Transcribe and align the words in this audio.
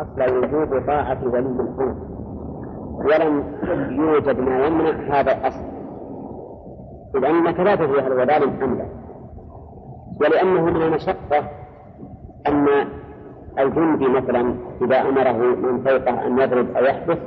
أصل 0.00 0.36
وجوب 0.36 0.86
طاعة 0.86 1.24
ولي 1.24 1.38
الأمر 1.38 1.96
ولم 2.94 3.44
يوجد 4.00 4.38
ما 4.38 4.66
يمنع 4.66 5.20
هذا 5.20 5.32
الأصل. 5.32 5.64
إذ 7.16 7.24
أنك 7.24 7.60
لا 7.60 7.74
تدري 7.74 8.00
هل 8.00 8.12
هو 8.12 8.26
ظالم 8.26 8.62
أم 8.62 8.78
لا 8.78 8.86
ولأنه 10.20 10.64
من 10.64 10.82
المشقة 10.82 11.50
أن 12.46 12.68
الجندي 13.58 14.08
مثلا 14.08 14.54
إذا 14.82 15.00
أمره 15.00 15.32
من 15.54 15.84
فوقه 15.84 16.26
أن 16.26 16.38
يضرب 16.38 16.76
أو 16.76 16.84
يحبس 16.84 17.18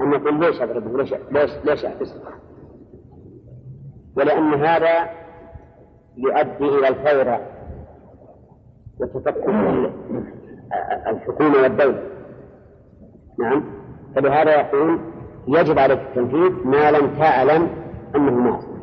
أن 0.00 0.12
يقول 0.12 0.40
ليش 0.40 0.62
أضربه 0.62 0.98
ليش 0.98 1.14
ليش 1.30 1.50
ليش 1.64 1.84
أحبسه 1.84 2.20
ولأن 4.16 4.54
هذا 4.54 5.10
يؤدي 6.16 6.78
إلى 6.78 6.88
الفوضى. 6.88 7.38
وتفكك 9.00 9.48
الحكومة 11.06 11.62
والدولة. 11.62 12.02
نعم. 13.38 13.64
فلهذا 14.16 14.60
يقول 14.60 14.98
يجب 15.48 15.78
عليك 15.78 15.98
التنفيذ 15.98 16.66
ما 16.66 16.90
لم 16.90 17.18
تعلم 17.18 17.68
أنه 18.16 18.30
معصية 18.32 18.78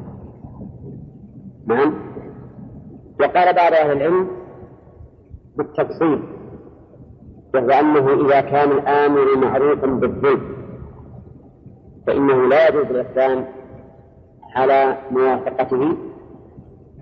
نعم. 1.68 1.94
وقال 3.20 3.56
بعض 3.56 3.74
أهل 3.74 3.92
العلم 3.92 4.28
بالتفصيل 5.58 6.24
وهو 7.54 7.70
أنه 7.70 8.26
إذا 8.26 8.42
كان 8.42 8.72
الآمر 8.72 9.38
معروفا 9.38 9.88
بالظلم 9.88 10.56
فإنه 12.08 12.48
لا 12.48 12.68
يجوز 12.70 12.86
الإقدام 12.86 13.46
على 14.56 14.98
موافقته 15.12 15.98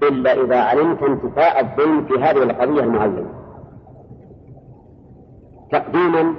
إلا 0.04 0.34
إذا 0.44 0.60
علمت 0.60 1.04
انتفاء 1.04 1.62
الظلم 1.62 2.06
في 2.06 2.14
هذه 2.14 2.44
القضية 2.44 2.84
المعينة 2.84 3.43
تقديما 5.94 6.36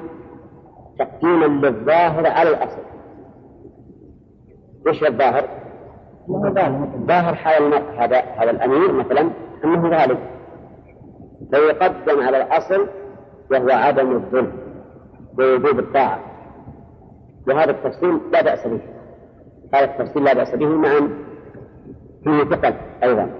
تقديما 0.98 1.66
للظاهر 1.66 2.26
على 2.26 2.50
الأصل. 2.50 2.82
وش 4.86 5.04
الظاهر؟ 5.04 5.48
ظاهر 7.06 7.34
حال 7.34 7.74
هذا 7.74 8.20
هذا 8.20 8.50
الأمير 8.50 8.92
مثلا 8.92 9.30
أنه 9.64 9.88
غالب 9.88 10.18
فيقدم 11.50 12.20
على 12.20 12.42
الأصل 12.42 12.86
وهو 13.50 13.70
عدم 13.70 14.12
الظلم 14.12 14.52
ووجوب 15.38 15.78
الطاعة. 15.78 16.20
وهذا 17.48 17.70
التفصيل 17.70 18.20
لا 18.32 18.42
بأس 18.42 18.66
به. 18.66 18.80
هذا 19.74 19.84
التفصيل 19.84 20.24
لا 20.24 20.34
بأس 20.34 20.54
به 20.54 20.68
مع 20.68 20.90
فيه 22.24 22.44
ثقل 22.44 22.74
أيضا. 23.02 23.30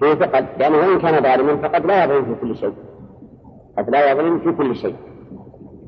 فيه 0.00 0.14
ثقل 0.14 0.46
لأنه 0.58 0.76
وإن 0.76 1.00
كان 1.00 1.22
ظالما 1.22 1.56
فقد 1.68 1.86
لا 1.86 2.04
يظلم 2.04 2.24
في 2.24 2.40
كل 2.40 2.56
شيء. 2.56 2.74
قد 3.78 3.90
لا 3.90 4.10
يظلم 4.10 4.38
في 4.38 4.52
كل 4.52 4.76
شيء. 4.76 4.96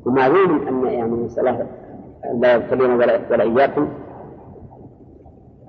ومعلوم 0.05 0.67
أن 0.67 0.85
يعني 0.85 1.11
مسألة 1.11 1.67
لا 2.39 2.55
يبتلينا 2.55 2.95
ولا, 2.95 3.19
ولا 3.31 3.43
إياكم. 3.43 3.87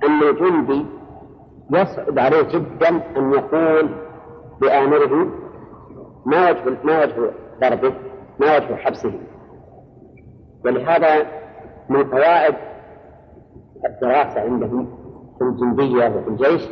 أن 0.04 0.22
الجندي 0.28 0.86
يصعب 1.70 2.18
عليه 2.18 2.42
جدا 2.42 2.88
أن 2.88 3.32
يقول 3.32 3.88
بآمره 4.60 5.26
ما 6.26 6.50
وجه 6.50 6.76
ما 6.84 7.02
وجه 7.04 7.30
ضربه 7.60 7.94
ما 8.40 8.56
وجه 8.56 8.74
حبسه. 8.76 9.12
ولهذا 10.64 11.26
من 11.88 12.04
قواعد 12.04 12.54
الدراسة 13.86 14.40
عندهم 14.40 14.88
في 15.38 15.44
الجندية 15.44 16.08
وفي 16.16 16.28
الجيش 16.28 16.68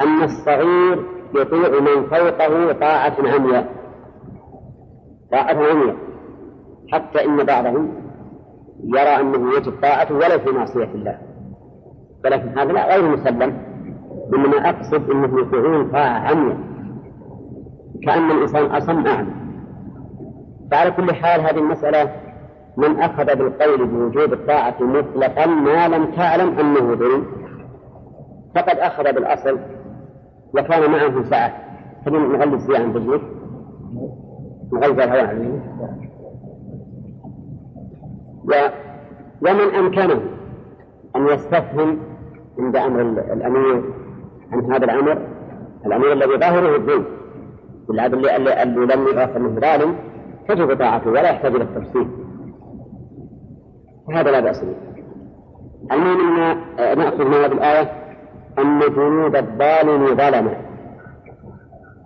أن 0.00 0.22
الصغير 0.22 1.04
يطيع 1.34 1.80
من 1.80 2.06
فوقه 2.06 2.72
طاعة 2.72 3.16
عمياء 3.18 3.79
طاعة 5.32 5.54
عمياء 5.54 5.96
حتى 6.92 7.24
إن 7.24 7.44
بعضهم 7.44 7.94
يرى 8.84 9.20
أنه 9.20 9.56
يجب 9.56 9.72
طاعته 9.82 10.14
ولو 10.14 10.38
في 10.38 10.50
معصية 10.50 10.88
الله. 10.94 11.18
ولكن 12.24 12.58
هذا 12.58 12.84
غير 12.86 13.08
مسلم. 13.08 13.58
إنما 14.34 14.68
أقصد 14.68 15.10
أنه 15.10 15.40
يطيعون 15.40 15.90
طاعة 15.90 16.18
عمياء. 16.18 16.56
كأن 18.06 18.30
الإنسان 18.30 18.64
أصم 18.66 19.06
أعمى. 19.06 19.32
فعلى 20.70 20.90
كل 20.90 21.14
حال 21.14 21.40
هذه 21.40 21.58
المسألة 21.58 22.10
من 22.76 23.00
أخذ 23.00 23.24
بالقول 23.24 23.86
بوجوب 23.86 24.32
الطاعة 24.32 24.74
مطلقا 24.80 25.46
ما 25.46 25.88
لم 25.88 26.04
تعلم 26.04 26.58
أنه 26.58 26.94
ظلم 26.94 27.26
فقد 28.54 28.78
أخذ 28.78 29.04
بالأصل 29.04 29.58
وكان 30.54 30.90
معه 30.90 31.22
ساعة. 31.22 31.52
تبي 32.06 32.18
نغلس 32.18 32.66
فيها 32.66 32.78
عن 32.78 32.92
نغلس 34.72 34.98
الهواء 34.98 35.26
عليه 35.26 35.48
و... 38.44 38.52
ومن 39.42 39.74
أمكنه 39.74 40.20
أن 41.16 41.26
يستفهم 41.26 41.98
عند 42.58 42.76
أمر 42.76 43.00
الأمير 43.32 43.82
عن 44.52 44.72
هذا 44.72 44.84
الأمر 44.84 45.18
الأمير 45.86 46.12
الذي 46.12 46.36
ظاهره 46.36 46.76
الظلم 46.76 47.04
بالعدل 47.88 48.28
اللي, 48.28 48.62
اللي 48.62 48.94
لم 48.94 49.06
يعرف 49.08 49.36
أنه 49.36 49.60
ظالم 49.60 49.94
تجب 50.48 50.78
طاعته 50.78 51.10
ولا 51.10 51.30
يحتاج 51.30 51.54
إلى 51.54 51.64
التفصيل. 51.64 52.08
هذا 54.10 54.30
لا 54.30 54.40
بأس 54.40 54.64
به. 54.64 54.74
المهم 55.92 56.40
أن 56.78 56.98
نأخذ 56.98 57.24
من 57.24 57.34
هذه 57.34 57.52
الآية 57.52 57.92
أن 58.58 58.80
جنود 58.80 59.36
الظالم 59.36 60.06
ظلمة 60.06 60.56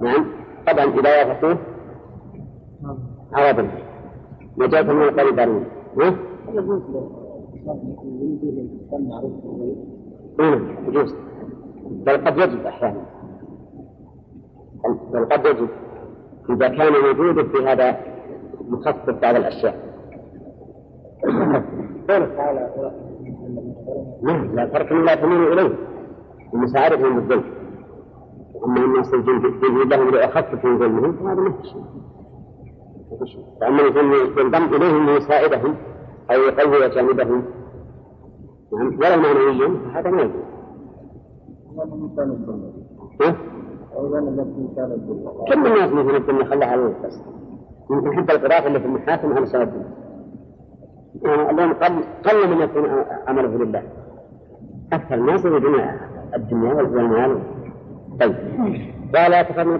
نعم. 0.01 0.27
طبعا 0.67 0.85
إذا 0.85 1.25
وافقوه 1.25 1.59
عرضا 3.35 3.69
نجاة 4.59 4.83
من 4.83 5.03
القول 5.03 5.37
ظالمين 5.37 5.65
نعم 10.39 10.61
يجوز. 10.89 11.15
بل 11.91 12.17
قد 12.27 12.39
يجب 12.39 12.67
أحيانا. 12.67 13.05
بل 15.13 15.25
قد 15.25 15.47
يجب. 15.47 15.69
إذا 16.51 16.69
كان 16.69 16.93
وجوده 17.11 17.43
في 17.43 17.67
هذا 17.67 17.97
مخصص 18.69 19.11
بعض 19.23 19.35
الأشياء. 19.35 19.77
نعم 24.23 24.55
لا 24.55 24.67
ترك 24.67 24.93
لا 24.93 25.15
تميل 25.15 25.53
إليه. 25.53 25.75
ومساعدتهم 26.53 27.15
بالظلم 27.15 27.45
أما 28.65 28.85
أن 28.85 29.01
يصل 29.01 29.25
جلد 29.25 29.93
لهم 29.93 30.11
لأخفف 30.11 30.65
من 30.65 30.79
ظلمهم 30.79 31.13
فهذا 31.13 31.41
ما 31.41 31.53
في 31.53 31.69
شيء. 31.69 31.85
فأما 33.61 33.83
ينضم 33.83 34.75
إليهم 34.75 35.07
ليساعدهم 35.07 35.75
أو 36.31 36.41
يقوي 36.41 36.89
جانبهم. 36.89 37.45
نعم 38.73 38.87
ولو 38.87 39.23
معنويا 39.23 39.79
فهذا 39.95 40.11
ما 40.11 40.23
يجوز. 40.23 40.45
كم 45.51 45.67
الناس 45.67 45.93
مثلا 45.93 46.17
يمكن 46.17 46.45
خلى 46.45 46.65
على 46.65 46.95
بس 47.05 47.21
يمكن 47.91 48.17
حتى 48.17 48.33
القراءة 48.33 48.67
اللي 48.67 48.81
في 48.81 48.87
المحاكم 48.87 49.33
على 49.33 49.47
سبب. 49.47 49.73
يعني 51.23 51.73
قل 51.73 52.05
قل 52.25 52.49
من 52.51 52.61
يكون 52.61 53.05
عمله 53.27 53.65
لله. 53.65 53.83
أكثر 54.93 55.15
الناس 55.15 55.45
يريدون 55.45 55.81
الدنيا 56.35 56.75
والمال 56.75 57.39
طيب. 58.21 58.35
قال 59.15 59.43
كيف 59.43 59.59
من 59.59 59.79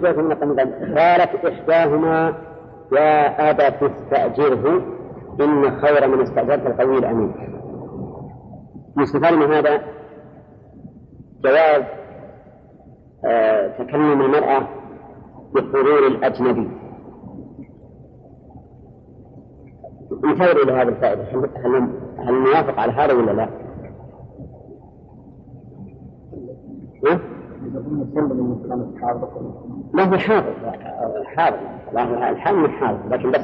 قالت 0.97 1.45
إحداهما 1.45 2.33
يا 2.91 3.49
أبا 3.49 3.69
تستأجره 3.69 4.81
إن 5.41 5.79
خير 5.81 6.07
من 6.07 6.21
استأجرت 6.21 6.67
القوي 6.67 6.97
الأمين. 6.97 7.33
يستفاد 8.99 9.33
من 9.33 9.53
هذا 9.53 9.81
جواز 11.43 11.83
آه 13.25 13.67
تكلم 13.67 14.21
المرأة 14.21 14.67
بحضور 15.53 16.07
الأجنبي. 16.07 16.69
نشير 20.23 20.63
إلى 20.63 20.71
هذه 20.71 20.87
الفائدة. 20.87 21.23
هل 21.23 21.89
هل 22.17 22.33
نوافق 22.33 22.79
على 22.79 22.91
هذا 22.91 23.13
ولا 23.13 23.31
لا؟ 23.31 23.49
ما 29.93 30.03
هو 30.03 30.17
حاضر. 30.17 30.53
حاضر. 31.25 31.59
الحال 32.29 32.55
مش 32.55 32.69
حاضر 32.69 32.99
لكن 33.09 33.31
بس 33.31 33.41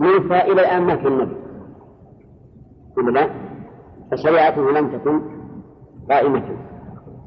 موسى 0.00 0.40
إلى 0.40 0.60
الآن 0.60 0.82
ما 0.82 0.96
في 0.96 1.08
النبي. 1.08 1.36
ولا 2.96 3.10
لا؟ 3.10 3.30
فشريعته 4.12 4.70
لم 4.70 4.88
تكن 4.88 5.20
قائمة. 6.10 6.42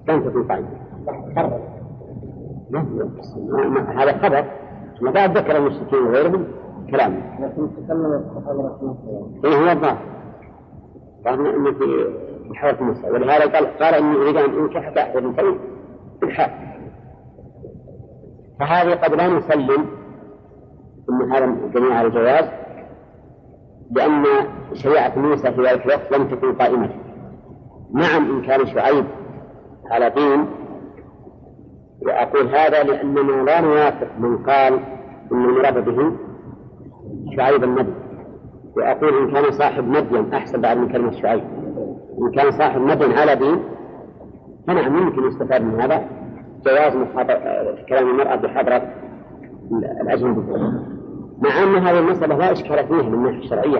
لم 0.10 0.30
تكن 0.30 0.44
قائمة. 0.44 0.68
هذا 4.02 4.18
خبر. 4.18 4.46
ما 5.02 5.12
بعد 5.12 5.38
ذكر 5.38 5.58
المشركين 5.58 6.00
وغيرهم 6.00 6.46
كلام. 6.92 7.22
لكن 7.40 7.68
تكلم 7.76 8.06
الصحابة 8.06 8.76
إيه 9.46 9.58
هو 9.58 9.72
الظاهر؟ 9.72 9.98
ظاهر 11.24 11.56
أنه 11.56 11.72
في 11.72 12.14
محاولة 12.50 12.84
موسى 12.84 13.10
ولهذا 13.12 13.46
قال 13.46 13.78
قال 13.78 13.94
إني 13.94 14.16
أريد 14.16 14.38
أن 14.38 14.60
أنكح 14.60 14.90
تحت 14.90 15.18
بنتين 15.18 15.60
بالحال 16.26 16.52
فهذه 18.60 18.94
قد 18.94 19.14
لا 19.14 19.28
نسلم 19.28 19.86
أن 21.10 21.32
هذا 21.32 21.46
الجميع 21.46 21.98
على 21.98 22.08
الجواز 22.08 22.46
لأن 23.92 24.26
شريعة 24.74 25.20
موسى 25.20 25.52
في 25.52 25.62
ذلك 25.62 25.86
الوقت 25.86 26.12
لم 26.12 26.28
تكن 26.28 26.54
قائمة. 26.54 26.90
نعم 27.94 28.32
إن 28.32 28.42
كان 28.42 28.68
شعيب 28.68 29.06
على 29.92 30.10
دين 30.10 30.46
وأقول 32.02 32.48
هذا 32.48 32.84
لأننا 32.84 33.44
لا 33.44 33.62
نوافق 33.62 34.08
من 34.20 34.38
قال 34.38 34.74
إن 35.32 35.46
المراد 35.46 35.86
به 35.86 36.12
شعيب 37.36 37.64
النبي 37.64 37.94
وأقول 38.78 39.18
إن 39.18 39.32
كان 39.32 39.52
صاحب 39.52 39.88
مدين 39.88 40.34
أحسن 40.34 40.62
بعد 40.62 40.78
من 40.78 40.88
كلمة 40.88 41.12
شعيب. 41.12 41.44
إن 42.22 42.32
كان 42.32 42.52
صاحب 42.52 42.82
مدين 42.82 43.12
على 43.12 43.36
دين 43.36 43.60
فنعم 44.68 44.98
يمكن 44.98 45.28
يستفاد 45.28 45.62
من 45.62 45.82
هذا؟ 45.82 46.08
جواز 46.66 46.94
كلام 47.90 48.10
المرأة 48.10 48.36
بحضرة 48.36 48.94
الأجنبي 50.02 50.42
مع 51.42 51.64
أن 51.64 51.76
هذه 51.76 52.00
المسألة 52.00 52.38
لا 52.38 52.52
إشكال 52.52 52.88
فيها 52.88 53.02
من 53.02 53.14
الناحية 53.14 53.40
الشرعية 53.40 53.80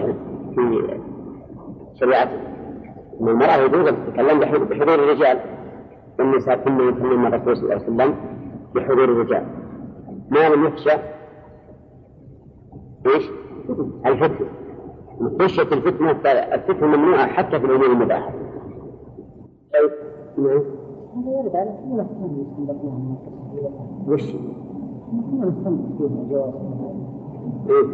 في 0.54 0.98
شريعته 1.94 2.36
أن 3.20 3.28
المرأة 3.28 3.56
يجوز 3.56 3.88
أن 3.88 3.96
تتكلم 4.06 4.40
بحضور 4.40 4.94
الرجال 4.94 5.38
والنساء 6.18 6.56
كن 6.56 6.88
يكلمن 6.88 7.34
الرسول 7.34 7.56
صلى 7.56 7.64
الله 7.64 7.74
عليه 7.74 7.84
وسلم 7.84 8.14
بحضور 8.74 9.04
الرجال. 9.04 9.46
ما 10.30 10.48
لم 10.48 10.66
يخشى 10.66 10.90
إيش؟ 13.06 13.30
الفتنة 14.06 14.46
خشية 15.40 15.62
الفتنة 15.62 16.10
الفتنة 16.54 16.86
ممنوعة 16.86 17.26
حتى 17.26 17.60
في 17.60 17.66
الأمور 17.66 17.86
المباحة. 17.86 18.32
طيب 20.36 20.46
نعم. 20.46 20.62
هذا 21.16 21.40
يرد 21.40 21.56
على 21.56 21.70
وش؟ 24.08 24.34
إيه؟ 27.68 27.86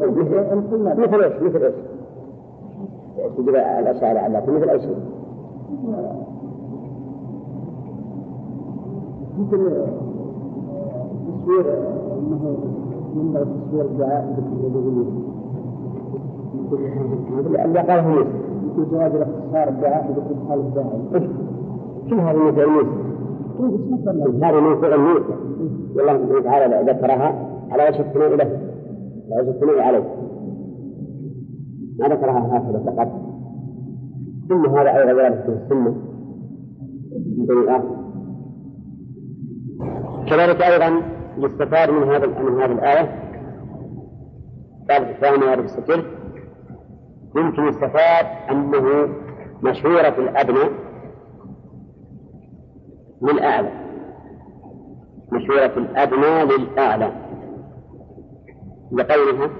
مثل 0.00 1.22
إيش؟ 1.22 1.42
مثل 1.42 1.62
إيش؟ 1.62 1.74
تجيب 3.36 3.48
الأشعار 3.48 4.18
على 4.18 4.42
مثل 4.48 4.68
أي 4.68 4.80
شيء؟ 4.80 4.96
مثل 9.38 9.86
تصوير 11.26 11.66
انه 12.18 12.56
من 13.14 13.34
تصوير 13.34 13.84
الدعاء 13.84 14.36
اللي 17.64 17.80
قاله 17.80 18.24
مثل 18.64 18.90
جواز 18.90 19.14
الاختصار 19.14 19.68
الدعاء 19.68 20.06
بذكر 20.08 20.48
حال 20.48 20.60
الداعي 20.60 21.28
شو 22.12 22.18
هذا 22.18 22.38
من 22.38 22.54
فعل 22.54 22.66
موسى؟ 22.66 22.90
هذا 24.44 24.60
من 24.60 24.80
فعل 24.80 24.98
موسى 24.98 25.34
والله 25.94 26.18
سبحانه 26.18 26.38
وتعالى 26.38 26.92
ذكرها 26.92 27.58
على 27.70 27.88
وجه 27.88 28.00
الثناء 28.00 28.36
له. 28.36 28.60
على 29.32 29.40
وجه 29.40 29.50
الثناء 29.50 29.80
عليه. 29.80 30.04
ما 31.98 32.08
ذكرها 32.08 32.58
هكذا 32.58 32.82
فقط. 32.86 33.08
ثم 34.48 34.66
هذا 34.66 34.98
أيضا 34.98 35.12
ورد 35.12 35.42
في 35.42 35.48
السنة. 35.48 35.94
من 37.38 37.46
بني 37.46 37.82
كذلك 40.30 40.62
أيضا 40.62 41.02
يستفاد 41.38 41.90
من 41.90 42.02
هذا 42.02 42.26
من 42.26 42.60
هذه 42.60 42.72
الآية. 42.72 43.08
باب 44.88 45.02
الثاني 45.02 45.44
وارد 45.44 45.64
الستر 45.64 46.04
يمكن 47.36 47.62
يستفاد 47.62 48.26
أنه 48.50 49.08
مشهورة 49.62 50.14
الأبناء 50.18 50.81
للأعلى. 53.22 53.70
مشهورة 55.32 55.72
الأدنى 55.76 56.44
للأعلى. 56.44 57.12
لقولها 58.92 59.50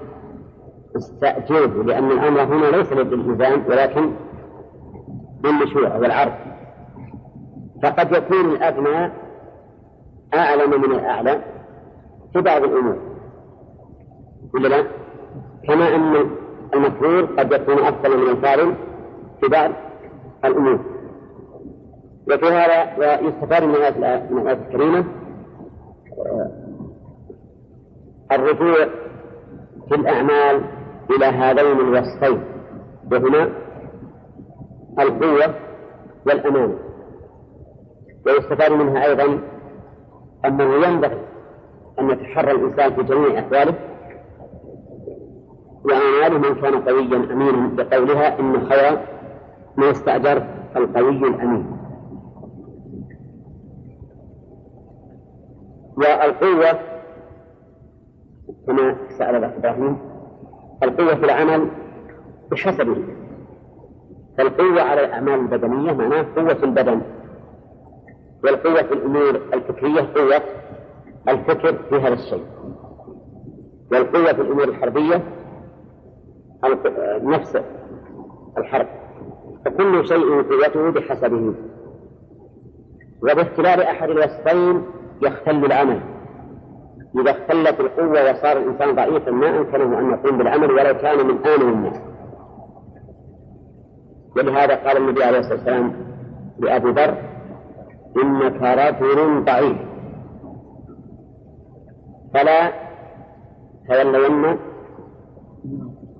استأجره 0.97 1.83
لأن 1.83 2.11
الأمر 2.11 2.43
هنا 2.43 2.77
ليس 2.77 2.91
للإلزام 2.91 3.63
ولكن 3.69 4.11
للمشروع 5.43 5.97
والعرض. 5.97 6.33
فقد 7.83 8.11
يكون 8.11 8.45
الأدنى 8.45 9.11
أعلم 10.33 10.81
من 10.81 10.91
الأعلى 10.91 11.41
في 12.33 12.41
بعض 12.41 12.63
الأمور. 12.63 12.97
ولا 14.53 14.67
لا؟ 14.67 14.83
كما 15.67 15.95
أن 15.95 16.29
المفعول 16.73 17.27
قد 17.39 17.51
يكون 17.51 17.79
أفضل 17.79 18.17
من 18.17 18.29
الفاعل 18.29 18.75
في 19.41 19.47
بعض 19.47 19.71
الأمور. 20.45 20.92
وفي 22.27 22.45
هذا 22.45 22.97
ويستفاد 22.97 23.63
من 23.63 23.69
من 24.31 24.41
الآية 24.41 24.53
الكريمة 24.53 25.05
الرجوع 28.31 28.75
في 29.89 29.95
الأعمال 29.95 30.61
إلى 31.17 31.25
هذين 31.25 31.79
الوصفين 31.79 32.43
وهما 33.11 33.49
القوة 34.99 35.55
والأمانة 36.25 36.77
ويستفاد 38.25 38.71
منها 38.71 39.05
أيضا 39.05 39.39
أنه 40.45 40.87
ينبغي 40.87 41.17
أن 41.99 42.09
يتحرى 42.09 42.51
الإنسان 42.51 42.93
في 42.95 43.03
جميع 43.03 43.39
أحواله 43.39 43.73
وأعماله 45.85 46.37
من 46.37 46.55
كان 46.61 46.81
قويا 46.81 47.33
أمينا 47.33 47.67
بقولها 47.75 48.39
إن 48.39 48.67
خير 48.69 48.99
ما 49.77 49.85
يستأجر 49.89 50.43
القوي 50.75 51.09
الأمين. 51.09 51.82
والقوة 55.97 56.79
كما 58.67 58.97
سأل 59.17 59.35
الأخ 59.35 59.51
إبراهيم 59.53 59.97
القوة 60.83 61.15
في 61.15 61.25
العمل 61.25 61.71
بحسبه. 62.51 62.95
فالقوة 64.37 64.81
على 64.81 65.05
الأعمال 65.05 65.33
البدنية 65.39 65.93
معناه 65.93 66.25
قوة 66.35 66.63
البدن. 66.63 67.01
والقوة 68.43 68.83
في 68.83 68.93
الأمور 68.93 69.29
الفكرية 69.53 70.01
قوة 70.15 70.41
الفكر 71.27 71.73
في 71.89 71.95
هذا 71.95 72.13
الشيء. 72.13 72.45
والقوة 73.91 74.33
في 74.33 74.41
الأمور 74.41 74.63
الحربية 74.63 75.23
نفس 77.23 77.57
الحرب. 78.57 78.87
فكل 79.65 80.07
شيء 80.07 80.41
قوته 80.41 80.89
بحسبه. 80.89 81.53
وباختلال 83.23 83.81
أحد 83.81 84.09
الوصفين 84.09 84.83
يختل 85.27 85.65
العمل 85.65 85.99
إذا 87.19 87.31
اختلت 87.31 87.79
القوة 87.79 88.31
وصار 88.31 88.57
الإنسان 88.57 88.95
ضعيفا 88.95 89.31
ما 89.31 89.57
أمكنه 89.57 89.99
أن 89.99 90.11
يقوم 90.11 90.37
بالعمل 90.37 90.71
ولو 90.71 90.97
كان 90.97 91.27
من 91.27 91.45
آمن 91.45 91.73
الناس 91.73 91.97
ولهذا 94.35 94.75
قال 94.75 94.97
النبي 94.97 95.23
عليه 95.23 95.39
الصلاة 95.39 95.55
والسلام 95.55 95.93
لأبي 96.59 96.91
ذر 96.91 97.17
إنك 98.23 98.61
رجل 98.61 99.43
ضعيف. 99.43 99.77
فلا 102.33 102.71
تولين 103.87 104.57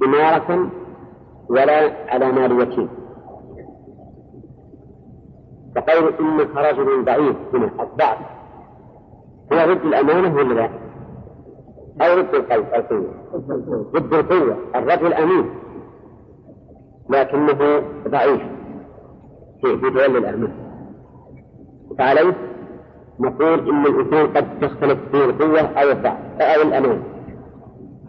إمارة 0.03 0.69
ولا 1.49 1.91
على 2.09 2.31
مال 2.31 2.61
يتيم 2.61 2.89
فقول 5.75 6.13
إنك 6.19 6.55
رجل 6.55 7.05
ضعيف 7.05 7.35
هنا 7.53 7.69
الضعف. 7.83 8.17
هو 9.53 9.73
ضد 9.73 9.85
الأمانة 9.85 10.35
ولا 10.35 10.53
لا؟ 10.53 10.69
أو 12.01 12.21
ضد 12.21 12.35
القوة 12.35 13.05
ضد 13.93 14.13
القوة 14.13 14.57
الرجل 14.75 15.13
أمين 15.13 15.49
لكنه 17.09 17.81
ضعيف. 18.07 18.41
في 19.61 19.75
تولي 19.81 20.05
الأمانة. 20.05 20.53
فعليه 21.99 22.35
نقول 23.19 23.69
إن 23.69 23.85
الإنسان 23.85 24.27
قد 24.27 24.59
تختلف 24.61 24.99
فيه 25.11 25.25
القوة 25.25 25.59
أو 25.61 25.91
الضعف 25.91 26.17
أو 26.41 26.61
الأمان 26.61 27.03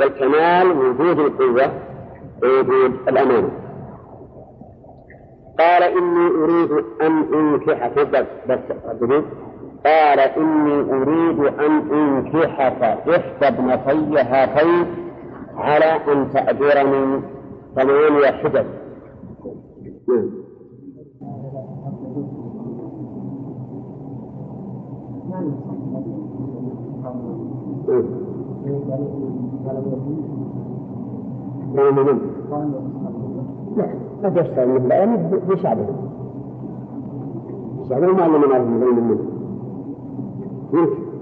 والكمال 0.00 0.71
وجود 0.79 1.19
القوة 1.19 1.73
ووجود 2.43 2.93
الأمانة. 3.09 3.50
قال 5.59 5.83
إني 5.83 6.26
أريد 6.45 6.71
أن 7.03 7.35
أنكحك 7.35 7.99
بس 8.09 8.26
بس 8.49 8.59
قال 9.87 10.19
إني 10.21 10.93
أريد 10.93 11.38
أن 11.38 11.93
أنكحك 11.93 12.83
إحدى 12.83 13.49
ابنتي 13.49 14.19
هاتين 14.19 14.87
على 15.57 16.12
أن 16.12 16.33
تأجرني 16.33 17.21
ثمانية 17.75 18.31
حجج. 18.31 18.67
لا 33.76 33.88
قد 34.25 34.37
يشتغل 34.37 34.69
مثل 34.69 34.87
الأئمة 34.87 35.41
في 35.49 35.62
شعبهم 35.62 35.97
شعبهم 37.88 38.17
معلم 38.17 38.45
لهم 38.45 38.81
ظلم 38.81 39.09
منه 39.09 39.34
يمكن 40.73 41.14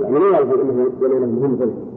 يعني 0.00 0.18
لا 0.18 0.38
يلزم 0.38 0.60
إنه 0.60 0.92
ينال 1.02 1.28
منهم 1.28 1.56
ظلم 1.56 1.88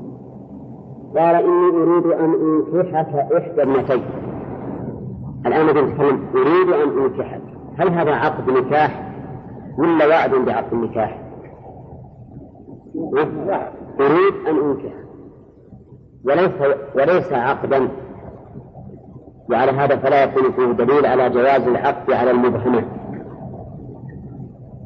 قال 1.17 1.35
إني 1.35 1.83
أريد 1.83 2.05
أن 2.05 2.33
أنكحك 2.33 3.15
إحدى 3.15 3.61
ابنتي 3.61 4.01
الآن 5.45 5.65
نبي 5.65 5.81
نتكلم 5.81 6.19
أريد 6.35 6.69
أن 6.69 7.03
أنكحك. 7.03 7.41
هل 7.77 7.89
هذا 7.89 8.11
عقد 8.11 8.49
نكاح 8.49 9.11
ولا 9.77 10.07
وعد 10.07 10.29
بعقد 10.29 10.73
النكاح؟ 10.73 11.21
أريد 13.99 14.33
أن 14.47 14.57
أنكح. 14.57 14.93
وليس 16.25 16.75
وليس 16.95 17.33
عقدا. 17.33 17.87
وعلى 19.49 19.71
هذا 19.71 19.95
فلا 19.95 20.23
يكون 20.23 20.51
فيه 20.51 20.83
دليل 20.85 21.05
على 21.05 21.29
جواز 21.29 21.67
العقد 21.67 22.11
على 22.11 22.31
المبهمات 22.31 23.00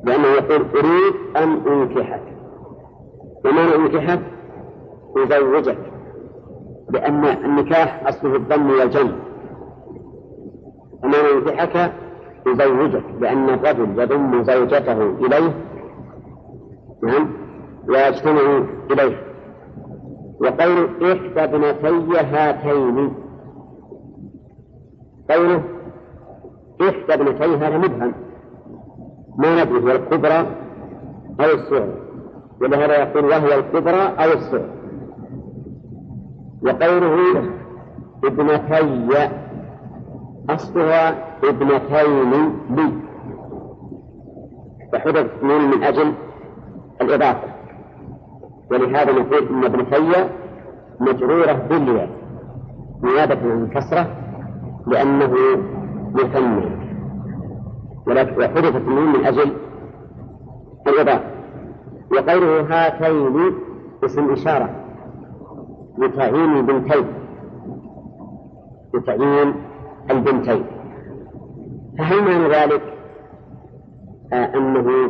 لأنه 0.05 0.27
يقول 0.27 0.65
أريد 0.75 1.13
أن 1.37 1.67
أنكحك. 1.67 2.21
ومعنى 3.45 3.75
أنكحك؟ 3.75 4.21
أزوجك. 5.17 5.77
لأن 6.89 7.25
النكاح 7.25 8.07
أصله 8.07 8.35
الضم 8.35 8.69
والجمع 8.69 9.15
ومعنى 11.03 11.31
أنكحك؟ 11.33 11.91
أزوجك. 12.47 13.03
لأن 13.19 13.49
الرجل 13.49 13.99
يضم 13.99 14.43
زوجته 14.43 15.01
إليه. 15.01 15.53
نعم. 17.03 17.27
ويجتمع 17.87 18.63
إليه. 18.91 19.21
وقول 20.39 20.89
إحدى 21.11 21.43
ابنتي 21.43 22.17
هاتين. 22.17 23.13
قوله 25.29 25.63
إحدى 26.81 27.13
ابنتي 27.13 27.43
هذا 27.43 27.77
مبهم. 27.77 28.13
ما 29.37 29.63
ندري 29.63 29.91
هي 29.91 29.95
الكبرى 29.95 30.39
أو 31.39 31.45
الصغرى. 31.53 31.93
ولهذا 32.61 33.01
يقول 33.01 33.25
وهي 33.25 33.59
الكبرى 33.59 34.01
أو 34.01 34.31
الصغرى. 34.33 34.69
وقوله 36.63 37.43
ابنتي 38.23 39.29
أصلها 40.49 41.15
ابنتين 41.43 42.31
لي. 42.69 42.91
فحدث 44.93 45.17
اثنين 45.17 45.61
من 45.61 45.83
أجل 45.83 46.13
الإضافة. 47.01 47.47
ولهذا 48.71 49.11
نقول 49.11 49.47
إن 49.47 49.63
ابنتي 49.63 50.29
مجرورة 50.99 51.53
بالياء 51.69 52.09
نيابة 53.03 53.51
عن 53.51 53.63
الكسرة 53.63 54.07
لأنه 54.87 55.33
مثنى 56.13 56.84
وحدثت 58.07 58.75
النون 58.75 59.13
من 59.13 59.25
أجل 59.25 59.51
الإضافة 60.87 61.35
وقوله 62.11 62.61
هاتين 62.61 63.53
اسم 64.03 64.31
إشارة. 64.31 64.69
لتعيين 65.97 66.57
البنتين. 66.57 67.05
لتعيين 68.93 69.53
البنتين. 70.11 70.65
فهل 71.97 72.21
معنى 72.21 72.47
ذلك؟ 72.53 72.81
آه 74.33 74.55
أنه 74.55 75.09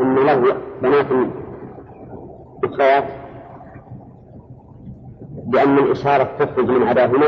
أن 0.00 0.14
له 0.14 0.56
بنات 0.82 1.06
أخوات. 2.64 3.04
بأن 5.46 5.78
الإشارة 5.78 6.28
تخرج 6.38 6.70
من 6.70 6.88
عداهما. 6.88 7.26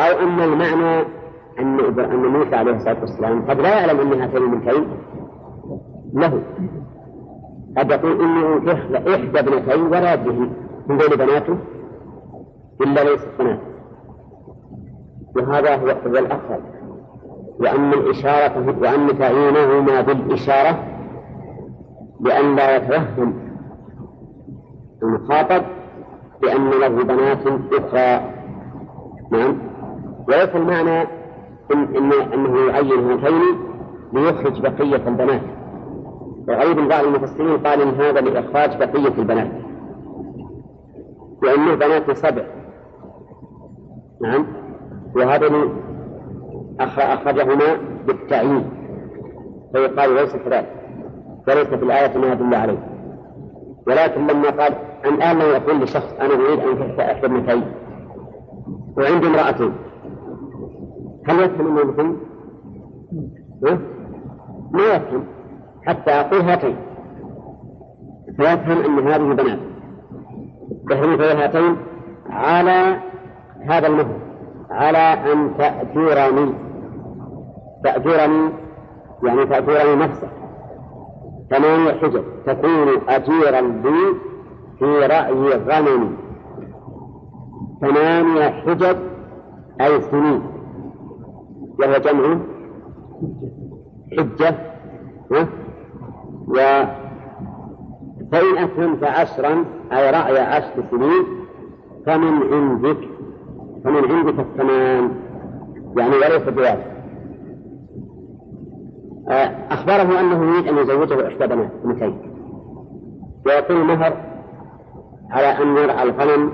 أو 0.00 0.18
أن 0.18 0.40
المعنى 0.40 1.17
أن 1.58 2.00
أن 2.00 2.26
موسى 2.26 2.56
عليه 2.56 2.76
الصلاة 2.76 3.00
والسلام 3.00 3.42
قد 3.50 3.60
لا 3.60 3.68
يعلم 3.68 4.00
أن 4.00 4.20
هاتين 4.20 4.42
البنتين 4.42 4.86
له. 6.14 6.42
قد 7.78 7.90
يقول 7.90 8.20
إني 8.22 8.72
إحدى 9.14 9.38
ابنتين 9.38 9.82
ولا 9.82 10.14
يدري 10.14 10.50
من 10.86 10.96
بين 10.96 11.16
بناته؟ 11.16 11.58
إلا 12.80 13.04
ليست 13.04 13.28
بنات 13.38 13.58
وهذا 15.36 15.76
هو 15.76 15.86
الأفضل 16.06 16.60
وأن 17.60 17.92
الإشارة 17.92 18.78
وأن 18.80 19.18
تعيينهما 19.18 20.00
بالإشارة 20.00 20.84
بأن 22.20 22.56
لا 22.56 22.76
يتوهم. 22.76 23.34
المخاطب 25.02 25.62
بأن 26.42 26.70
له 26.70 26.88
بنات 26.88 27.46
أخرى. 27.72 28.20
نعم. 29.32 29.58
وليس 30.28 30.56
المعنى 30.56 31.17
إن 31.74 31.96
إن 31.96 32.12
أنه 32.12 32.58
يعين 32.66 33.10
هاتين 33.10 33.58
ليخرج 34.12 34.60
بقية 34.60 35.08
البنات. 35.08 35.40
وغير 36.48 36.88
بعض 36.88 37.04
المفسرين 37.04 37.58
قال 37.58 37.80
إن 37.80 38.00
هذا 38.00 38.20
لإخراج 38.20 38.76
بقية 38.76 39.18
البنات. 39.18 39.50
وأنه 41.42 41.74
بنات 41.74 42.10
سبع. 42.10 42.42
نعم. 44.22 44.46
وهذا 45.16 45.68
أخرجهما 46.80 47.78
بالتعيين. 48.06 48.70
فيقال 49.72 50.14
ليس 50.14 50.36
كذلك. 50.36 50.72
وليس 51.48 51.68
في 51.68 51.84
الآية 51.84 52.18
ما 52.18 52.32
يدل 52.32 52.54
عليه. 52.54 52.78
ولكن 53.86 54.26
لما 54.26 54.50
قال 54.50 54.74
الآن 55.04 55.38
لو 55.38 55.46
يقول 55.46 55.82
لشخص 55.82 56.12
أنا 56.20 56.34
أريد 56.34 56.60
أن 56.60 56.78
تحت 56.78 57.00
إحدى 57.00 57.26
ابنتي 57.26 57.62
وعندي 58.96 59.26
امرأتين. 59.26 59.72
هل 61.28 61.40
يفهم 61.40 61.74
مثل؟ 61.74 62.16
ما 64.72 64.82
يفهم 64.82 65.24
حتى 65.86 66.10
أقول 66.10 66.40
هاتين. 66.40 66.76
فيفهم 68.36 68.98
أن 68.98 69.08
هذه 69.08 69.34
بنات. 69.34 69.58
تهريب 70.90 71.20
هاتين 71.20 71.76
على 72.30 72.96
هذا 73.60 73.86
المهر 73.86 74.18
على 74.70 75.32
أن 75.32 75.50
تأجرني. 75.58 76.54
تأجرني 77.84 78.50
يعني 79.24 79.46
تأجرني 79.46 79.96
نفسك. 79.96 80.28
ثمانية 81.50 81.92
حجج 81.92 82.22
تكون 82.46 83.08
أجيرا 83.08 83.60
لي 83.60 84.14
في 84.78 84.84
رأي 84.84 85.56
غنمي. 85.68 86.10
ثمانية 87.80 88.50
حجج 88.50 88.96
أي 89.80 90.00
سنين. 90.00 90.57
وهو 91.78 91.98
جمع 91.98 92.38
حجة 94.18 94.54
و 96.48 96.84
فإن 98.32 98.58
أتممت 98.58 99.04
عشرا 99.04 99.64
أي 99.92 100.10
رأي 100.10 100.38
عشر 100.38 100.84
سنين 100.90 101.24
فمن 102.06 102.52
عندك 102.52 103.08
فمن 103.84 104.12
عندك 104.12 104.38
الثمان 104.38 105.10
يعني 105.96 106.16
وليس 106.16 106.42
بواجب. 106.42 106.98
آه، 109.30 109.54
أخبره 109.70 110.20
أنه 110.20 110.44
يريد 110.44 110.68
أن 110.68 110.78
يزوجه 110.78 111.28
إحدى 111.28 111.68
بنتين. 111.84 112.18
ويقول 113.46 113.80
المهر 113.80 114.16
على 115.30 115.46
أن 115.46 115.76
يرعى 115.76 116.02
الغنم 116.02 116.52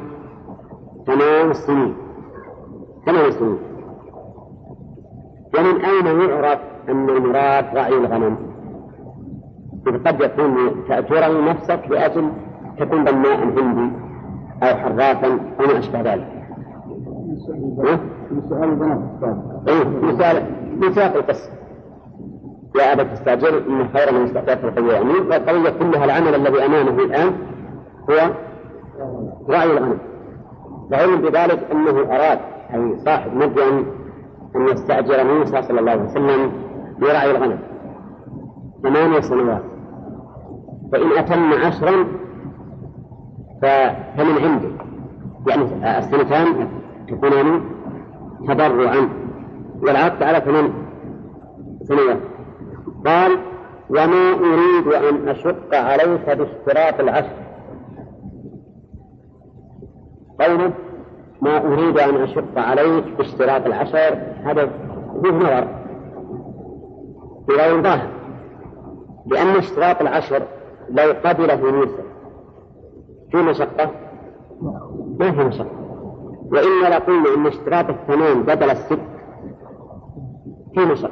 ثمان 1.06 1.52
سنين. 1.52 1.94
ثمان 3.06 3.30
سنين. 3.30 3.58
ومن 5.58 5.84
أين 5.84 6.06
يعرف 6.20 6.58
أن 6.88 7.08
المراد 7.08 7.64
رعي 7.74 7.94
الغنم؟ 7.94 8.36
إذ 9.86 10.04
قد 10.04 10.20
يكون 10.20 10.84
تأجرني 10.88 11.50
نفسك 11.50 11.80
لأجل 11.90 12.32
تكون 12.78 13.04
بناء 13.04 13.40
عندي 13.40 13.92
أو 14.62 14.76
حرافا 14.76 15.26
أو 15.60 15.66
ما 15.66 15.78
أشبه 15.78 16.00
ذلك. 16.00 16.28
في 18.28 18.40
سؤال 18.48 18.64
البنات 18.64 18.98
إيه 19.68 19.84
سؤال 20.18 20.94
سياق 20.94 21.16
القصة. 21.16 21.50
يا 22.76 22.92
أبا 22.92 23.02
تستأجر 23.02 23.58
إن 23.58 23.88
خير 23.88 24.12
من 24.12 24.24
استأجرت 24.24 24.64
القوي 24.64 25.00
أمين 25.00 25.26
والقضية 25.30 25.70
كلها 25.70 26.04
العمل 26.04 26.34
الذي 26.34 26.64
أمامه 26.66 27.02
الآن 27.04 27.32
هو 28.10 28.30
رعي 29.48 29.70
الغنم. 29.72 29.98
وعلم 30.92 31.20
بذلك 31.20 31.58
أنه 31.72 32.16
أراد 32.16 32.38
أي 32.74 32.98
صاحب 32.98 33.36
مدين 33.36 33.86
أن 34.56 34.68
يستأجر 34.68 35.24
موسى 35.24 35.62
صلى 35.62 35.80
الله 35.80 35.90
عليه 35.90 36.02
وسلم 36.02 36.52
برعي 36.98 37.30
الغنم 37.30 37.58
ثمانية 38.82 39.20
سنوات. 39.20 39.62
فإن 40.92 41.18
أتم 41.18 41.52
عشرا 41.52 42.06
فمن 43.62 44.38
عنده. 44.44 44.70
يعني 45.48 45.98
السنتان 45.98 46.68
تكونان 47.08 47.60
تبرعا. 48.48 49.08
والعقد 49.82 50.22
على 50.22 50.40
ثمان 50.40 50.72
سنوات. 51.82 52.18
قال 53.06 53.38
وما 53.90 54.32
أريد 54.32 54.86
أن 54.86 55.28
أشق 55.28 55.74
عليك 55.74 56.26
باشتراط 56.26 57.00
العشر. 57.00 57.36
قوله 60.40 60.72
ما 61.44 61.66
أريد 61.66 61.98
أن 61.98 62.22
أشق 62.22 62.58
عليك 62.58 63.04
باشتراط 63.18 63.66
العشر 63.66 64.18
هذا 64.44 64.70
فيه 65.22 65.30
نظر. 65.30 65.68
في 67.46 67.52
غير 67.52 67.82
ظاهر. 67.82 68.08
لأن 69.26 69.46
اشتراط 69.46 70.00
العشر 70.00 70.42
لو 70.90 71.14
قبله 71.24 71.70
موسى 71.70 72.02
في 73.30 73.36
مشقة؟ 73.36 73.90
ما 75.18 75.32
في 75.32 75.44
مشقة. 75.44 75.70
وإلا 76.52 76.96
لقلنا 76.96 77.34
إن 77.36 77.46
اشتراط 77.46 77.88
الثمان 77.88 78.42
بدل 78.42 78.70
الست 78.70 78.98
في 80.74 80.80
مشقة. 80.80 81.10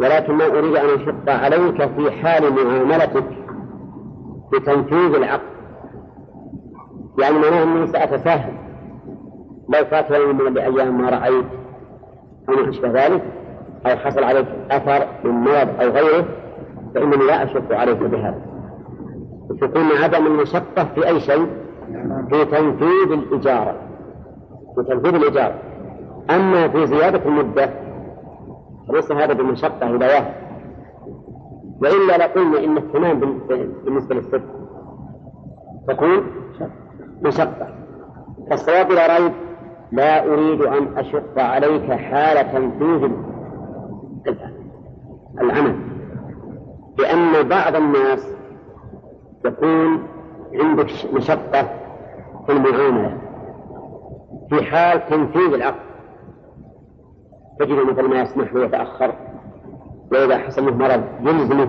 ولكن 0.00 0.32
ما 0.34 0.46
أريد 0.46 0.76
أن 0.76 0.88
أشق 1.00 1.30
عليك 1.32 1.86
في 1.96 2.10
حال 2.10 2.52
معاملتك 2.52 3.24
بتنفيذ 4.52 5.14
العقد. 5.14 5.53
يعني 7.18 7.38
معناه 7.38 7.62
أني 7.62 7.86
سأتساهل 7.86 8.52
لو 9.68 9.84
فات 9.84 10.10
يوم 10.10 10.36
من 10.36 10.46
الأيام 10.46 11.00
ما 11.00 11.10
رأيت 11.10 11.44
أو 12.48 12.54
ما 12.54 12.68
أشبه 12.70 13.06
ذلك 13.06 13.22
أو 13.86 13.96
حصل 13.96 14.24
عليك 14.24 14.46
أثر 14.70 15.06
من 15.24 15.30
مرض 15.30 15.68
أو 15.80 15.88
غيره 15.88 16.24
فإنني 16.94 17.16
لا 17.26 17.42
أشق 17.42 17.72
عليك 17.72 17.98
بهذا. 17.98 18.42
تكون 19.60 19.82
عدم 20.02 20.26
المشقة 20.26 20.84
في 20.94 21.08
أي 21.08 21.20
شيء؟ 21.20 21.46
في 22.30 22.44
تنفيذ 22.44 23.12
الإجارة. 23.12 23.74
في 24.74 24.82
تنفيذ 24.82 25.14
الإجارة. 25.14 25.54
أما 26.30 26.68
في 26.68 26.86
زيادة 26.86 27.28
المدة 27.28 27.70
ليس 28.90 29.12
هذا 29.12 29.32
بمشقة 29.32 29.96
إلى 29.96 30.34
وإلا 31.82 32.16
لقلنا 32.16 32.64
إن 32.64 32.76
الثمان 32.76 33.20
بالنسبة 33.84 34.14
للست 34.14 34.42
تكون 35.88 36.24
مشقة. 37.22 37.68
فالصواب 38.50 38.92
لا 38.92 39.18
ريب 39.18 39.32
لا 39.92 40.24
أريد 40.24 40.62
أن 40.62 40.98
أشق 40.98 41.38
عليك 41.38 41.92
حال 41.92 42.52
تنفيذ 42.52 43.10
العمل. 45.40 45.76
لأن 46.98 47.48
بعض 47.48 47.76
الناس 47.76 48.28
يكون 49.44 50.02
عندك 50.54 50.86
مشقة 51.12 51.68
في 52.46 52.52
المعاملة. 52.52 53.18
في 54.50 54.64
حال 54.64 55.06
تنفيذ 55.06 55.54
العقد. 55.54 55.84
تجد 57.58 57.90
مثل 57.90 58.08
ما 58.08 58.20
يسمح 58.20 58.54
ويتأخر. 58.54 59.14
وإذا 60.12 60.38
حصل 60.38 60.66
له 60.66 60.74
مرض 60.76 61.02
يلزمه. 61.20 61.68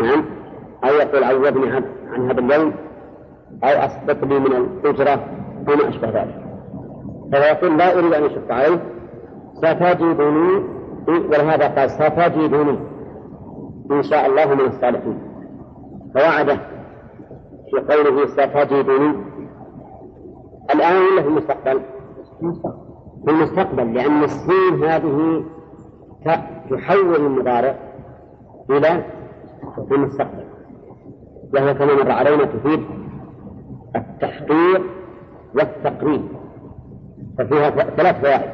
نعم. 0.00 0.24
أو 0.84 0.94
يقول 0.94 1.24
عوضني 1.24 1.70
عن 2.12 2.30
هذا 2.30 2.40
اليوم. 2.40 2.72
أو 3.64 3.68
أسقط 3.68 4.24
لي 4.24 4.38
من 4.38 4.46
الأجرة 4.46 5.24
وما 5.68 5.88
أشبه 5.88 6.08
ذلك. 6.08 6.44
فيقول 7.32 7.78
لا 7.78 7.98
أريد 7.98 8.12
أن 8.12 8.24
أشق 8.24 8.52
عليه 8.52 8.80
ستجدني 9.54 10.62
ولهذا 11.08 11.68
قال 11.68 11.90
ستجدني 11.90 12.78
إن 13.90 14.02
شاء 14.02 14.26
الله 14.26 14.54
من 14.54 14.60
الصالحين. 14.60 15.18
فوعده 16.14 16.58
في 17.70 17.94
قوله 17.94 18.26
ستجدني. 18.26 19.14
الآن 20.74 20.96
ولا 21.12 21.22
في 21.22 21.28
المستقبل؟ 21.28 21.80
في 23.24 23.30
المستقبل 23.30 23.94
لأن 23.94 24.24
السين 24.24 24.84
هذه 24.84 25.44
تحول 26.70 27.16
المضارع 27.16 27.74
إلى 28.70 29.04
المستقبل. 29.92 30.44
وهي 31.54 31.74
كما 31.74 31.94
مر 31.94 32.10
علينا 32.10 32.44
تفيد 32.44 32.80
التحقيق 33.96 34.82
والتقريب. 35.54 36.22
ففيها 37.38 37.70
ثلاث 37.70 38.20
فوائد. 38.20 38.50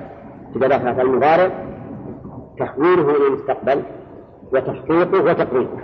إذا 0.56 0.68
دخلت 0.68 1.00
المضارع 1.00 1.50
تحويله 2.58 3.10
إلى 3.10 3.26
المستقبل 3.26 3.82
وتحقيقه 4.52 5.24
وتقريبه. 5.24 5.78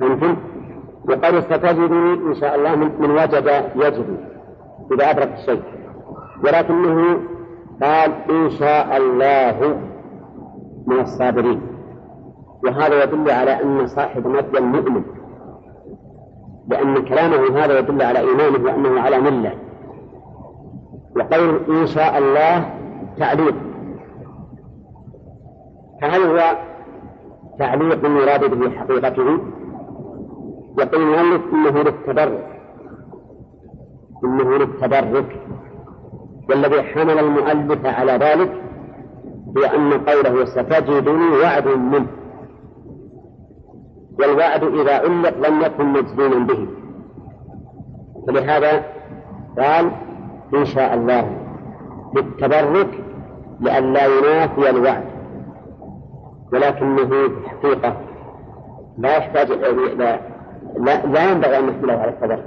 فهمتم؟ 0.00 0.36
وقال 1.08 1.42
ستجدني 1.42 2.14
إن 2.14 2.34
شاء 2.34 2.54
الله 2.54 2.76
من 2.76 3.10
وجد 3.10 3.64
يجد 3.76 4.16
إذا 4.92 5.10
أدرك 5.10 5.32
الشيء. 5.32 5.62
ولكنه 6.44 7.20
قال 7.82 8.12
إن 8.30 8.50
شاء 8.50 8.96
الله 8.96 9.80
من 10.86 11.00
الصابرين. 11.00 11.60
وهذا 12.64 13.04
يدل 13.04 13.30
على 13.30 13.62
أن 13.62 13.86
صاحب 13.86 14.26
مدين 14.26 14.62
مؤمن 14.62 15.02
لأن 16.70 17.04
كلامه 17.04 17.64
هذا 17.64 17.78
يدل 17.78 18.02
على 18.02 18.18
إيمانه 18.18 18.64
وأنه 18.64 19.00
على 19.00 19.20
ملة. 19.20 19.52
وقول 21.16 21.60
إن 21.68 21.86
شاء 21.86 22.18
الله 22.18 22.70
تعليق. 23.18 23.54
فهل 26.02 26.22
هو 26.22 26.56
تعليق 27.58 28.04
يراد 28.04 28.54
به 28.54 28.70
حقيقته؟ 28.70 29.38
يقول 30.78 31.02
المؤلف 31.02 31.42
إنه 31.52 31.82
للتبرك. 31.82 32.60
إنه 34.24 34.56
للتبرك. 34.56 35.36
والذي 36.48 36.82
حمل 36.82 37.18
المؤلف 37.18 37.86
على 37.86 38.12
ذلك 38.12 38.52
هو 39.56 39.62
أن 39.62 39.92
قوله 39.92 40.44
ستجدني 40.44 41.38
وعد 41.42 41.68
منه. 41.68 42.19
والوعد 44.20 44.64
إذا 44.64 44.94
علق 44.94 45.48
لم 45.48 45.60
يكن 45.62 45.84
مجزوما 45.86 46.46
به. 46.46 46.66
فلهذا 48.26 48.84
قال 49.58 49.90
إن 50.54 50.64
شاء 50.64 50.94
الله 50.94 51.36
بالتبرك 52.14 53.04
لئلا 53.60 54.06
ينافي 54.06 54.70
الوعد. 54.70 55.04
ولكنه 56.52 57.06
في 57.06 57.26
الحقيقة 57.26 57.96
لا 58.98 59.16
يحتاج 59.16 59.50
إلى 59.50 60.20
لا, 60.78 61.06
لا 61.06 61.30
ينبغي 61.30 61.58
أن 61.58 61.66
نحمله 61.66 61.92
على 61.92 62.10
التبرك. 62.10 62.44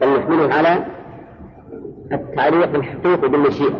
بل 0.00 0.18
نحمله 0.18 0.54
على 0.54 0.86
التعليق 2.12 2.74
الحقيقي 2.74 3.28
بالمشيئة. 3.28 3.78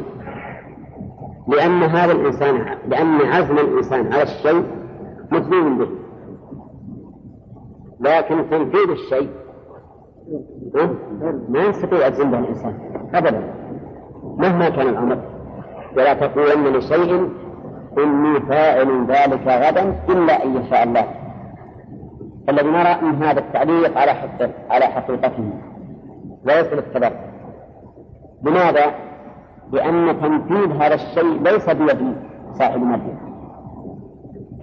لأن 1.48 1.82
هذا 1.82 2.12
الإنسان 2.12 2.78
لأن 2.88 3.20
عزم 3.20 3.58
الإنسان 3.58 4.12
على 4.12 4.22
الشيء 4.22 4.64
مجزوم 5.32 5.78
به. 5.78 6.03
لكن 8.04 8.50
تنفيذ 8.50 8.90
الشيء. 8.90 9.30
ما 11.48 11.64
يستطيع 11.64 12.08
به 12.08 12.38
الإنسان 12.38 12.74
أبدا. 13.14 13.54
مهما 14.22 14.68
كان 14.68 14.88
الأمر. 14.88 15.18
ولا 15.96 16.14
تقولن 16.14 16.76
لشيء 16.76 17.30
إني 17.98 18.40
فاعل 18.40 19.06
ذلك 19.06 19.46
غدا 19.46 19.96
إلا 20.08 20.44
أن 20.44 20.56
يشاء 20.56 20.82
الله. 20.82 21.06
الذي 22.48 22.68
نرى 22.68 22.96
من 23.02 23.22
هذا 23.22 23.40
التعليق 23.40 23.98
على 23.98 24.10
على 24.70 24.84
حقيقته. 24.84 25.50
وليس 26.46 26.72
للتبرك 26.72 27.30
لماذا؟ 28.42 28.94
لأن 29.72 30.20
تنفيذ 30.20 30.72
هذا 30.82 30.94
الشيء 30.94 31.42
ليس 31.42 31.70
بيد 31.70 32.16
صاحب 32.52 32.82
المبنى 32.82 33.14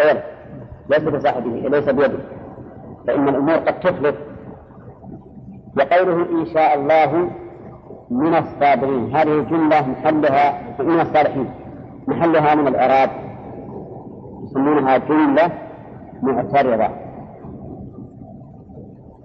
غير 0.01 0.23
ليس 0.89 1.04
بصاحبه 1.04 1.49
ليس 1.49 1.89
بيده 1.89 2.19
فإن 3.08 3.30
الأمور 3.30 3.56
قد 3.56 3.80
تخلف 3.80 4.16
وقوله 5.78 6.42
إن 6.42 6.46
شاء 6.46 6.76
الله 6.76 7.30
من 8.12 8.36
الصابرين. 8.36 9.16
هذه 9.16 9.40
الجملة 9.40 9.88
محلها 9.90 10.74
من 10.80 11.00
الصالحين. 11.00 11.50
محلها 12.08 12.56
من 12.56 12.68
الإعراب 12.68 13.10
يسمونها 14.44 14.98
جملة 14.98 15.52
معترضة. 16.22 16.88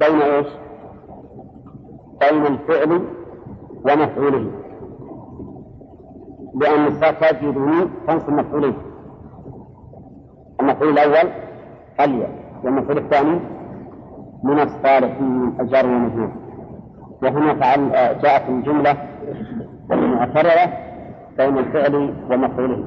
بين 0.01 0.21
إيش؟ 0.23 0.47
بين 2.21 2.47
الفعل 2.47 3.03
ومفعوله. 3.85 4.51
لأن 6.55 6.95
ستجدني 6.95 7.89
تنصب 8.07 8.31
مفعولين 8.31 8.75
المفعول 10.61 10.99
الأول 10.99 11.31
اليا 12.01 12.29
والمفعول 12.65 12.99
الثاني 12.99 13.41
من 14.47 14.61
الصالحين 14.61 15.55
الجار 15.61 15.87
والمجرور 15.87 16.31
وهنا 17.23 17.55
فعل 17.55 17.91
جاءت 18.23 18.49
الجملة 18.49 18.97
المعترضة 19.93 20.73
بين 21.39 21.59
الفعل 21.59 21.95
ومفعوله. 22.31 22.85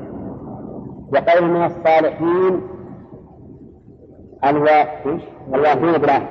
وقول 1.14 1.50
من 1.50 1.66
الصالحين 1.66 2.62
الوافين 4.46 5.20
الوافين 5.54 5.92
بالعهد. 5.92 6.28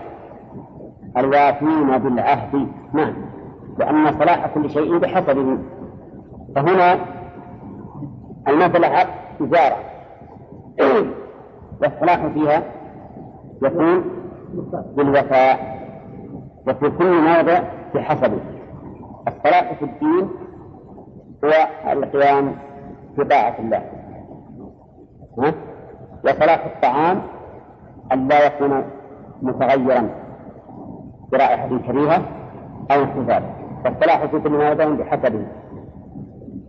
الوافين 1.17 1.99
بالعهد. 1.99 2.69
نعم. 2.93 3.15
لأن 3.79 4.19
صلاح 4.19 4.47
كل 4.55 4.71
شيء 4.71 4.99
بحسبه. 4.99 5.59
فهنا 6.55 6.99
المصلحة 8.49 9.07
تجارة 9.41 9.77
والصلاح 11.83 12.27
فيها 12.27 12.63
يكون 13.63 14.18
بالوفاء 14.97 15.79
وفي 16.67 16.91
كل 16.91 17.23
موضع 17.23 17.61
بحسبه 17.95 18.39
الصلاح 19.29 19.73
في 19.73 19.85
الدين 19.85 20.29
هو 21.45 21.53
القيام 21.93 22.57
بطاعة 23.19 23.55
الله. 23.59 23.83
ها؟ 25.39 25.55
وصلاح 26.25 26.65
الطعام 26.65 27.23
أن 28.13 28.29
لا 28.29 28.47
يكون 28.47 28.85
متغيرا 29.43 30.09
برائحة 31.33 31.69
كريهة 31.87 32.23
أو 32.91 33.23
ذلك 33.27 33.55
فالصلاح 33.85 34.25
في 34.25 34.41
كل 34.41 34.55
يدعون 34.61 34.97
بحسبه 34.97 35.47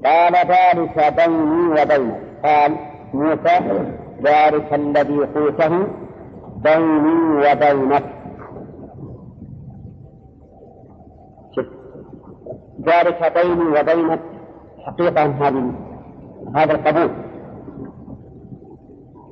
قال 0.05 0.33
ذلك 0.33 1.13
بيني 1.17 1.69
وبينك. 1.69 2.29
قال 2.43 2.75
موسى 3.13 3.59
ذلك 4.23 4.73
الذي 4.73 5.19
قلته 5.19 5.87
بيني 6.63 7.37
وبينك. 7.37 8.03
ذلك 12.81 13.33
بيني 13.33 13.79
وبينك 13.79 14.19
حقيقة 14.85 15.25
هذه 15.25 15.71
هذا 16.55 16.71
القبول. 16.71 17.11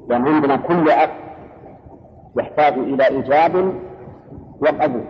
لأن 0.09 0.25
يعني 0.25 0.35
عندنا 0.35 0.55
كل 0.55 0.89
أب 0.89 1.09
يحتاج 2.37 2.73
إلى 2.73 3.07
إيجاب 3.07 3.73
وقبول. 4.61 5.05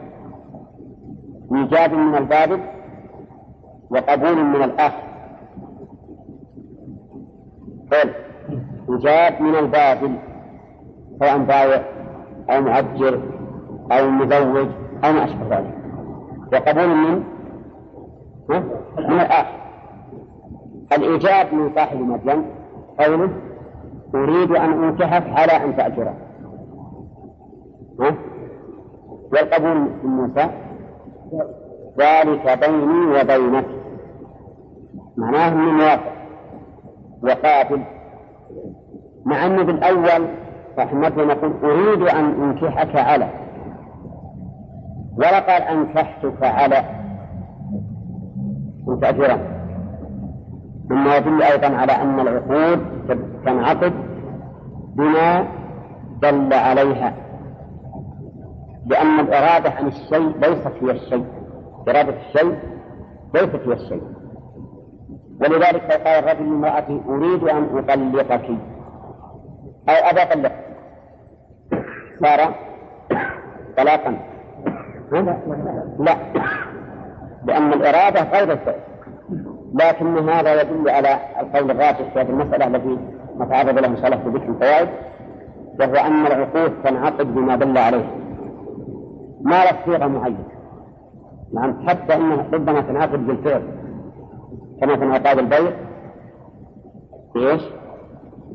إيجاب 1.55 1.93
من 1.93 2.15
الباب 2.15 2.59
وقبول 3.89 4.43
من 4.43 4.63
الآخر 4.63 5.07
قل 7.91 8.13
إيجاب 8.89 9.41
من 9.41 9.55
الباب. 9.55 10.19
سواء 11.19 11.37
بايع 11.37 11.96
أو 12.49 12.61
مؤجر 12.61 13.21
أو 13.91 14.09
مزوج 14.09 14.67
أو 15.03 15.11
ما 15.13 15.25
أشبه 15.25 15.57
ذلك. 15.57 15.73
وقبول 16.53 16.87
من؟ 16.87 17.23
من 18.97 19.19
الآخر. 19.19 19.57
الإيجاب 20.93 21.53
من 21.53 21.71
صاحب 21.75 21.97
مدين 22.01 22.45
قوله 22.99 23.29
أريد 24.15 24.51
أن 24.51 24.83
أنكحك 24.83 25.23
على 25.29 25.51
أن 25.51 25.77
تأجره. 25.77 26.13
والقبول 29.31 29.77
من 30.03 30.09
موسى؟ 30.09 30.49
ذلك 31.99 32.59
بيني 32.59 33.21
وبينك. 33.21 33.65
معناه 35.17 35.55
من 35.55 35.73
موافق. 35.73 36.17
وقابل 37.23 37.81
مع 39.25 39.45
أنه 39.45 39.63
بالأول 39.63 40.27
فحمته 40.77 41.23
نقول 41.23 41.53
أريد 41.63 42.01
أن 42.01 42.25
أنكحك 42.25 42.95
على. 42.95 43.29
ولا 45.17 45.39
قال 45.39 45.61
أنكحتك 45.61 46.43
على. 46.43 46.83
أجرا 49.03 49.37
مما 50.89 51.15
يدل 51.15 51.43
أيضا 51.43 51.67
على 51.67 51.91
أن 51.91 52.19
العقود 52.19 52.79
تنعقد 53.45 53.93
بما 54.95 55.47
دل 56.21 56.53
عليها. 56.53 57.13
لأن 58.85 59.19
الإرادة 59.19 59.69
عن 59.69 59.87
الشيء 59.87 60.37
ليست 60.37 60.71
هي 60.81 60.91
الشيء. 60.91 61.25
إرادة 61.89 62.15
الشيء 62.27 62.55
ليست 63.33 63.61
هي 63.67 63.73
الشيء. 63.73 64.01
ولذلك 65.41 65.91
قال 65.91 66.23
الرجل 66.23 66.49
لامرأته 66.49 67.01
أريد 67.09 67.43
أن 67.43 67.77
أطلقك. 67.77 68.49
أو 69.89 70.09
أبى 70.09 70.21
أطلق 70.21 70.66
صار 72.21 72.55
طلاقا. 73.77 74.17
لا. 75.99 76.17
لأن 77.45 77.73
الإرادة 77.73 78.21
غير 78.21 78.51
الفعل 78.51 78.79
لكن 79.73 80.29
هذا 80.29 80.61
يدل 80.61 80.89
على 80.89 81.19
القول 81.39 81.71
الراجح 81.71 82.13
في 82.13 82.19
هذه 82.19 82.29
المسألة 82.29 82.67
التي 82.67 82.97
نتعرض 83.39 83.79
له 83.79 83.87
إن 83.87 83.97
شاء 83.97 84.05
الله 84.05 84.17
في 84.17 84.29
ذكر 84.29 84.49
الفوائد 84.49 84.89
وهو 85.79 85.95
أن 85.95 86.25
العقود 86.25 86.71
تنعقد 86.83 87.35
بما 87.35 87.55
دل 87.55 87.77
عليه. 87.77 88.05
ما 89.41 89.63
له 89.63 89.71
صيغة 89.85 90.07
معينة؟ 90.07 90.43
نعم 91.53 91.87
حتى 91.89 92.15
أنها 92.15 92.45
ربما 92.53 92.81
تنعقد 92.81 93.27
بالفعل 93.27 93.61
كما 94.81 94.97
في 94.97 95.03
انعقاد 95.03 95.39
البيع. 95.39 95.71
إيش؟ 97.37 97.61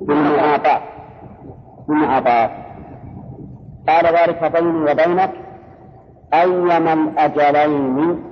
بالمعاطاة. 0.01 0.81
بالمعاطاة. 1.89 2.51
قال 3.89 4.07
ذلك 4.07 4.53
بيني 4.53 4.91
وبينك 4.91 5.31
أيما 6.35 6.93
الأجلين 6.93 8.25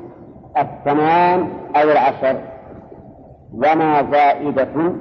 الثمان 0.59 1.49
أو 1.77 1.83
العشر 1.91 2.37
وما 3.55 4.11
زائدة 4.11 4.93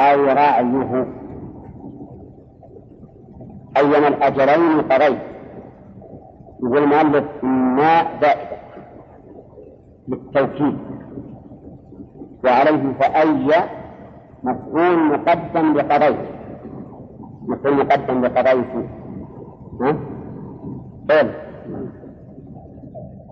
أو 0.00 0.24
رعيه 0.24 1.06
أيما 3.76 4.08
الأجلين 4.08 4.80
قضيت 4.80 5.18
يقول 6.62 6.78
المؤلف 6.82 7.24
ما 7.44 8.06
زائدة. 8.20 8.54
للتوكيد 10.08 10.78
وعليه 12.44 12.92
فأي 13.00 13.50
مفعول 14.42 14.98
مقدم 14.98 15.74
لقضيت 15.78 16.16
مفعول 17.48 17.76
مقدم 17.76 18.24
لقضيت 18.24 18.86
ها؟ 19.80 19.96
طيب. 21.08 21.30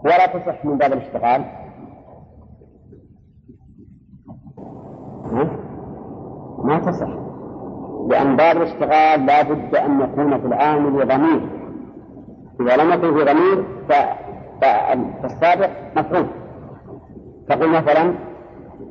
ولا 0.05 0.27
تصح 0.27 0.65
من 0.65 0.79
باب 0.79 0.93
الاشتغال؟ 0.93 1.45
ما 6.65 6.79
تصح. 6.79 7.09
لأن 8.09 8.37
باب 8.37 8.57
الاشتغال 8.57 9.27
لا 9.27 9.43
بد 9.43 9.75
أن 9.77 10.01
يكون 10.01 10.41
في 10.41 10.47
العامل 10.47 11.09
ضمير 11.09 11.49
إذا 12.61 12.77
لم 12.77 12.91
يكن 12.91 13.15
في 13.15 13.25
ضمير 13.25 13.65
فالسابق 15.23 15.71
مفعول. 15.97 16.27
تقول 17.49 17.71
مثلا 17.71 18.15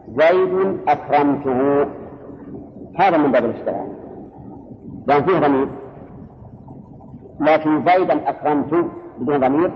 زيد 0.08 0.80
أكرمته. 0.88 1.88
هذا 3.00 3.18
من 3.18 3.32
باب 3.32 3.46
الاشتغال. 3.46 3.88
لأن 5.08 5.24
فيه 5.24 5.40
ضمير. 5.40 5.68
لكن 7.42 7.84
زيدا 7.86 8.30
أكرمت 8.30 8.86
بدون 9.20 9.40
ضمير. 9.40 9.72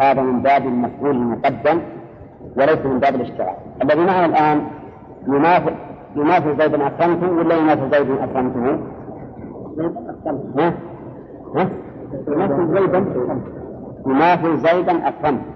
هذا 0.00 0.22
من 0.22 0.42
باب 0.42 0.66
المفعول 0.66 1.10
المقدم 1.10 1.80
وليس 2.56 2.86
من 2.86 2.98
باب 2.98 3.14
الاشتغال. 3.14 3.56
الذي 3.82 4.00
معنا 4.00 4.26
الآن 4.26 4.66
يماثل 5.28 5.74
يماثل 6.16 6.56
زيدا 6.58 6.86
أكرمته 6.86 7.30
ولا 7.30 7.54
يماثل 7.54 7.90
زيدا 7.90 8.24
أكرمته؟ 8.24 8.78
ها؟ 10.58 10.74
ها؟ 11.56 11.68
يماثل 12.28 12.66
زيدا 12.74 13.04
يماثل 14.06 14.56
زيدا 14.56 15.08
أكرمته 15.08 15.54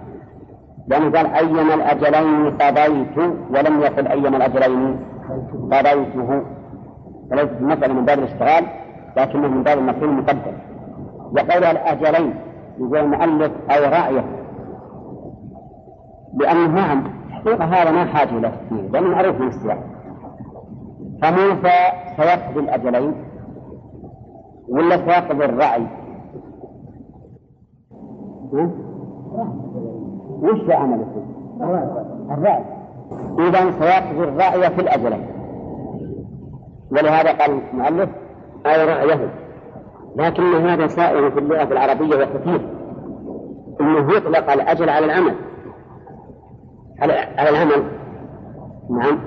لأنه 0.88 1.10
قال 1.10 1.26
أيما 1.26 1.74
الأجلين 1.74 2.50
قضيت 2.50 3.18
ولم 3.50 3.80
يقل 3.80 4.06
أيما 4.06 4.36
الأجلين 4.36 4.96
قضيته. 5.72 6.42
فليست 7.30 7.52
المسألة 7.60 7.94
من 7.94 8.04
باب 8.04 8.18
الاشتغال 8.18 8.64
لكنه 9.16 9.48
من 9.48 9.62
باب 9.62 9.78
المفعول 9.78 10.08
المقدم. 10.08 10.52
وقول 11.32 11.64
الأجلين 11.64 12.34
يقول 12.78 12.98
المؤلف 12.98 13.52
أو 13.70 13.84
رأيه. 13.84 14.24
لأنه 16.34 16.66
نعم 16.66 17.04
حقيقة 17.30 17.64
هذا 17.64 17.90
ما 17.90 18.04
حاجة 18.04 18.38
إلى 18.38 18.48
تفسير 18.48 18.90
لأنه 18.92 19.08
معروف 19.08 19.40
من 19.40 19.48
السياق. 19.48 19.78
فموسى 21.22 21.78
سيقضي 22.16 22.60
الأجلين 22.60 23.14
ولا 24.68 24.96
سيقضي 24.96 25.44
الرأي؟ 25.44 25.86
وش 30.42 30.70
عمله؟ 30.70 31.06
الرأي. 32.30 32.64
إذا 33.38 33.70
سيقضي 33.70 34.24
الرأي 34.24 34.70
في 34.70 34.80
الأجلين. 34.80 35.26
ولهذا 36.90 37.32
قال 37.32 37.60
المؤلف 37.72 38.10
أي 38.66 38.84
رأيه. 38.84 39.47
لكن 40.18 40.54
هذا 40.54 40.86
سائر 40.86 41.30
في 41.30 41.38
اللغة 41.38 41.72
العربية 41.72 42.16
وكثير. 42.16 42.60
أنه 43.80 44.16
يطلق 44.16 44.52
الأجل 44.52 44.90
على 44.90 45.06
العمل. 45.06 45.34
على 47.00 47.12
على 47.12 47.50
العمل. 47.50 47.82
نعم. 48.90 49.18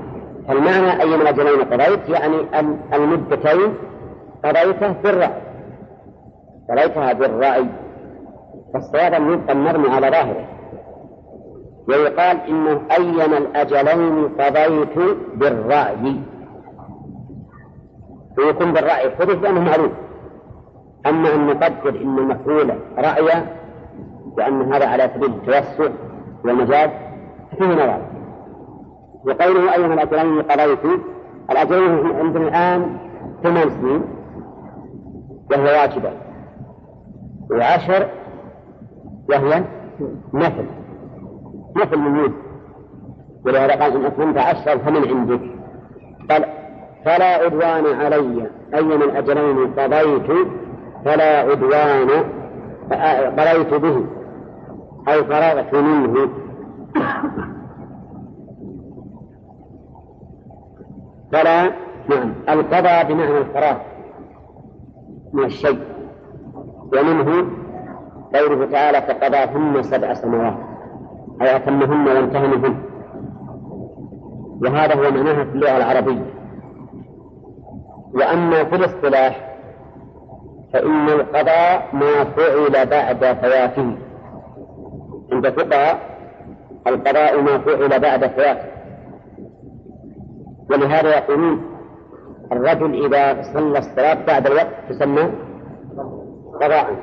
فالمعنى 0.48 1.02
أي 1.02 1.18
من 1.18 1.28
أجلين 1.28 1.62
قضيت 1.62 2.10
يعني 2.10 2.36
المدتين 2.94 3.74
قضيته 4.46 4.92
بالرأي. 5.04 5.42
قضيتها 6.70 7.14
بالرأي. 7.14 7.66
فالصواب 8.74 9.14
أن 9.14 9.34
يبقى 9.34 9.54
المرمي 9.54 9.90
على 9.90 10.10
ظاهره. 10.10 10.48
ويقال 11.88 12.38
إنه 12.50 12.82
أيما 12.98 13.38
الأجلين 13.38 14.28
قضيت 14.28 15.18
بالرأي. 15.36 16.16
ويكون 18.38 18.74
بالرأي 18.74 19.12
حدث 19.12 19.44
لأنه 19.44 19.62
معروف. 19.62 19.92
أما 21.06 21.36
أن 21.36 21.48
نقدر 21.48 22.02
أن 22.02 22.18
المفعول 22.18 22.74
رأي 22.98 23.44
وأن 24.38 24.74
هذا 24.74 24.88
على 24.88 25.12
سبيل 25.16 25.30
التوسع 25.30 25.92
والمجاز 26.46 26.90
فيه 27.58 27.66
نظر 27.66 28.02
وقوله 29.26 29.76
أيها 29.76 29.94
الأجلين 29.94 30.42
قضيت 30.42 30.80
الأجلين 31.52 32.16
عندنا 32.16 32.48
الآن 32.48 32.98
ثمان 33.44 33.70
سنين 33.70 34.02
وهي 35.52 35.80
واجبة. 35.80 36.12
وعشر 37.52 38.08
وهي 39.30 39.64
مثل 40.34 40.66
مثل 41.76 41.98
من 41.98 42.34
ولهذا 43.46 43.84
قال 43.84 43.96
إن 43.96 44.06
أتممت 44.06 44.38
عشرا 44.38 44.78
فمن 44.78 45.08
عندك. 45.10 45.42
قال 46.30 46.46
فلا 47.06 47.26
عدوان 47.26 47.86
علي 47.86 48.48
أي 48.76 48.84
من 48.84 49.02
الأجلين 49.02 49.74
قضيت 49.74 50.48
فلا 51.06 51.40
عدوان 51.40 52.10
قضيت 53.38 53.74
به 53.74 54.06
أي 55.08 55.24
فرغت 55.24 55.74
منه. 55.74 56.30
فلا 61.32 61.72
نعم 62.10 62.34
القضاء 62.50 63.04
بمعنى 63.14 63.38
الفراغ 63.38 63.78
من 65.34 65.44
الشيء 65.44 65.80
ومنه 66.94 67.46
قوله 68.36 68.66
تعالى 68.72 69.02
فقضاهن 69.02 69.84
سبع 69.84 70.14
سماوات 70.14 70.58
أي 71.42 71.56
أتمهن 71.56 72.08
وانتهنهن. 72.08 72.76
وهذا 74.62 74.96
هو 74.96 75.12
معناها 75.12 75.44
في 75.44 75.52
اللغة 75.52 75.78
العربية. 75.78 76.26
وأما 78.14 78.64
في 78.64 78.76
الاصطلاح 78.76 79.51
فإن 80.74 81.10
القضاء 81.10 81.90
ما 81.94 82.24
فعل 82.24 82.86
بعد 82.86 83.38
فواته 83.42 83.98
عند 85.32 85.50
فقهاء 85.50 86.00
القضاء 86.88 87.42
ما 87.42 87.58
فعل 87.58 88.00
بعد 88.00 88.26
فواته 88.26 88.72
ولهذا 90.72 91.18
يقولون 91.18 91.72
الرجل 92.52 93.06
إذا 93.06 93.42
صلى 93.54 93.78
الصلاة 93.80 94.26
بعد 94.26 94.48
الوقت 94.48 94.68
تسمى 94.90 95.32
قضاء. 96.54 96.96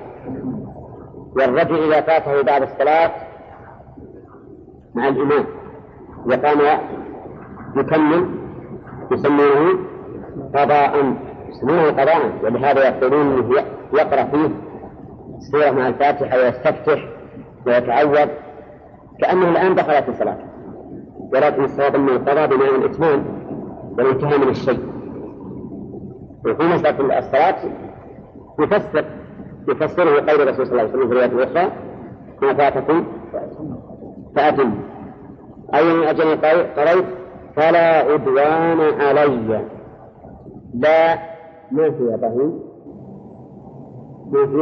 والرجل 1.36 1.92
إذا 1.92 2.00
فاته 2.00 2.42
بعد 2.42 2.62
الصلاة 2.62 3.10
مع 4.94 5.08
الإمام. 5.08 5.44
وقام 6.26 6.80
يكمل 7.76 8.28
يسمونه 9.12 9.78
قضاء. 10.54 11.14
يسمونه 11.48 11.90
قضاء 11.90 12.32
ولهذا 12.42 12.88
يقولون 12.88 13.20
إنه 13.20 13.64
يقرأ 13.92 14.24
فيه 14.24 14.50
سورة 15.52 15.70
مع 15.70 15.88
الفاتحة 15.88 16.38
ويستفتح 16.38 17.08
ويتعوذ. 17.66 18.28
كأنه 19.20 19.50
الآن 19.50 19.74
دخل 19.74 20.02
في 20.02 20.12
صلاته. 20.12 20.44
ولكن 21.32 21.64
الصواب 21.64 21.94
انه 21.94 22.12
القضاء 22.12 22.46
بمعنى 22.46 22.74
الإتمام 22.76 23.24
والانتهاء 23.98 24.38
من 24.38 24.48
الشيء. 24.48 24.80
وفي 26.46 26.62
مسألة 26.62 27.18
الصلاة 27.18 27.56
يفسر 28.60 29.04
يفسره 29.68 30.30
قول 30.30 30.42
الرسول 30.42 30.66
صلى 30.66 30.80
الله 30.80 30.82
عليه 30.82 30.90
وسلم 30.90 31.08
في 31.08 31.12
الرواية 31.12 31.26
الأخرى 31.26 31.72
ما 32.42 32.54
فاتكم 32.54 33.04
فأتم. 34.36 34.74
أي 35.74 35.92
من 35.92 36.04
أجل 36.06 36.40
قريت 36.76 37.04
فلا 37.56 37.98
عدوان 37.98 38.80
علي. 39.00 39.64
لا 40.74 41.18
ما 41.72 41.90
في 41.90 42.14
إبراهيم 42.14 42.52
ما 44.32 44.46
في 44.46 44.56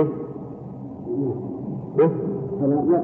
لا 1.94 3.02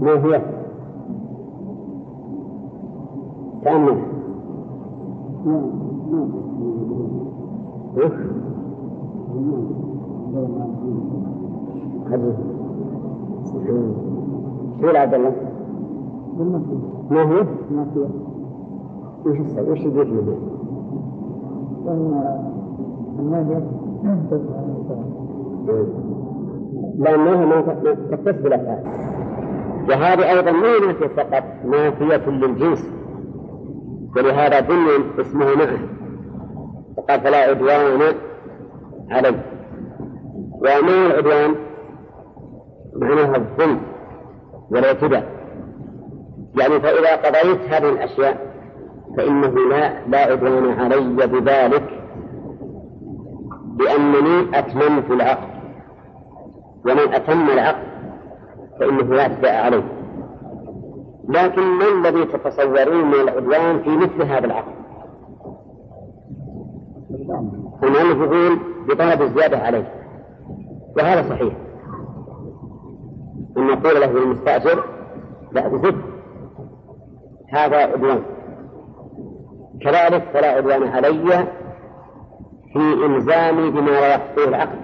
ما 0.00 0.24
هي 0.24 0.42
تأمل 3.64 3.98
شو 14.80 14.88
عبد 14.88 15.14
الله؟ 15.14 15.32
ما 17.10 17.22
هي؟ 17.22 17.46
ما 17.70 17.86
هي 17.94 18.06
وش 19.70 19.80
وش 19.86 20.08
يقول؟ 20.08 20.51
لأنها 26.98 27.46
ما 27.46 27.60
تختص 28.10 28.42
بالأفعال 28.42 28.82
وهذه 29.88 30.30
أيضا 30.30 30.50
ما 30.50 30.78
نافية 30.86 31.06
فقط 31.06 31.44
نافية 31.64 32.30
للجنس 32.30 32.90
ولهذا 34.16 34.60
بني 34.60 35.20
اسمه 35.20 35.44
معه 35.56 35.78
وقال 36.96 37.20
فلا 37.20 37.36
عدوان 37.36 38.14
علي 39.10 39.34
وما 40.52 41.06
العدوان 41.06 41.54
معناها 42.96 43.36
الظلم 43.36 43.80
والاعتداء 44.70 45.24
يعني 46.58 46.80
فإذا 46.80 47.16
قضيت 47.16 47.60
هذه 47.72 47.88
الأشياء 47.88 48.51
فإنه 49.16 49.68
لا 49.70 50.06
لا 50.06 50.18
عدوان 50.18 50.80
علي 50.80 51.26
بذلك 51.26 52.02
لأنني 53.78 54.58
أتممت 54.58 55.10
العقد. 55.10 55.52
ومن 56.84 57.14
أتم 57.14 57.50
العقد 57.50 57.86
فإنه 58.80 59.14
لا 59.14 59.22
اعتداء 59.22 59.64
عليه. 59.64 59.84
لكن 61.28 61.62
ما 61.62 61.88
الذي 61.88 62.24
تتصورون 62.24 63.04
من 63.04 63.14
العدوان 63.14 63.82
في 63.82 63.96
مثل 63.96 64.22
هذا 64.22 64.46
العقد؟ 64.46 64.72
هنالك 67.82 68.16
يقول 68.16 68.58
بطلب 68.88 69.22
الزيادة 69.22 69.58
عليه. 69.58 69.92
وهذا 70.96 71.28
صحيح. 71.28 71.54
أن 73.56 73.66
نقول 73.66 74.00
له 74.00 74.12
للمستأجر 74.12 74.84
لا 75.52 75.68
زد. 75.68 75.96
هذا 77.48 77.76
عدوان. 77.76 78.22
كذلك 79.84 80.22
فلا 80.34 80.48
عدوان 80.48 80.88
علي 80.88 81.46
في 82.72 83.06
إلزامي 83.06 83.70
بما 83.70 83.90
لا 83.90 84.14
يخطيه 84.14 84.48
العقد. 84.48 84.78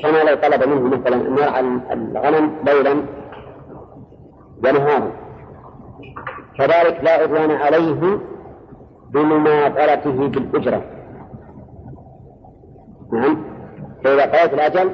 كما 0.00 0.24
لو 0.24 0.36
طلب 0.36 0.68
منه 0.68 0.96
مثلا 0.96 1.16
أن 1.16 1.38
يرعى 1.38 1.60
الغنم 1.92 2.56
ليلا 2.64 3.02
ونهارا 4.64 5.12
كذلك 6.58 7.04
لا 7.04 7.10
عدوان 7.10 7.50
عليه 7.50 8.18
بمماطلته 9.10 10.28
بالأجرة. 10.28 10.82
نعم. 13.12 13.44
فإذا 14.04 14.22
قضيت 14.22 14.54
الأجل 14.54 14.90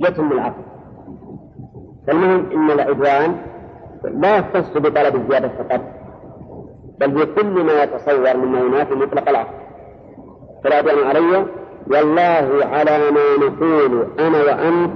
يتم 0.00 0.32
العقد. 0.32 0.64
فالمهم 2.06 2.50
أن 2.52 2.70
العدوان 2.70 3.36
لا 4.04 4.36
يختص 4.36 4.76
بطلب 4.76 5.16
الزيادة 5.16 5.48
فقط. 5.48 5.80
بل 7.00 7.10
بكل 7.10 7.64
ما 7.64 7.82
يتصور 7.82 8.36
من 8.36 8.52
مهمات 8.52 8.92
مطلق 8.92 9.28
العقل 9.28 9.54
فلا 10.64 10.76
عدوان 10.76 11.06
علي. 11.06 11.46
والله 11.90 12.66
على 12.72 13.10
ما 13.10 13.46
نقول 13.46 14.06
أنا 14.18 14.38
وأنت 14.38 14.90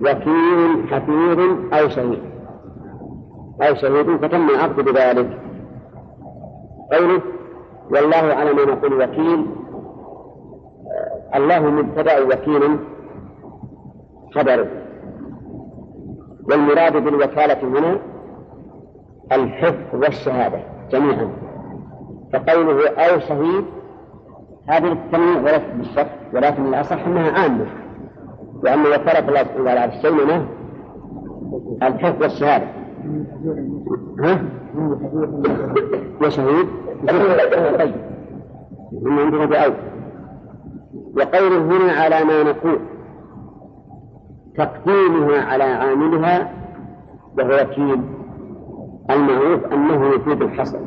وكيل 0.00 0.88
حفيظ 0.90 1.40
أو 1.72 1.88
شهيد. 1.88 2.22
أو 3.62 3.74
شهيد 3.74 4.16
فتم 4.16 4.48
العقد 4.50 4.84
بذلك. 4.84 5.38
قوله 6.92 7.20
والله 7.90 8.34
على 8.34 8.52
ما 8.52 8.64
نقول 8.64 9.02
وكيل. 9.02 9.46
الله 11.34 11.60
مبتدأ 11.60 12.24
وكيل 12.24 12.78
خبر. 14.34 14.66
والمراد 16.50 16.96
بالوكالة 16.96 17.62
هنا 17.62 17.98
الحفظ 19.32 19.94
والشهادة 19.94 20.58
جميعا. 20.90 21.43
فقوله 22.34 22.88
أو 22.88 23.20
شهيد 23.20 23.64
هذه 24.68 24.92
التنويع 24.92 25.40
وليست 25.40 25.70
بالشك 25.76 26.10
ولكن 26.34 26.66
الأصح 26.66 27.06
أنها 27.06 27.30
عامة 27.32 27.66
وأن 28.64 28.80
وكالة 28.80 29.28
الله 29.28 29.42
سبحانه 29.42 29.62
وتعالى 29.62 29.80
على 29.80 29.96
الشيء 29.96 30.12
منه 30.12 30.46
الحفظ 31.82 32.22
والشهادة. 32.22 32.66
ها؟ 34.20 34.42
وشهيد 36.22 36.66
طيب. 37.78 37.94
عندنا 39.06 39.44
بأو 39.44 39.72
وقوله 41.16 41.58
هنا 41.58 41.92
على 41.92 42.24
ما 42.24 42.42
نقول 42.42 42.78
تقديمها 44.56 45.42
على 45.42 45.64
عاملها 45.64 46.52
وهو 47.38 47.54
وكيل 47.62 48.00
المعروف 49.10 49.72
أنه 49.72 50.06
يفيد 50.06 50.42
الحصر. 50.42 50.78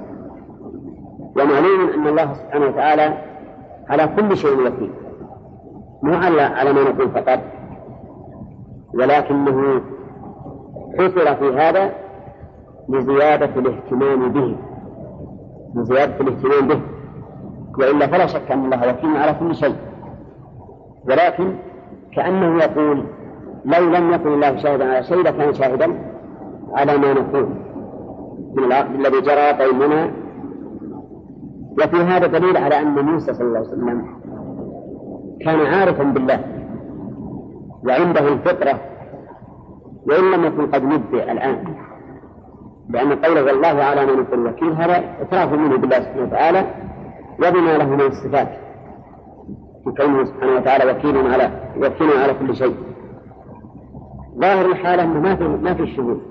ومعلوم 1.38 1.90
أن 1.96 2.08
الله 2.08 2.34
سبحانه 2.34 2.66
وتعالى 2.66 3.18
على 3.90 4.10
كل 4.16 4.38
شيء 4.38 4.68
وكيل 4.68 4.92
مو 6.04 6.14
على 6.14 6.42
على 6.42 6.74
ما 6.74 6.84
نقول 6.84 7.10
فقط 7.10 7.40
ولكنه 8.94 9.82
حصر 11.00 11.36
في 11.36 11.58
هذا 11.58 11.92
لزيادة 12.90 13.60
الاهتمام 13.60 14.32
به. 14.32 14.56
لزيادة 15.76 16.22
الاهتمام 16.22 16.68
به. 16.68 16.82
وإلا 17.80 18.08
فلا 18.08 18.28
شك 18.28 18.52
أن 18.52 18.66
الله 18.66 18.90
وكيل 18.90 19.18
على 19.18 19.34
كل 19.40 19.56
شيء. 19.56 19.76
ولكن 21.10 21.54
كأنه 22.16 22.64
يقول 22.64 23.04
لو 23.66 23.90
لم 23.90 24.14
يكن 24.14 24.34
الله 24.34 24.58
شاهدا 24.58 24.94
على 24.94 25.04
شيء 25.04 25.18
لكان 25.18 25.54
شاهدا 25.54 26.00
على 26.74 26.98
ما 26.98 27.14
نقول. 27.14 27.50
من 28.54 28.64
العقد 28.64 28.96
الذي 28.96 29.22
جرى 29.22 29.54
بيننا 29.54 30.12
وفي 31.78 31.96
هذا 31.96 32.28
دليل 32.28 32.58
على 32.58 32.82
أن 32.82 33.06
موسى 33.06 33.34
صلى 33.34 33.48
الله 33.48 33.58
عليه 33.58 33.68
وسلم 33.68 34.06
كان 35.46 35.60
عارفا 35.60 36.04
بالله 36.04 36.40
وعنده 37.88 38.28
الفطرة 38.28 38.80
وإن 40.08 40.32
لم 40.32 40.44
يكن 40.46 40.68
قد 40.68 40.84
نبئ 40.84 41.32
الآن 41.32 41.76
لأن 42.90 43.12
قوله 43.14 43.44
والله 43.44 43.84
على 43.84 44.06
ما 44.06 44.12
نقول 44.12 44.48
وكيل 44.48 44.72
هذا 44.72 44.94
اعتراف 44.94 45.54
منه 45.54 45.78
بالله 45.78 46.00
سبحانه 46.00 46.24
وتعالى 46.24 46.66
وبما 47.40 47.78
له 47.78 47.86
من 47.86 48.02
الصفات 48.02 48.48
كونه 49.98 50.26
سبحانه 50.26 50.56
وتعالى 50.56 50.92
وكيل 50.92 51.34
على 51.34 51.52
وكيل 51.78 52.12
على 52.24 52.34
كل 52.34 52.56
شيء. 52.56 52.76
ظاهر 54.38 54.66
الحالة 54.66 55.04
أنه 55.04 55.20
ما 55.20 55.36
في 55.36 55.44
ما 55.48 55.74
في 55.74 55.96
شهود. 55.96 56.22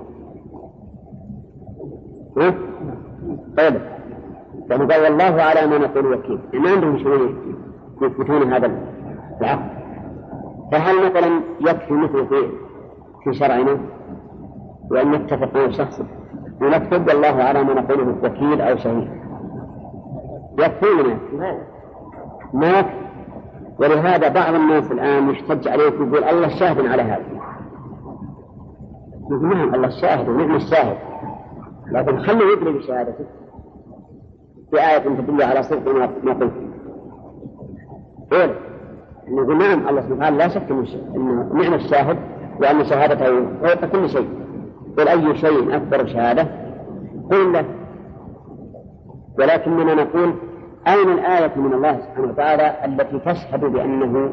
ها؟ 2.39 2.55
طيب. 3.57 3.96
لأنه 4.69 4.87
قال 4.87 5.03
والله 5.03 5.43
على 5.43 5.67
ما 5.67 5.79
نقول 5.79 6.15
وكيل. 6.15 6.41
ما 6.55 6.71
عندهم 6.71 6.99
شهود 6.99 7.37
يثبتون 8.03 8.53
هذا 8.53 8.71
العقد 9.41 9.71
فهل 10.73 11.07
مثلا 11.07 11.41
يكفي 11.61 11.93
مثل 11.93 12.27
في 12.27 12.49
في 13.25 13.35
شرعنا 13.35 13.79
وأن 14.91 15.11
نتفق 15.11 15.57
مع 15.57 15.71
شخص 15.71 16.01
ونكتب 16.61 17.09
والله 17.09 17.43
على 17.43 17.65
ما 17.65 17.75
نقوله 17.75 18.17
وكيل 18.23 18.61
أو 18.61 18.77
شهيد؟ 18.77 19.09
يكفينا 20.59 21.19
ما 22.55 22.85
ولهذا 23.79 24.29
بعض 24.29 24.55
الناس 24.55 24.93
الآن 24.93 25.31
يحتج 25.31 25.69
عليه 25.69 25.85
يقول 25.85 26.25
الله 26.25 26.49
شاهد 26.49 26.87
على 26.87 27.03
هذا. 27.03 27.25
نعم 29.31 29.75
الله 29.75 29.87
الشاهد 29.87 30.29
ونعم 30.29 30.55
الشاهد. 30.55 30.97
لكن 31.93 32.19
خليه 32.19 32.53
يدري 32.53 32.73
بشهادته. 32.73 33.25
في 34.77 34.83
آية 34.83 34.99
تدل 34.99 35.43
على 35.43 35.63
صدق 35.63 35.95
ما 36.25 36.33
قلت. 36.33 36.53
إيه؟ 38.33 38.55
نقول 39.29 39.59
نعم 39.59 39.89
الله 39.89 40.01
سبحانه 40.01 40.17
وتعالى 40.17 40.37
لا 40.37 40.49
شك 40.49 40.71
أنه 41.17 41.53
نعم 41.55 41.75
الشاهد 41.75 42.17
وأن 42.61 42.85
شهادته 42.85 43.47
فوق 43.63 43.85
كل 43.85 44.09
شيء. 44.09 44.29
قل 44.99 45.09
أي 45.09 45.37
شيء 45.37 45.77
أكبر 45.77 46.07
شهادة؟ 46.07 46.49
قل 47.31 47.53
له. 47.53 47.65
ولكننا 49.39 49.95
نقول 49.95 50.33
أين 50.89 51.09
الآية 51.11 51.53
من 51.57 51.73
الله 51.73 51.99
سبحانه 52.01 52.29
وتعالى 52.29 52.85
التي 52.85 53.19
تشهد 53.19 53.61
بأنه 53.61 54.33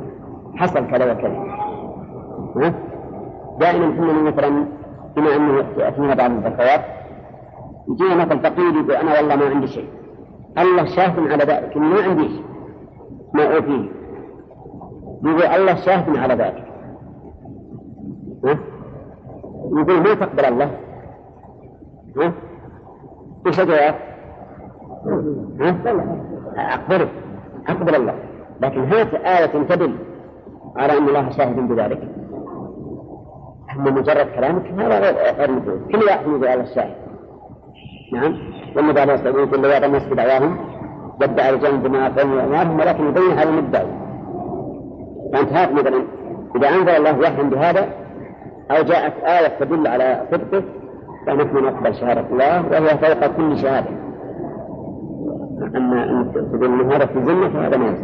حصل 0.55 0.87
كذا 0.87 1.11
وكذا؟ 1.11 2.73
دائما 3.59 3.91
كنا 3.91 4.31
مثلا 4.31 4.65
بما 5.15 5.35
أنه 5.35 5.65
يأتينا 5.77 6.13
بعض 6.13 6.31
الزكوات 6.31 6.81
يجينا 7.89 8.25
مثل 8.25 8.39
فقير 8.39 8.73
يقول 8.75 8.91
أنا 8.91 9.17
والله 9.17 9.35
ما 9.35 9.45
عندي 9.45 9.67
شيء. 9.67 9.87
الله 10.57 10.85
شاهد 10.85 11.31
على 11.31 11.43
ذلك. 11.43 11.77
ما 11.77 12.03
عندي 12.03 12.29
شيء 12.29 12.43
ما 13.33 13.55
أوتيه 13.55 13.89
يقول 15.23 15.43
الله 15.43 15.75
شاهد 15.75 16.17
على 16.17 16.33
ذلك؟ 16.33 16.63
يقول 19.71 20.01
ما 20.01 20.13
تقبل 20.13 20.45
الله؟ 20.45 20.71
ها؟ 22.17 22.33
إيش 23.47 23.59
الجواب؟ 23.59 23.95
ها؟ 25.59 25.75
أقبله. 26.57 27.07
أقبل 27.67 27.95
الله. 27.95 28.15
لكن 28.61 28.83
هات 28.83 29.13
آية 29.13 29.63
تدل 29.63 29.95
على 30.77 30.97
أن 30.97 31.07
الله 31.07 31.29
شاهد 31.29 31.67
بذلك. 31.67 32.09
أما 33.75 33.91
مجرد 33.91 34.27
كلامك 34.35 34.65
هذا 34.65 35.31
غير 35.31 35.51
مفروض 35.51 35.81
كل 35.91 36.03
واحد 36.03 36.27
يقول 36.27 36.47
على 36.47 36.61
الشاهد 36.61 36.95
نعم؟ 38.13 38.37
عليه 38.77 39.13
الصلاة 39.13 39.13
والسلام 39.13 39.47
يقول 39.47 39.81
لو 39.81 39.85
الناس 39.85 40.03
بدعواهم 40.03 40.57
بدع 41.19 41.49
رجال 41.49 41.77
بما 41.77 42.21
أموالهم 42.21 42.79
ولكن 42.79 43.07
يبين 43.07 43.31
هذا 43.31 43.49
المدعي. 43.49 43.87
فأنت 45.33 45.53
هات 45.53 45.71
مثلا 45.71 46.03
إذا 46.55 46.69
أنزل 46.69 46.89
الله 46.89 47.19
وحيا 47.19 47.43
بهذا 47.43 47.87
أو 48.71 48.83
جاءت 48.83 49.13
آية 49.23 49.47
تدل 49.59 49.87
على 49.87 50.21
صدقه 50.31 50.63
فنحن 51.27 51.57
نقبل 51.57 51.95
شهادة 51.95 52.25
الله 52.31 52.65
وهي 52.71 52.97
فوق 52.97 53.27
كل 53.37 53.57
شهادة. 53.57 53.89
أما 55.75 56.03
أن 56.03 56.63
أن 56.63 56.91
هذا 56.91 57.05
في 57.05 57.15
الذمة 57.15 57.49
فهذا 57.49 57.77
ما 57.77 57.95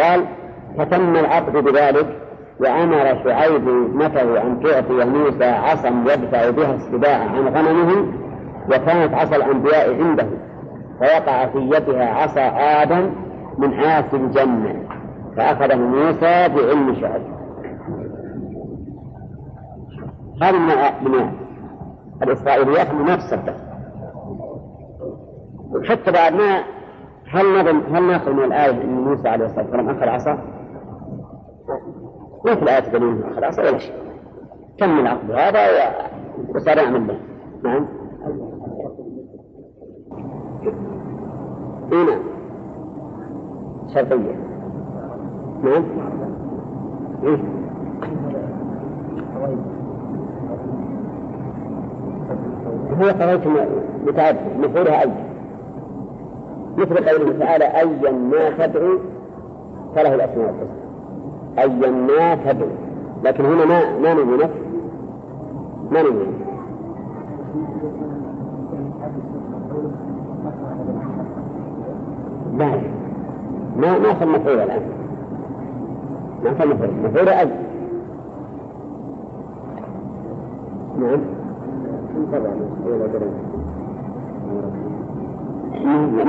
قال 0.00 0.24
فتم 0.78 1.16
العقد 1.16 1.52
بذلك 1.52 2.06
وأمر 2.60 3.24
شعيب 3.24 3.68
ابنته 3.68 4.42
أن 4.42 4.60
تعطي 4.62 5.04
موسى 5.04 5.44
عصا 5.44 5.88
يدفع 5.88 6.50
بها 6.50 6.74
السباع 6.74 7.18
عن 7.18 7.48
غنمه 7.48 8.06
وكانت 8.66 9.14
عصا 9.14 9.36
الأنبياء 9.36 10.02
عنده 10.02 10.26
فوقع 11.00 11.46
في 11.46 11.58
يدها 11.58 12.06
عصا 12.06 12.40
آدم 12.82 13.10
من 13.58 13.74
عاصي 13.74 14.16
الجنة 14.16 14.88
فأخذه 15.36 15.76
موسى 15.76 16.48
بعلم 16.48 16.94
شعيب 17.00 17.22
هذه 20.42 20.58
من 20.58 21.10
من 21.10 21.32
الإسرائيليات 22.22 22.90
اللي 22.90 23.02
ما 23.02 23.16
تصدق 23.16 23.56
وحتى 25.70 26.12
بعد 26.12 26.32
ما 26.32 26.62
هل 27.32 27.60
نظم 27.60 27.96
هل 27.96 28.02
نأخذ 28.02 28.32
من 28.32 28.44
الآية 28.44 28.70
أن 28.70 29.04
موسى 29.04 29.28
عليه 29.28 29.44
الصلاة 29.44 29.64
والسلام 29.64 29.90
أخذ 29.90 30.08
عصا؟ 30.08 30.38
ما 32.44 32.54
في 32.54 32.62
الآية 32.62 32.80
دليل 32.80 33.24
أخذ 33.24 33.44
عصا 33.44 33.62
ولا 33.62 33.78
شيء. 33.78 33.94
تم 34.78 34.98
العقد 34.98 35.30
هذا 35.30 35.68
وصار 36.54 36.78
يعمل 36.78 37.00
به 37.00 37.16
نعم. 37.64 37.86
اي 41.92 42.04
نعم 42.04 42.20
شرطية 43.94 44.36
نعم. 45.64 45.84
إيه؟ 47.22 47.38
هي 52.98 53.10
قضية 53.10 53.68
متعدد 54.06 54.38
مفعولها 54.58 55.02
أي. 55.02 55.10
مثل 56.76 57.08
قوله 57.08 57.38
تعالى 57.38 57.64
أيا 57.64 58.10
ما 58.10 58.50
تدعو 58.66 58.98
فله 59.94 60.14
الأسماء 60.14 60.50
الحسنى. 60.50 60.80
أيا 61.58 61.90
ما 61.90 62.34
تدعو. 62.34 62.68
لكن 63.24 63.44
هنا 63.44 63.64
ما 63.64 63.98
ما 63.98 64.14
نبي 64.14 64.44
نفس 64.44 64.54
ما 65.90 66.02
نبي 66.02 66.26
ما 72.60 73.98
ما 73.98 74.14
صار 74.18 74.28
مفعول 74.28 74.60
الآن. 74.60 74.82
ما 76.44 76.54
صار 76.58 76.68
مفعول. 76.68 76.90
مفعول 77.04 77.28
أي 77.28 77.48
نعم. 80.98 81.20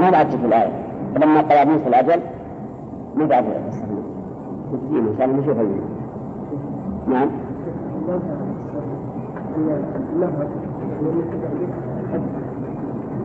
ما 0.02 0.10
بعد 0.10 0.30
في 0.30 0.46
الآية. 0.46 0.72
فلما 1.16 1.42
قضى 1.42 1.72
موسى 1.72 1.88
الأجل 1.88 2.22
ما 3.16 3.26
بعد. 3.26 3.44
إن 4.92 5.16
شاء 5.18 5.28
الله 5.28 5.40
نشوف 5.40 5.58
نعم. 7.08 7.30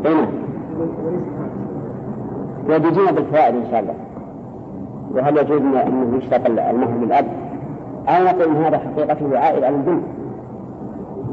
هنا 0.04 0.26
وبيجينا 2.70 3.10
بالفوائد 3.10 3.54
إن 3.54 3.70
شاء 3.70 3.80
الله. 3.80 3.94
وهل 5.14 5.36
يجوز 5.36 5.60
أنه 5.60 6.16
يشتغل 6.16 6.58
المهر 6.58 6.98
للأب 7.04 7.26
أو 8.08 8.24
نقول 8.24 8.42
أن 8.56 8.64
هذا 8.64 8.78
حقيقته 8.78 9.38
عائد 9.38 9.64
على 9.64 9.76
البنت 9.76 10.02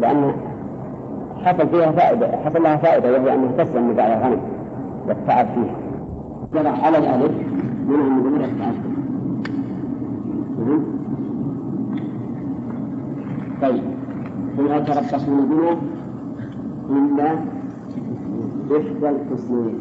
لأن 0.01 0.33
حصل 1.45 1.67
فيها 1.67 1.91
فائدة 1.91 2.37
حصل 2.37 2.63
لها 2.63 2.77
فائدة 2.77 3.11
وهي 3.11 3.33
أنها 3.33 3.63
تسلم 3.63 3.87
من 3.87 3.93
بعد 3.93 4.11
الغنم 4.11 4.41
والتعب 5.07 5.45
فيها 5.45 5.75
جرى 6.53 6.67
على 6.67 6.97
الألف 6.97 7.31
من 7.87 7.95
أن 7.95 8.43
التعب 8.43 8.73
طيب. 13.61 13.83
فلا 14.57 14.79
تربصون 14.79 15.49
بنا 15.49 15.77
إلا 16.89 17.31
إحدى 18.77 19.09
الحسنين. 19.09 19.79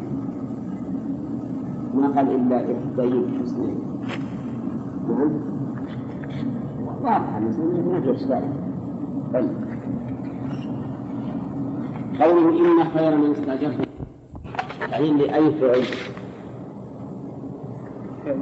ما 1.93 2.07
قال 2.07 2.35
إلا 2.35 2.55
إحدى 2.57 3.03
الحسنين 3.03 3.79
نعم. 5.09 5.31
واضحة 7.03 7.39
ما 7.39 8.01
في 8.01 8.11
إشكال 8.11 8.43
طيب. 9.33 9.49
قوله 12.21 12.49
إن 12.49 12.83
خير 12.83 13.17
من 13.17 13.31
استأجرت. 13.31 13.87
تعيين 14.91 15.17
لأي 15.17 15.51
فعل؟ 15.51 15.81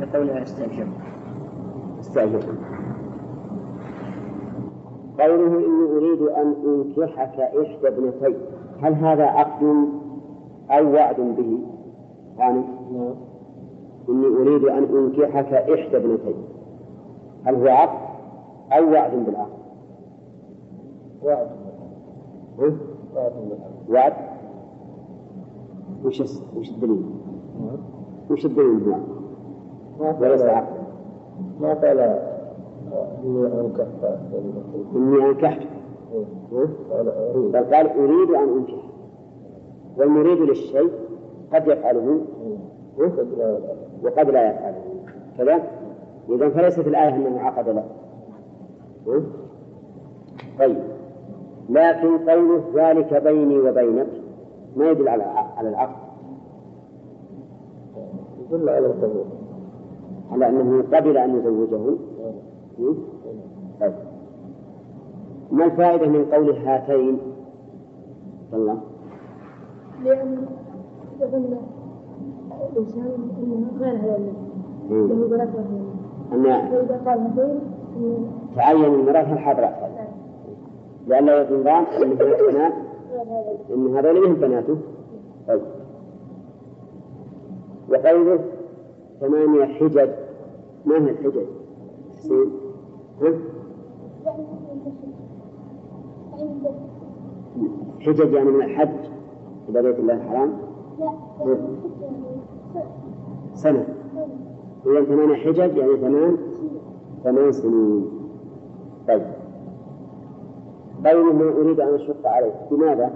لقولها 0.02 0.44
استأجر 0.44 0.88
استأجر 2.00 2.44
قوله 5.20 5.58
إني 5.58 5.98
أريد 5.98 6.22
أن 6.22 6.54
أنكحك 6.66 7.40
إحدى 7.40 7.88
ابنتي. 7.88 8.36
هل 8.82 8.94
هذا 8.94 9.24
عقد 9.24 9.64
أو 10.70 10.94
وعد 10.94 11.16
به؟ 11.16 11.60
نعم. 12.40 12.64
إني 14.10 14.26
أريد 14.28 14.64
أن 14.64 14.84
أنكحك 14.84 15.54
إحدى 15.54 15.98
ابنتي 15.98 16.36
هل 17.44 17.56
هو 17.56 17.68
عقد 17.68 18.12
أو 18.72 18.92
وعد 18.92 19.12
بالعقد؟ 19.26 19.62
وعد. 21.24 21.48
وعد 23.16 23.32
وعد؟ 23.90 24.14
وش 26.06 26.22
وش 26.58 26.70
الدليل؟ 26.70 27.06
وش 28.32 28.46
الدليل؟ 28.46 28.96
وليس 30.00 30.42
عقد. 30.42 30.82
ما 31.60 31.74
قال 31.74 32.00
إني 33.24 33.62
أنكحت. 33.62 34.20
إني 34.96 35.26
أنكحت. 35.30 35.68
بل 37.36 37.76
قال 37.76 37.90
أريد 37.98 38.30
أن 38.30 38.50
أنكح. 38.58 38.84
والمريد 39.98 40.38
للشيء 40.38 40.92
قد 41.54 41.68
يفعله. 41.68 42.22
وقد 44.04 44.30
لا 44.30 44.52
يفعله 44.52 44.84
كذا؟ 45.38 45.62
إذا 46.30 46.50
فليست 46.50 46.88
الآية 46.88 47.16
أنه 47.16 47.40
عقد 47.40 47.70
له. 47.70 47.84
طيب. 50.60 50.78
لكن 51.70 52.30
قوله 52.30 52.64
ذلك 52.76 53.24
بيني 53.24 53.60
وبينك 53.60 54.08
ما 54.76 54.90
يدل 54.90 55.10
على 55.10 55.24
على 55.58 55.70
العقد. 55.70 55.96
يدل 58.40 58.70
على 58.70 58.86
القبول. 58.86 59.26
على 60.32 60.50
أنه 60.50 60.84
قبل 60.94 61.18
أن 61.18 61.40
يزوجه. 61.40 61.98
طيب. 63.80 63.94
ما 65.52 65.66
الفائدة 65.66 66.08
من 66.08 66.26
قول 66.26 66.52
هاتين؟ 66.52 67.18
الله 68.54 68.82
لأن 70.04 70.48
الإنسان 72.72 73.30
أنه 73.44 73.68
غير 73.80 73.96
هذا 73.96 74.34
له 74.90 75.28
بنات 75.28 75.50
أن 76.34 76.44
فإذا 76.44 77.02
قال 77.06 77.20
هاتين 77.20 78.28
تعين 78.56 78.94
المرأة 78.94 79.34
الحاضرة 79.34 79.70
لأن 81.08 81.26
لا 81.26 81.42
يظن 81.42 81.68
أن 81.68 82.18
هناك 82.50 82.74
أن 83.74 83.98
هذول 83.98 84.30
من 84.30 84.36
بناته. 84.36 84.78
طيب. 85.48 85.62
وقوله 87.90 88.40
ثمانية 89.20 89.66
حجج. 89.66 90.10
ما 90.86 90.96
هي 90.96 91.10
الحجج؟ 91.12 91.46
حجج 98.00 98.34
يعني 98.34 98.50
من 98.50 98.62
الحج 98.64 98.90
إلى 99.70 99.82
بيت 99.82 100.00
الله 100.00 100.14
الحرام؟ 100.14 100.54
لا 101.00 101.12
سنة 103.54 103.86
إذا 104.86 105.04
ثمان 105.06 105.36
حجج 105.36 105.78
يعني 105.78 105.98
ثمان 105.98 106.38
ثمان 107.24 107.52
سنين 107.52 108.06
طيب 109.08 109.22
قوله 111.06 111.34
ما 111.34 111.50
أريد 111.50 111.80
أن 111.80 111.94
أشق 111.96 112.28
عليك 112.28 112.54
لماذا؟ 112.72 113.12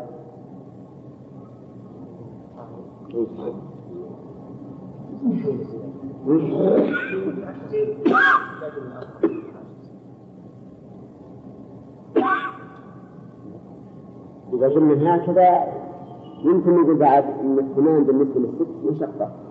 إذا 14.54 14.68
قلنا 14.70 15.16
هكذا 15.16 15.68
يمكن 16.44 16.82
نقول 16.82 16.96
بعد 16.96 17.24
أن 17.24 17.60
الثمان 17.60 18.04
بالنسبة 18.04 18.40
للست 18.40 18.68
مشقة. 18.86 19.45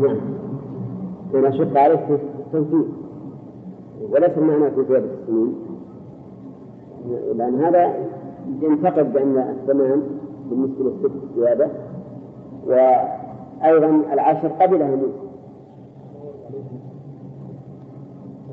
نعم. 0.00 1.52
شق 1.52 1.78
عليك 1.80 2.00
في 2.00 2.14
التنفيذ 2.14 2.84
وليس 4.10 4.38
المعنى 4.38 4.70
في 4.70 4.84
زيادة 4.88 5.06
السنين 5.22 5.54
لأن 7.34 7.54
هذا 7.64 7.94
ينتقد 8.62 9.12
بأن 9.12 9.38
الثمان 9.38 10.02
بالنسبة 10.50 10.84
للست 10.84 11.12
زيادة 11.36 11.68
وأيضا 12.66 14.02
العشر 14.12 14.48
قبلها 14.48 14.98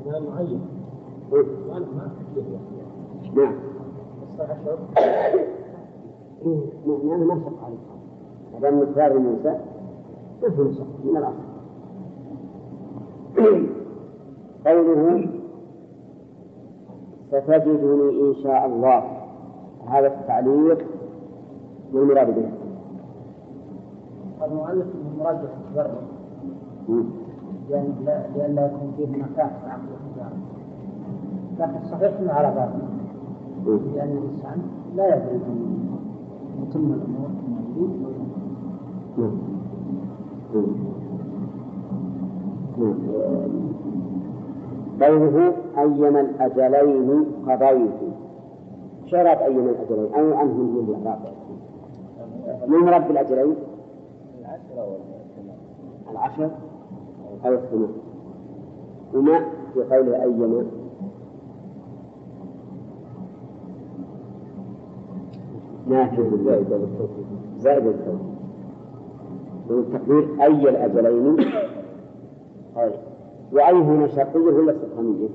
كلام 0.04 0.22
معين 0.26 0.60
نعم. 3.36 3.54
نعم. 6.46 7.28
ما 7.28 7.34
شق 7.44 7.64
عليه 7.64 7.78
ما 8.52 8.60
دام 8.60 8.78
مقدار 8.78 9.18
موسى 9.18 9.58
ما 10.42 10.50
في 10.50 10.62
مشق 10.62 10.86
من 11.04 11.16
الاصل 11.16 11.54
قوله 14.66 15.28
ستجدني 17.28 18.30
إن 18.30 18.34
شاء 18.42 18.66
الله. 18.66 19.02
هذا 19.88 20.06
التعليق 20.06 20.78
ما 21.92 22.00
المراد 22.00 22.34
به؟ 22.34 22.48
المؤلف 24.46 24.86
المراد 25.14 25.40
بالتبرع. 25.40 25.94
لأن 27.70 27.94
لأن 28.36 28.54
لا 28.54 28.66
يكون 28.66 28.92
فيه 28.96 29.06
مكان 29.06 29.48
في 29.48 29.70
عقد 29.70 29.88
التجارة 29.90 30.36
لكن 31.58 31.84
الصحيح 31.84 32.18
أنه 32.20 32.32
على 32.32 32.54
باب. 32.54 32.80
لأن 33.66 34.10
الإنسان 34.18 34.62
لا 34.96 35.16
يدري 35.16 35.40
يتم 36.62 36.92
الأمور 36.92 37.30
قوله 45.00 45.52
أيما 45.78 46.20
الأجلين 46.20 47.24
قضيت. 47.48 48.00
شرط 49.06 49.38
أيما 49.42 49.70
الأجلين 49.70 50.14
أي 50.14 50.34
عنه 50.36 50.52
من 50.54 50.94
الإعراب؟ 50.98 51.20
من 52.68 52.78
مراد 52.78 53.08
بالأجلين؟ 53.08 53.54
العشر 54.40 54.96
العشر 56.10 56.50
أو 57.46 57.52
الثمان 57.54 57.88
وما 59.14 59.40
في 59.74 59.82
قوله 59.82 60.22
أيما 60.22 60.64
نافذ 65.86 66.44
زائدة 66.44 66.76
للتوكيد 66.76 67.26
زائدة 67.58 67.86
للتوكيد 67.86 68.34
والتقدير 69.70 70.42
أي 70.42 70.68
الأجلين؟ 70.68 71.36
طيب 72.76 72.92
وأي 73.52 73.72
هنا 73.72 74.06
شرطية 74.08 74.38
ولا 74.40 74.72
استفهامية؟ 74.72 75.28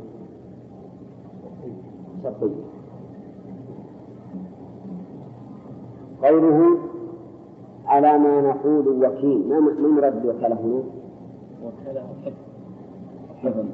شرطية 2.24 2.56
قوله 6.24 6.78
على 7.86 8.18
ما 8.18 8.42
نقول 8.42 8.88
وكيل. 9.06 9.50
ما 9.50 9.60
ما 9.60 9.88
مراد 9.88 10.22
بالوكالة 10.22 10.56
هنا؟ 10.56 10.84
وكالة 11.64 12.02
حفظ 13.44 13.66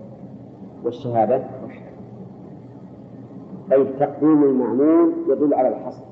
والشهادة؟ 0.85 1.43
طيب 3.71 3.87
تقديم 3.99 4.43
المعمول 4.43 5.13
يدل 5.29 5.53
على 5.53 5.67
الحصر. 5.67 6.03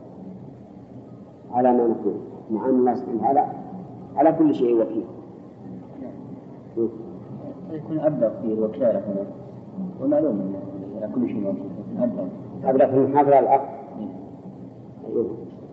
على 1.54 1.72
ما 1.72 1.88
نقول. 1.88 2.14
مع 2.52 2.66
أن 2.66 2.70
الله 2.70 2.96
سبحانه 2.96 3.20
وتعالى 3.20 3.46
على 4.16 4.32
كل 4.32 4.56
شيء 4.56 4.82
وكيل. 4.82 5.06
يكون 7.72 8.00
أبلغ 8.00 8.30
في 8.42 8.54
الوكالة 8.54 9.00
هنا. 9.00 9.26
ومعلوم 10.02 10.56
على 10.98 11.10
كل 11.16 11.28
شيء 11.28 11.38
وكيل 11.38 12.04
أبلغ. 12.04 12.26
أبلغ 12.64 12.86
في 12.86 12.98
المحافظة 12.98 13.36
على 13.36 13.40
العقد 13.40 13.70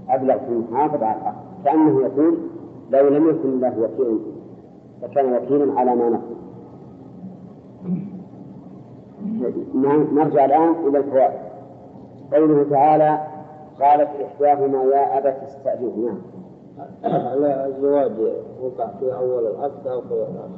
أبلغ 0.09 0.39
في 0.39 0.53
المحافظة 0.53 1.07
على 1.07 1.20
العقد 1.20 1.37
كأنه 1.64 2.01
يقول 2.01 2.39
لو 2.91 3.09
لم 3.09 3.31
يكن 3.31 3.49
الله 3.49 3.74
وكيلا 3.81 4.18
فكان 5.03 5.33
وكيلا 5.33 5.81
على 5.81 5.97
ما 5.97 6.09
نقول. 6.09 6.41
نرجع 10.12 10.45
الآن 10.45 10.74
إلى 10.89 10.99
الفوائد. 10.99 11.41
قوله 12.33 12.66
تعالى 12.70 13.18
قالت 13.83 14.09
إحداهما 14.24 14.83
يا 14.83 15.18
أبت 15.18 15.43
استأجره 15.43 15.97
نعم. 16.07 16.18
لا 17.41 17.66
الزواج 17.66 18.12
وقع 18.62 18.87
في 18.87 19.14
أول 19.14 19.47
العقد 19.47 19.87
أو 19.87 20.01
في 20.01 20.14
الآخر 20.14 20.49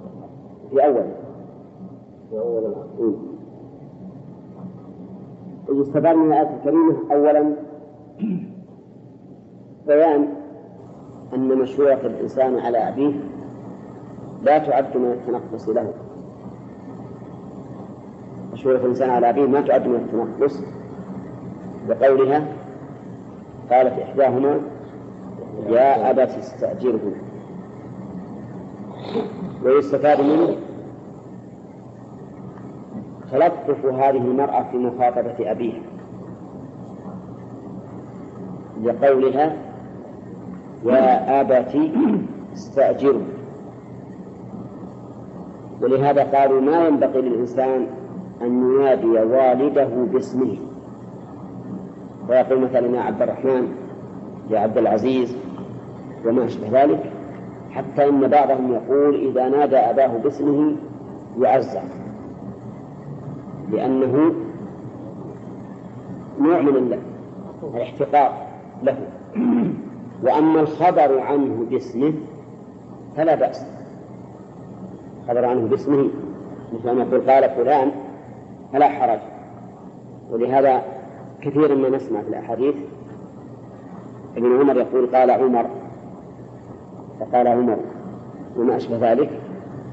في 0.71 0.85
أول. 0.87 1.05
في 2.31 2.39
أول 2.39 2.65
العقد. 2.67 3.15
يستفاد 5.71 6.17
من 6.17 6.33
الآية 6.33 6.57
الكريمة 6.57 6.97
أولا 7.13 7.53
بيان 9.87 10.29
أن 11.35 11.59
مشروع 11.59 11.93
الإنسان 11.93 12.59
على 12.59 12.79
أبيه 12.89 13.13
لا 14.43 14.59
تعد 14.59 14.97
من 14.97 15.13
التنقص 15.13 15.69
له. 15.69 15.93
مشهورة 18.53 18.77
الإنسان 18.77 19.11
على 19.11 19.31
أبيه 19.31 19.47
ما 19.47 19.61
تعد 19.61 19.87
من 19.87 19.95
التنقص 19.95 20.63
بقولها 21.89 22.47
قالت 23.71 23.99
إحداهما 23.99 24.61
يا 25.69 26.11
أبت 26.11 26.31
استأجره. 26.39 27.13
ويستفاد 29.65 30.21
منه 30.21 30.57
تلطف 33.33 33.85
هذه 33.85 34.17
المرأة 34.17 34.63
في 34.71 34.77
مخاطبة 34.77 35.51
أبيها. 35.51 35.81
لقولها 38.83 39.57
يا 40.85 41.41
أبت 41.41 41.77
استأجره. 42.53 43.23
ولهذا 45.83 46.23
قالوا 46.23 46.61
ما 46.61 46.87
ينبغي 46.87 47.21
للإنسان 47.21 47.87
أن 48.43 48.75
ينادي 48.75 49.07
والده 49.07 49.89
باسمه. 50.13 50.57
فيقول 52.33 52.61
مثلا 52.61 52.97
يا 52.97 53.01
عبد 53.01 53.23
الرحمن 53.23 53.75
يا 54.51 54.59
عبد 54.59 54.79
العزيز 54.79 55.37
وما 56.27 56.45
أشبه 56.45 56.83
ذلك 56.83 57.13
حتى 57.71 58.09
إن 58.09 58.29
بعضهم 58.29 58.73
يقول 58.73 59.15
إذا 59.15 59.49
نادى 59.49 59.77
أباه 59.77 60.07
باسمه 60.07 60.77
يعزى 61.41 61.81
لأنه 63.71 64.35
نوع 66.41 66.61
من 66.61 66.99
الاحتقار 67.75 68.47
له. 68.83 68.97
وأما 70.23 70.61
الخبر 70.61 71.21
عنه 71.21 71.67
باسمه 71.71 72.13
فلا 73.17 73.35
بأس. 73.35 73.67
خبر 75.29 75.45
عنه 75.45 75.67
باسمه 75.67 76.09
مثل 76.73 76.91
ما 76.91 77.03
يقول 77.03 77.31
قال 77.31 77.51
فلان 77.51 77.91
فلا 78.73 78.89
حرج. 78.89 79.19
ولهذا 80.31 80.83
كثيرا 81.43 81.75
ما 81.75 81.89
نسمع 81.89 82.23
في 82.23 82.29
الأحاديث. 82.29 82.75
ابن 84.37 84.61
عمر 84.61 84.77
يقول 84.77 85.17
قال 85.17 85.31
عمر 85.31 85.67
فقال 87.21 87.49
عمر 87.49 87.79
وما 88.57 88.77
أشبه 88.77 89.13
ذلك 89.13 89.31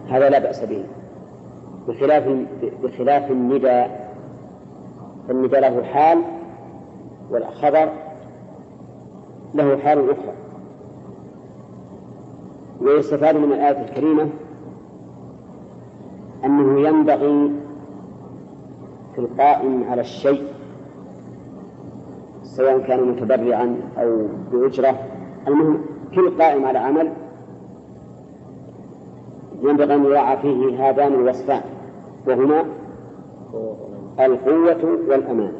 هذا 0.09 0.29
لا 0.29 0.39
بأس 0.39 0.65
به. 0.65 0.83
بخلاف 1.87 2.45
بخلاف 2.83 3.31
النداء 3.31 4.15
فالنداء 5.27 5.61
له 5.61 5.83
حال 5.83 6.21
والخبر 7.31 7.89
له 9.53 9.77
حال 9.77 10.09
أخرى. 10.09 10.33
ويستفاد 12.81 13.37
من 13.37 13.51
الآية 13.53 13.81
الكريمة 13.81 14.29
أنه 16.45 16.87
ينبغي 16.87 17.51
في 19.15 19.21
القائم 19.21 19.83
على 19.89 20.01
الشيء 20.01 20.58
سواء 22.55 22.79
كان 22.79 23.07
متبرعا 23.07 23.75
أو 23.97 24.27
بأجرة 24.51 24.95
المهم 25.47 25.79
كل 26.15 26.29
قائم 26.37 26.65
على 26.65 26.79
عمل 26.79 27.11
ينبغي 29.61 29.95
أن 29.95 30.03
يراعى 30.05 30.37
فيه 30.37 30.89
هذان 30.89 31.13
الوصفان 31.13 31.61
وهما 32.27 32.65
القوة 34.19 34.99
والأمان 35.09 35.53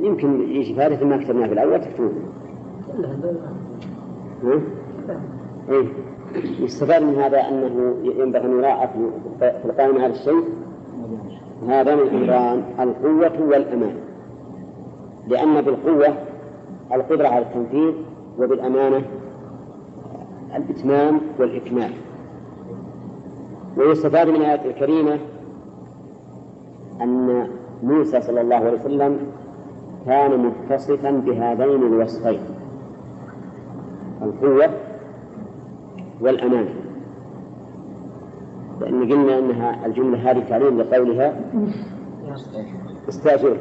يمكن 0.00 0.40
يجي 0.40 0.74
فارغ 0.74 1.04
ما 1.04 1.16
كتبناه 1.24 1.46
في 1.46 1.52
الأول 1.52 1.80
تكتبونه. 1.80 2.12
إيه؟ 5.68 5.84
يستفاد 6.60 7.02
من 7.02 7.14
هذا 7.14 7.38
أنه 7.38 7.96
ينبغي 8.02 8.44
أن 8.44 8.58
يراعى 8.58 8.88
في 9.38 9.64
القائمة 9.64 10.02
على 10.02 10.12
الشيء 10.12 10.44
هذان 11.68 11.98
الأمران 11.98 12.62
القوة 12.80 13.48
والأمان. 13.48 13.94
لأن 15.28 15.60
بالقوة 15.60 16.14
القدرة 16.92 17.28
على 17.28 17.44
التنفيذ 17.44 17.94
وبالأمانة 18.38 19.02
الإتمام 20.56 21.20
والإكمال. 21.38 21.90
ويستفاد 23.76 24.28
من 24.28 24.36
الآية 24.36 24.70
الكريمة 24.70 25.18
أن 27.00 27.48
موسى 27.82 28.20
صلى 28.20 28.40
الله 28.40 28.56
عليه 28.56 28.80
وسلم 28.80 29.18
كان 30.06 30.46
متصفا 30.46 31.10
بهذين 31.10 31.82
الوصفين 31.82 32.40
القوة 34.22 34.70
والأمان. 36.20 36.81
لأن 38.82 39.12
قلنا 39.12 39.38
أنها 39.38 39.86
الجملة 39.86 40.30
هذه 40.30 40.44
تعليم 40.48 40.80
لقولها. 40.80 41.40
استأجره 43.08 43.56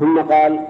ثم 0.00 0.20
قال 0.20 0.60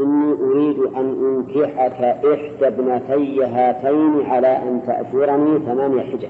إني 0.00 0.32
أريد 0.32 0.78
أن 0.78 1.06
أنكحك 1.06 2.02
إحدى 2.02 2.66
ابنتي 2.66 3.44
هاتين 3.44 4.26
على 4.26 4.62
أن 4.62 4.82
تأجرني 4.86 5.58
ثمانية 5.58 6.02
حجج. 6.02 6.28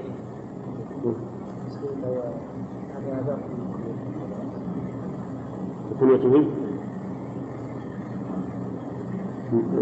كنيته 5.99 6.60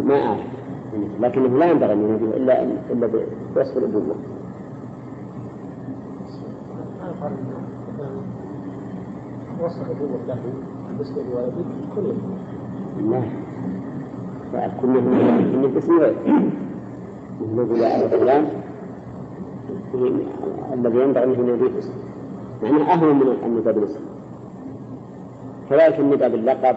ما 0.05 0.25
أعرف. 0.25 0.39
لكنه 1.19 1.57
لا 1.57 1.71
ينبغي 1.71 1.93
أن 1.93 1.99
يناديه 2.01 2.37
إلا 2.37 2.63
إلا 2.63 3.07
بوصف 3.55 3.77
الأبوة. 3.77 4.15
وصف 9.63 9.81
الأبوة 9.91 10.19
له 10.27 10.39
بالنسبة 10.89 11.21
لولده 11.23 11.63
كنيته 11.95 12.29
لا 14.53 14.67
كله 14.81 15.01
من 15.01 15.71
مثل 17.55 17.77
يا 17.81 18.05
أبا 18.05 18.17
فلان 18.17 18.45
الذي 20.73 20.99
ينبغي 21.01 21.23
أن 21.23 21.31
يناديه 21.31 21.69
باسم 21.75 21.93
معناه 22.63 22.93
أهون 22.93 23.15
من 23.15 23.37
النداء 23.45 23.73
بالاسم 23.73 23.99
كذلك 25.69 25.99
النداء 25.99 26.29
باللقب 26.29 26.75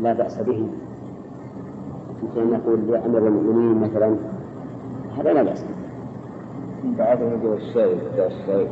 لا 0.00 0.12
بأس 0.12 0.38
به. 0.40 0.66
مثل 2.22 2.50
نقول 2.52 2.90
يا 2.90 3.06
أمير 3.06 3.28
المؤمنين 3.28 3.80
مثلا 3.80 4.16
هذا 5.18 5.32
لا 5.32 5.42
بأس 5.42 5.64
بعضهم 6.98 7.28
يقول 7.28 7.58
جاء 8.16 8.26
الشايب 8.26 8.68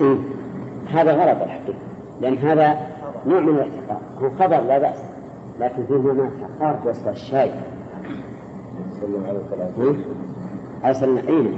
إيه؟ 0.00 0.16
هذا 0.90 1.12
غلط 1.12 1.42
الحقيقة 1.42 1.78
لأن 2.20 2.38
هذا 2.38 2.78
نوع 3.26 3.40
من 3.40 3.48
الاحتقار. 3.48 4.00
هو 4.22 4.30
خبر 4.30 4.60
لا 4.60 4.78
بأس 4.78 5.02
لكن 5.60 5.86
فيه 5.86 5.94
نوع 5.94 6.12
من 6.12 6.20
الاحتقار 6.20 6.90
وسط 6.90 7.08
الشاي 7.08 7.50
سلم 9.00 9.24
على 9.28 9.38
الثلاثة 9.38 9.96
أرسل 10.84 11.18
عينه 11.26 11.56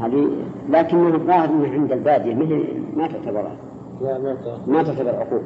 هذه 0.00 0.28
لكنه 0.70 1.14
الظاهر 1.14 1.48
انه 1.48 1.72
عند 1.72 1.92
البادية 1.92 2.34
ما 2.96 3.06
تعتبر. 3.06 3.50
لا 4.02 4.18
ما 4.18 4.36
ما 4.66 4.82
تعتبر 4.82 5.08
عقوق 5.10 5.42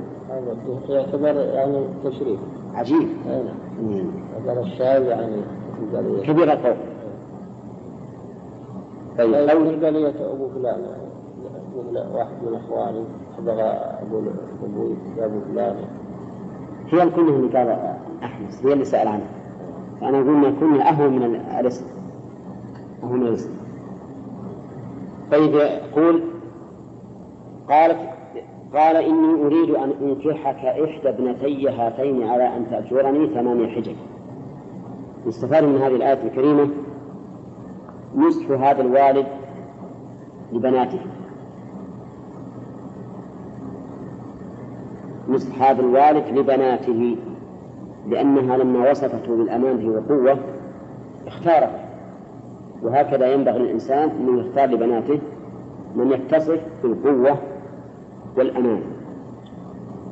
يعتبر 0.89 1.37
يعني 1.37 1.87
تشريف. 2.05 2.41
عجيب. 2.75 3.09
أي 3.31 3.43
نعم. 3.43 4.11
هذا 4.47 4.61
الشاي 4.61 5.07
يعني 5.07 5.37
كبير 6.23 6.53
القوم 6.53 6.77
طيب 9.19 9.35
قال 9.35 9.93
لي 9.93 10.09
أبو 10.09 10.49
فلان. 10.49 10.81
واحد 12.15 12.33
من 12.47 12.55
إخواني. 12.55 13.05
بغى 13.39 13.63
أقول 13.63 14.25
أبوي 14.65 14.97
يا 15.19 15.25
أبو 15.27 15.41
فلان. 15.53 15.77
هي 16.87 17.03
الكنية 17.03 17.37
اللي 17.37 17.59
قال 17.59 17.97
احمس 18.23 18.67
هي 18.67 18.73
اللي 18.73 18.85
سأل 18.85 19.09
عنها 19.09 19.29
فأنا 20.01 20.19
أقول 20.19 20.35
إن 20.35 20.45
الكنية 20.45 20.83
اهون 20.83 21.19
من 21.19 21.35
الاسم 21.61 21.85
اهون 23.03 23.21
من 23.21 23.27
الاسم 23.27 23.51
طيب 25.33 25.55
يقول 25.55 26.23
قالت 27.69 27.99
قال 28.77 28.97
إني 28.97 29.47
أريد 29.47 29.71
أن 29.71 29.93
أنكحك 30.03 30.65
إحدى 30.65 31.09
ابنتي 31.09 31.69
هاتين 31.69 32.29
على 32.29 32.57
أن 32.57 32.67
تأجرني 32.71 33.27
ثمانية 33.27 33.69
حجج. 33.69 33.97
يستفاد 35.27 35.65
من 35.65 35.77
هذه 35.77 35.97
الآية 35.97 36.23
الكريمة 36.23 36.69
نصح 38.17 38.51
هذا 38.51 38.83
الوالد 38.83 39.27
لبناته. 40.53 41.01
نصح 45.29 45.63
هذا 45.63 45.81
الوالد 45.81 46.39
لبناته 46.39 47.17
لأنها 48.09 48.57
لما 48.57 48.91
وصفته 48.91 49.37
بالأمانة 49.37 49.89
والقوة 49.89 50.39
اختارت. 51.27 51.71
وهكذا 52.83 53.33
ينبغي 53.33 53.59
للإنسان 53.59 54.09
أن 54.09 54.39
يختار 54.39 54.69
لبناته 54.69 55.21
من 55.95 56.13
يتصف 56.13 56.61
بالقوة 56.83 57.37
والأمان. 58.37 58.83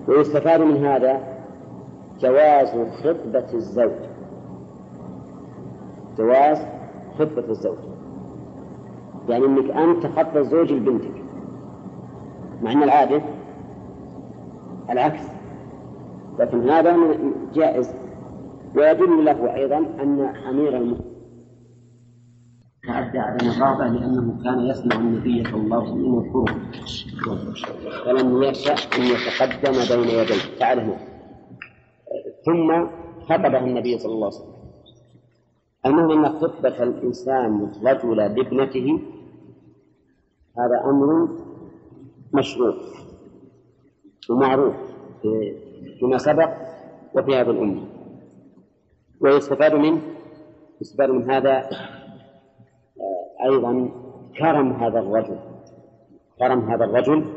ويستفاد 0.08 0.60
من 0.60 0.76
هذا 0.86 1.20
جواز 2.20 2.68
خطبة 3.02 3.54
الزوج. 3.54 3.92
جواز 6.18 6.66
خطبة 7.18 7.50
الزوج. 7.50 7.78
يعني 9.28 9.44
إنك 9.44 9.70
أنت 9.70 10.06
تخطب 10.06 10.36
الزوج 10.36 10.72
لبنتك. 10.72 11.24
مع 12.62 12.72
إن 12.72 12.82
العادة 12.82 13.22
العكس. 14.90 15.28
لكن 16.38 16.70
هذا 16.70 16.96
جائز. 17.54 17.94
ويدل 18.76 19.24
له 19.24 19.54
أيضا 19.54 19.76
أن 19.76 20.32
أمير 20.48 20.76
المؤمنين 20.76 21.13
تعدى 22.86 23.18
على 23.18 23.36
الرغبة 23.36 23.86
لأنه 23.86 24.42
كان 24.44 24.60
يسمع 24.60 24.96
النبي 24.96 25.44
صلى 25.44 25.60
الله 25.60 25.82
عليه 25.82 25.92
وسلم 25.92 26.56
يذكره 26.74 27.54
ولم 28.06 28.42
يشأ 28.42 28.72
أن 28.72 29.02
يتقدم 29.02 29.72
بين 29.72 30.08
يديه. 30.08 30.58
تعالى 30.58 30.96
ثم 32.46 32.86
خطبه 33.28 33.58
النبي 33.58 33.98
صلى 33.98 34.12
الله 34.12 34.26
عليه 34.26 34.36
وسلم. 34.36 34.54
المهم 35.86 36.24
أن 36.24 36.32
خطبة 36.32 36.82
الإنسان 36.82 37.70
الرجل 37.76 38.16
لابنته 38.16 39.00
هذا 40.58 40.90
أمر 40.90 41.28
مشروع 42.34 42.74
ومعروف 44.30 44.74
فيما 46.00 46.18
سبق 46.18 46.50
وفي 47.14 47.36
هذه 47.36 47.50
الأمة. 47.50 47.82
ويستفاد 49.20 49.74
منه 49.74 50.00
يستفاد 50.80 51.10
من 51.10 51.30
هذا 51.30 51.68
أيضا 53.44 53.90
كرم 54.38 54.72
هذا 54.72 54.98
الرجل. 54.98 55.38
كرم 56.38 56.70
هذا 56.70 56.84
الرجل 56.84 57.34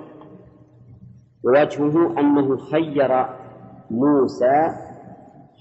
ووجهه 1.43 2.19
أنه 2.19 2.57
خير 2.57 3.25
موسى 3.91 4.67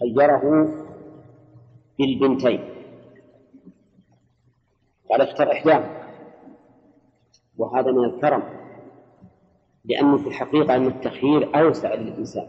خيره 0.01 0.69
بالبنتين. 1.99 2.61
قال 5.11 5.21
اختر 5.21 5.53
إحداهما 5.53 5.97
وهذا 7.59 7.93
من 7.93 8.05
الكرم 8.05 8.43
لأنه 9.85 10.17
في 10.17 10.27
الحقيقة 10.27 10.77
أن 10.77 10.87
التخيير 10.87 11.61
أوسع 11.61 11.95
للإنسان. 11.95 12.47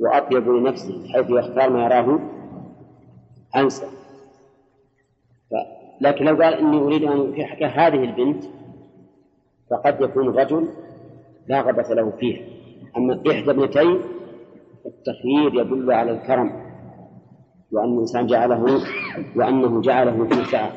وأطيب 0.00 0.48
لنفسه 0.48 1.08
حيث 1.12 1.26
يختار 1.30 1.70
ما 1.70 1.84
يراه 1.84 2.18
أنسب. 3.56 4.01
لكن 6.02 6.24
لو 6.24 6.42
قال 6.42 6.54
إني 6.54 6.76
أريد 6.78 7.02
أن 7.04 7.44
حكاية 7.44 7.86
هذه 7.86 8.04
البنت 8.04 8.44
فقد 9.70 10.00
يكون 10.00 10.28
الرجل 10.28 10.68
لا 11.48 11.60
غبة 11.60 11.94
له 11.94 12.10
فيها. 12.10 12.42
أما 12.96 13.14
إحدى 13.30 13.50
ابنتين 13.50 14.00
التخيير 14.86 15.54
يدل 15.54 15.92
على 15.92 16.10
الكرم 16.10 16.72
وأن 17.72 17.92
الإنسان 17.94 18.26
جعله 18.26 18.80
وأنه 19.36 19.80
جعله 19.80 20.24
في 20.28 20.44
سعة 20.44 20.72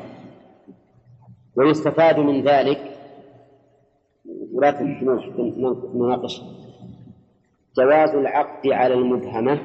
ويستفاد 1.56 2.18
من 2.18 2.42
ذلك 2.42 2.80
ولاة 4.52 4.82
نناقش 5.94 6.42
جواز 7.76 8.10
العقد 8.14 8.68
على 8.68 8.94
المبهمة 8.94 9.58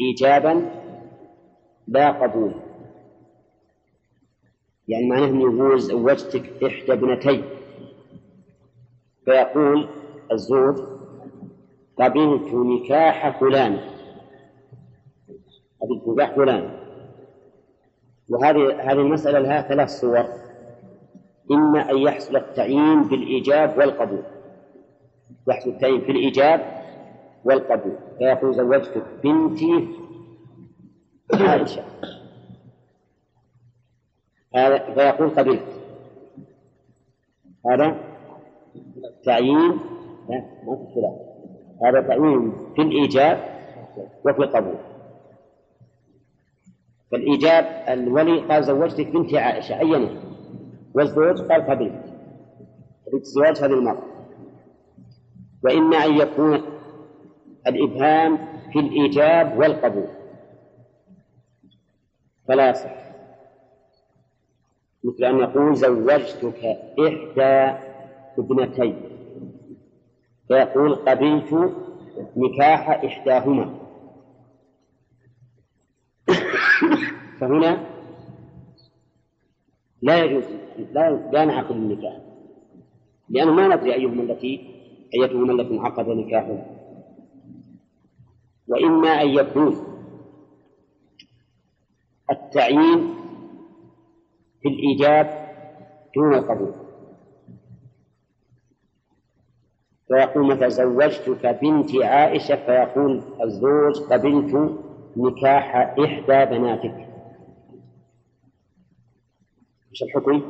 إيجابا 0.00 0.70
لا 1.88 2.10
قبولا 2.10 2.54
يعني 4.88 5.08
معناه 5.08 5.26
أنه 5.26 5.76
زوجتك 5.76 6.64
إحدى 6.64 6.92
ابنتي 6.92 7.44
فيقول 9.24 9.88
الزوج 10.32 10.78
قبلت 11.98 12.54
نكاح 12.54 13.40
فلان. 13.40 13.80
قبلت 15.82 16.08
نكاح 16.08 16.36
فلان. 16.36 16.78
وهذه 18.28 18.80
هذه 18.80 19.00
المسألة 19.00 19.38
لها 19.38 19.62
ثلاث 19.62 19.88
صور. 19.88 20.24
إما 21.50 21.90
أن 21.90 21.98
يحصل 21.98 22.36
التعيين 22.36 23.02
بالإيجاب 23.02 23.78
والقبول. 23.78 24.22
يحصل 25.48 25.70
التعيين 25.70 26.00
في 26.00 26.12
الإيجاب 26.12 26.82
والقبول. 27.44 27.96
فيقول 28.18 28.54
زوجتك 28.54 29.02
بنتي 29.24 29.88
عائشة. 31.34 31.82
هذا 34.54 34.94
فيقول 34.94 35.30
قبلت 35.30 35.62
هذا 37.66 37.96
تعيين 39.24 39.70
ما 40.28 40.76
في 40.76 40.94
خلاف 40.94 41.32
هذا 41.84 42.08
تعيين 42.08 42.52
في 42.76 42.82
الإيجاب 42.82 43.38
وفي 44.24 44.38
القبول. 44.38 44.76
فالإيجاب 47.12 47.64
الولي 47.88 48.40
قال 48.40 48.64
زوجتك 48.64 49.06
بنتي 49.06 49.38
عائشة 49.38 49.74
عينه 49.74 50.22
والزوج 50.94 51.40
قال 51.40 51.62
قبلت 51.62 52.04
قبلت 53.06 53.22
الزواج 53.22 53.58
هذه 53.58 53.72
المرأة. 53.78 54.02
وإما 55.64 55.96
أن 55.96 56.18
يكون 56.20 56.62
الإبهام 57.66 58.38
في 58.72 58.78
الإيجاب 58.78 59.58
والقبول. 59.58 60.08
فلا 62.48 62.70
يصح. 62.70 63.11
مثل 65.04 65.24
أن 65.24 65.38
يقول 65.38 65.76
زوجتك 65.76 66.64
إحدى 66.98 67.78
ابنتي 68.38 68.94
فيقول 70.48 70.94
قبلت 70.94 71.72
نكاح 72.36 72.88
إحداهما. 73.04 73.78
فهنا 77.40 77.86
لا 80.02 80.24
يجوز 80.24 80.44
لا 80.92 81.30
لا 81.32 81.44
نعقد 81.44 81.76
النكاح. 81.76 82.16
لأنه 83.28 83.52
ما 83.52 83.76
ندري 83.76 83.94
أيهما 83.94 84.22
التي 84.22 84.74
أيتهما 85.14 85.52
التي 85.52 85.74
انعقد 85.74 86.08
نكاحها 86.08 86.66
وإما 88.68 89.22
أن 89.22 89.28
يكون 89.28 89.86
التعيين 92.30 93.14
في 94.62 94.68
الإيجاب 94.68 95.48
دون 96.16 96.34
القبول 96.34 96.72
فيقول 100.08 100.46
مثلا 100.46 100.68
زوجتك 100.68 101.46
بنت 101.46 101.94
عائشة 102.02 102.56
فيقول 102.56 103.22
الزوج 103.42 104.00
قبلت 104.12 104.78
نكاح 105.16 105.76
إحدى 105.76 106.58
بناتك. 106.58 107.08
إيش 109.90 110.02
الحكم؟ 110.02 110.42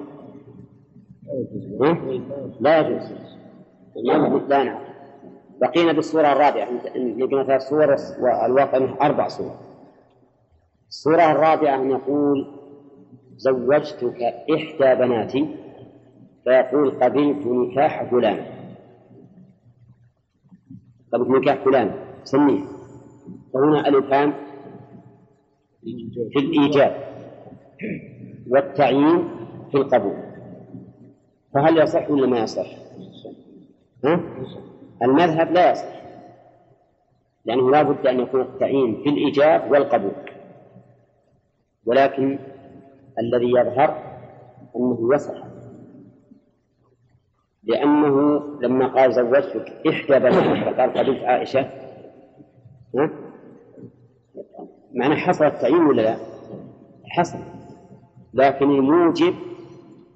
لا 2.61 2.79
يجوز. 2.79 3.13
لا 4.49 4.65
نعم 4.65 4.83
بقينا 5.61 5.93
بالصورة 5.93 6.33
الرابعة. 6.33 6.69
لقينا 6.95 7.45
ثلاث 7.45 7.63
صور 7.63 7.97
والواقع 8.21 9.07
أربع 9.07 9.29
صور. 9.29 9.57
الصورة 10.89 11.33
الرابعة 11.33 11.77
أن 11.77 11.91
يقول 11.91 12.63
زوجتك 13.43 14.23
إحدى 14.55 14.95
بناتي 15.05 15.57
فيقول 16.45 16.91
قبلت 16.91 17.47
نكاح 17.47 18.11
فلان 18.11 18.47
قبلت 21.13 21.29
نكاح 21.31 21.65
فلان 21.65 21.95
سميه 22.25 22.61
فهنا 23.55 23.89
الإفهام 23.89 24.35
في 26.33 26.39
الإيجاب 26.39 26.97
والتعيين 28.49 29.29
في 29.71 29.77
القبول 29.77 30.17
فهل 31.55 31.79
يصح 31.79 32.11
ولا 32.11 32.27
ما 32.27 32.39
يصح؟ 32.39 32.67
ها؟ 34.05 34.21
المذهب 35.03 35.53
لا 35.53 35.71
يصح 35.73 36.03
لأنه 37.45 37.71
لا 37.71 37.83
بد 37.83 38.07
أن 38.07 38.21
يكون 38.21 38.41
التعيين 38.41 39.03
في 39.03 39.09
الإيجاب 39.09 39.71
والقبول 39.71 40.31
ولكن 41.87 42.39
الذي 43.19 43.51
يظهر 43.51 44.03
أنه 44.77 45.15
يصح 45.15 45.43
لأنه 47.65 48.39
لما 48.61 48.87
قال 48.87 49.13
زوجتك 49.13 49.73
إحدى 49.89 50.19
بناتك 50.19 50.65
فقال 50.75 50.93
قبلت 50.93 51.25
عائشة 51.25 51.61
ها؟ 52.95 53.11
معنى 54.95 55.17
حصل 55.17 55.45
التعيين 55.45 55.87
ولا 55.87 56.03
لا؟ 56.03 56.17
حصل 57.07 57.39
لكن 58.35 58.71
الموجب 58.71 59.35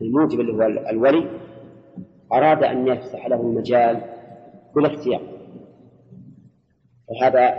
الموجب 0.03 0.40
اللي 0.40 0.53
هو 0.53 0.62
الولي 0.90 1.28
أراد 2.32 2.62
أن 2.64 2.86
يفتح 2.86 3.26
له 3.26 3.40
المجال 3.40 4.01
بالاختيار 4.74 5.20
وهذا 7.09 7.55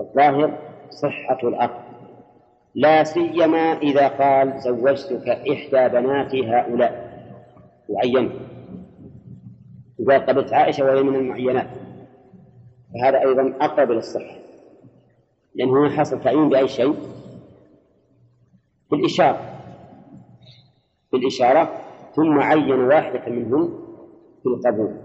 الظاهر 0.00 0.58
صحة 0.90 1.38
العقد 1.48 1.85
لا 2.76 3.04
سيما 3.04 3.72
إذا 3.72 4.08
قال 4.08 4.60
زوجتك 4.60 5.28
إحدى 5.28 5.88
بناتي 5.98 6.46
هؤلاء. 6.46 7.06
وعينه 7.88 8.30
وقال 9.98 10.26
قبلت 10.26 10.52
عائشة 10.52 10.84
وهي 10.84 11.02
من 11.02 11.14
المعينات. 11.14 11.70
فهذا 12.94 13.20
أيضا 13.20 13.54
أقرب 13.60 13.90
للصحة 13.90 14.36
لأنه 15.54 15.88
حصل 15.90 16.20
تعيين 16.20 16.48
بأي 16.48 16.68
شيء؟ 16.68 16.94
بالإشارة. 18.90 19.40
بالإشارة. 21.12 21.72
ثم 22.16 22.38
عين 22.38 22.80
واحدة 22.80 23.32
منهم 23.32 23.78
بالقبول 24.44 24.96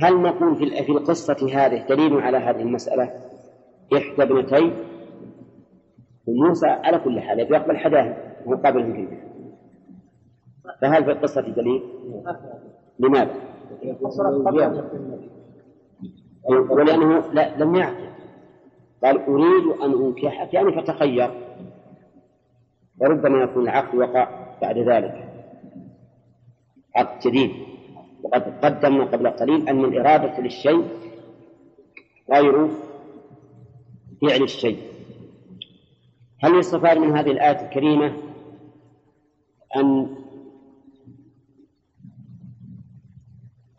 هل 0.00 0.22
نقول 0.22 0.56
في 0.56 0.84
في 0.84 0.92
القصة 0.92 1.48
هذه 1.52 1.86
دليل 1.88 2.20
على 2.20 2.38
هذه 2.38 2.60
المسألة؟ 2.62 3.10
إحدى 3.96 4.22
ابنتي 4.22 4.72
وموسى 6.30 6.66
على 6.66 6.98
كل 6.98 7.20
حال 7.20 7.38
يقبل 7.40 7.76
حداهم 7.76 8.14
مقابل 8.46 8.92
فيه 8.92 9.30
فهل 10.82 11.04
في 11.04 11.10
القصة 11.10 11.40
دليل؟ 11.40 11.82
لماذا؟ 12.98 13.34
ولأنه 16.70 17.32
لا 17.32 17.56
لم 17.58 17.74
يعقل. 17.74 18.10
قال 19.04 19.18
أريد 19.26 19.66
أن 19.82 20.04
أنكحك 20.04 20.54
يعني 20.54 20.82
فتخير 20.82 21.30
وربما 23.00 23.42
يكون 23.42 23.62
العقد 23.62 23.98
وقع 23.98 24.28
بعد 24.62 24.78
ذلك. 24.78 25.28
عقد 26.96 27.18
جديد. 27.28 27.50
وقد 28.22 28.42
قدمنا 28.64 29.04
قبل 29.04 29.28
قليل 29.28 29.68
أن 29.68 29.84
الإرادة 29.84 30.40
للشيء 30.40 30.88
غير 32.32 32.68
فعل 34.22 34.42
الشيء. 34.42 34.89
هل 36.42 36.58
يستفاد 36.58 36.98
من 36.98 37.16
هذه 37.16 37.30
الآية 37.30 37.60
الكريمة 37.66 38.16
أن 39.76 40.16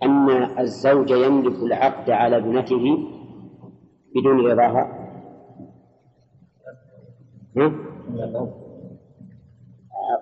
أن 0.04 0.30
الزوج 0.60 1.12
يملك 1.12 1.56
العقد 1.64 2.10
على 2.10 2.38
ابنته 2.38 2.98
بدون 4.16 4.52
رضاها؟ 4.52 4.98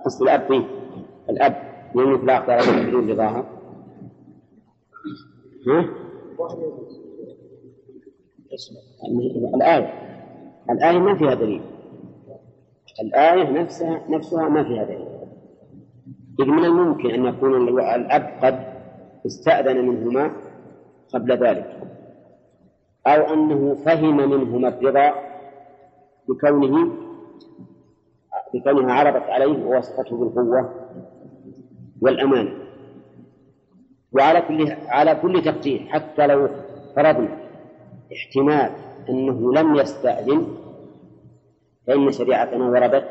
قصد 0.06 0.22
الأب 0.22 0.48
فيه 0.48 0.64
الأب 1.30 1.56
يملك 1.96 2.24
العقد 2.24 2.50
على 2.50 2.62
ابنته 2.62 2.88
بدون 2.88 3.12
رضاها؟ 3.12 3.46
ها؟ 5.68 5.86
الآية 9.56 9.94
الآية 10.70 11.00
ما 11.00 11.16
فيها 11.16 11.34
دليل 11.34 11.62
الآية 13.04 13.50
نفسها 13.62 14.02
نفسها 14.10 14.50
ما 14.50 14.64
فيها 14.64 14.84
دليل. 14.84 15.08
إذ 16.39 16.45
من 16.45 16.66
الممكن 16.66 17.10
أن 17.10 17.26
يكون 17.26 17.80
الأب 17.80 18.39
قد 18.43 18.74
استأذن 19.26 19.88
منهما 19.88 20.32
قبل 21.14 21.32
ذلك. 21.32 21.78
أو 23.08 23.34
أنه 23.34 23.76
فهم 23.76 24.18
منهما 24.18 24.68
الرضا 24.68 25.14
بكونه 26.30 26.93
بكونها 28.54 28.93
عرضت 28.93 29.30
عليه 29.30 29.66
ووصفته 29.66 30.18
بالقوة 30.18 30.74
والأمانة. 32.02 32.52
وعلى 34.12 34.41
كل 34.41 34.72
على 34.88 35.16
كل 35.16 35.41
تقدير 35.41 35.80
حتى 35.89 36.28
لو 36.28 36.50
فرضنا 36.95 37.38
احتمال 38.14 38.72
أنه 39.10 39.54
لم 39.54 39.76
يستأذن 39.76 40.47
فإن 41.90 42.12
شريعتنا 42.12 42.70
وردت 42.70 43.10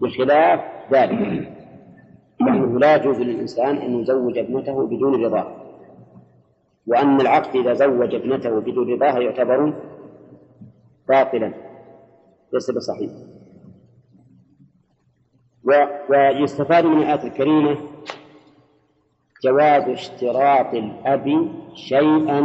بخلاف 0.00 0.60
ذلك. 0.92 1.48
وأنه 2.40 2.78
لا 2.78 2.96
يجوز 2.96 3.20
للإنسان 3.20 3.76
أن 3.76 4.00
يزوج 4.00 4.38
ابنته 4.38 4.86
بدون 4.86 5.24
رضاه 5.24 5.56
وأن 6.86 7.20
العقد 7.20 7.56
إذا 7.56 7.74
زوج 7.74 8.14
ابنته 8.14 8.60
بدون 8.60 8.92
رضاها 8.92 9.18
يعتبر 9.20 9.74
باطلا 11.08 11.52
ليس 12.52 12.70
بصحيح. 12.70 13.10
ويستفاد 16.10 16.84
من 16.86 16.98
الآية 16.98 17.24
الكريمة 17.24 17.76
جواز 19.44 19.82
اشتراط 19.82 20.74
الأب 20.74 21.48
شيئا 21.74 22.40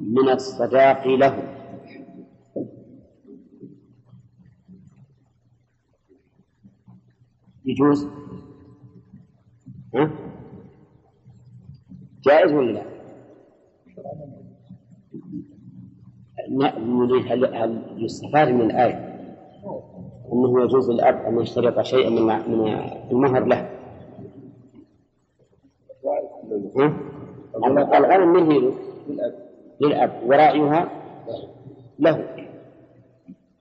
من 0.00 0.28
الصداق 0.28 1.06
له. 1.06 1.51
يجوز؟ 7.66 8.06
ها؟ 9.94 10.10
جائز 12.24 12.52
ولا 12.52 12.72
لا؟ 12.72 12.82
نريد 16.78 17.32
هل 17.32 17.54
هل 17.54 17.82
يستفاد 17.96 18.48
من 18.48 18.60
الآية 18.60 19.12
أنه 20.32 20.64
يجوز 20.64 20.90
للأب 20.90 21.16
أن 21.16 21.40
يشترط 21.40 21.80
شيئا 21.80 22.10
من 22.10 22.22
من 22.26 22.68
المهر 23.10 23.44
له. 23.44 23.70
الغنم 27.96 28.32
من 28.32 28.52
هي؟ 28.52 28.72
للأب. 29.80 30.22
ورأيها؟ 30.26 30.90
له. 31.98 32.26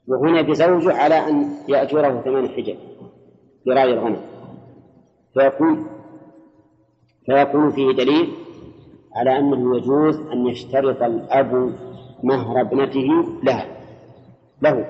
وهنا 0.08 0.42
بزوجه 0.42 0.94
على 0.94 1.16
أن 1.16 1.50
يأجره 1.68 2.22
ثمان 2.22 2.48
حجج 2.50 2.76
برأي 3.66 3.94
الغنم. 3.94 4.22
فيكون 5.34 5.88
فيكون 7.26 7.72
فيه 7.72 7.92
دليل 7.92 8.34
على 9.16 9.40
أنه 9.40 9.78
يجوز 9.78 10.20
أن 10.20 10.48
يشترط 10.48 11.04
الأب 11.04 11.76
مهر 12.24 12.62
ابنته 12.62 13.08
لها 13.44 13.68
له. 14.62 14.86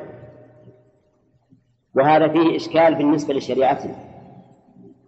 وهذا 1.95 2.27
فيه 2.27 2.55
إشكال 2.55 2.95
بالنسبة 2.95 3.33
لشريعتنا 3.33 3.95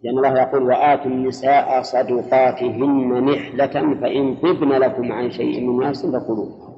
لأن 0.03 0.17
الله 0.17 0.41
يقول 0.41 0.63
وآتوا 0.63 1.05
النساء 1.11 1.81
صدقاتهن 1.81 3.23
نحلة 3.25 3.95
فإن 4.01 4.35
طبن 4.35 4.69
لكم 4.69 5.11
عن 5.11 5.31
شيء 5.31 5.67
من 5.67 5.87
نفس 5.87 6.05
فكلوه. 6.05 6.73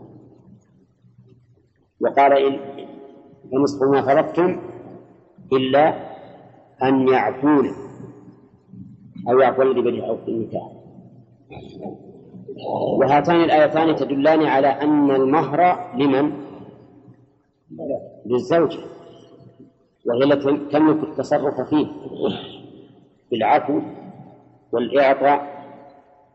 وقال 2.02 2.60
فنصف 3.52 3.84
ما 3.84 4.02
فرضتم 4.02 4.60
إلا 5.54 6.15
أن 6.84 7.08
يعفون 7.08 7.72
أو 9.30 9.40
يعفو 9.40 9.62
الذي 9.62 9.82
بيده 9.82 10.08
أو 10.08 10.18
النكاح. 10.28 10.72
وهاتان 13.00 13.36
الآيتان 13.36 13.96
تدلان 13.96 14.44
على 14.44 14.68
أن 14.68 15.12
المهر 15.12 15.90
لمن؟ 15.96 16.32
للزوجة. 18.26 18.80
وهي 20.06 20.24
التي 20.24 20.58
تملك 20.72 21.04
التصرف 21.04 21.70
فيه. 21.70 21.88
بالعفو 23.32 23.82
والإعطاء 24.72 25.56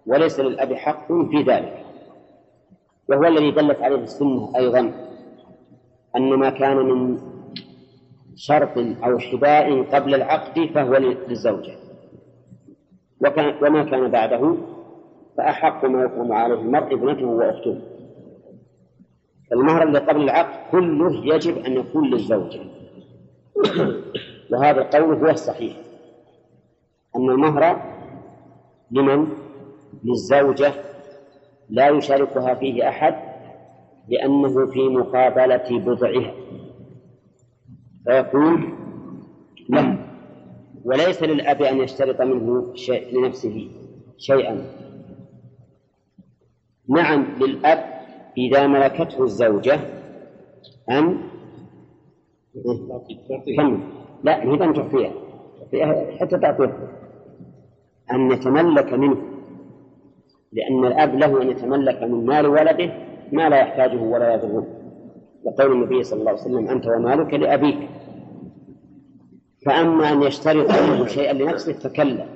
وليس 0.07 0.41
للأب 0.41 0.73
حق 0.73 1.07
في 1.07 1.43
ذلك. 1.43 1.85
وهو 3.09 3.25
الذي 3.25 3.51
دلت 3.51 3.81
عليه 3.81 3.97
السنة 3.97 4.53
أيضا 4.57 4.93
أن 6.17 6.35
ما 6.35 6.51
كان 6.51 6.77
من 6.77 7.19
شرط 8.41 8.79
أو 8.79 9.19
حباء 9.19 9.83
قبل 9.83 10.15
العقد 10.15 10.71
فهو 10.75 10.97
للزوجة. 10.97 11.73
وكان 13.21 13.65
وما 13.65 13.85
كان 13.85 14.11
بعده؟ 14.11 14.57
فأحق 15.37 15.85
ما 15.85 16.03
يكون 16.03 16.33
عليه 16.33 16.55
المرء 16.55 16.95
ابنته 16.95 17.27
وأخته. 17.27 17.81
المهر 19.53 19.83
اللي 19.83 19.99
قبل 19.99 20.23
العقد 20.23 20.71
كله 20.71 21.35
يجب 21.35 21.59
أن 21.59 21.73
يكون 21.73 22.11
للزوجة. 22.11 22.61
وهذا 24.51 24.81
القول 24.81 25.15
هو 25.15 25.31
الصحيح. 25.31 25.77
أن 27.17 27.31
المهر 27.31 27.83
لمن؟ 28.91 29.29
للزوجة. 30.05 30.73
لا 31.71 31.89
يشاركها 31.89 32.55
فيه 32.55 32.89
أحد 32.89 33.15
لأنه 34.09 34.67
في 34.67 34.89
مقابلة 34.89 35.67
بضعها. 35.71 36.40
فيكون 38.05 38.77
له 39.69 39.99
وليس 40.85 41.23
للأب 41.23 41.63
أن 41.63 41.79
يشترط 41.79 42.21
منه 42.21 42.75
شيء 42.75 43.19
لنفسه 43.19 43.69
شيئا. 44.19 44.65
نعم 46.89 47.27
للأب 47.41 47.79
إذا 48.39 48.67
ملكته 48.67 49.25
الزوجة 49.25 49.81
أن 50.91 51.19
كم 53.57 53.81
لا 54.25 54.43
هي 54.43 54.65
أن 54.65 54.75
تعطيها 54.75 55.13
حتى 56.21 56.39
تعطيه. 56.39 56.89
أن 58.13 58.31
يتملك 58.33 58.93
منه. 58.93 59.17
لأن 60.53 60.85
الأب 60.85 61.15
له 61.15 61.43
أن 61.43 61.51
يتملك 61.51 62.03
من 62.03 62.27
مال 62.27 62.47
ولده 62.47 62.93
ما 63.33 63.49
لا 63.49 63.61
يحتاجه 63.61 64.01
ولا 64.03 64.35
يضره. 64.35 64.67
لقول 65.47 65.73
النبي 65.73 66.03
صلى 66.03 66.21
الله 66.21 66.31
عليه 66.31 66.41
وسلم 66.41 66.69
أنت 66.69 66.87
ومالك 66.87 67.35
لأبيك. 67.35 67.89
فأما 69.67 70.13
أن 70.13 70.23
يشترط 70.23 70.71
له 70.71 71.07
شيئا 71.07 71.33
لنفسه 71.33 71.73
فكلا. 71.73 72.27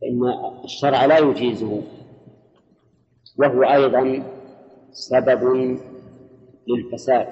فإن 0.00 0.20
الشرع 0.64 1.04
لا 1.04 1.18
يجيزه. 1.18 1.82
وهو 3.38 3.62
أيضا 3.62 4.22
سبب 4.90 5.42
للفساد. 6.68 7.28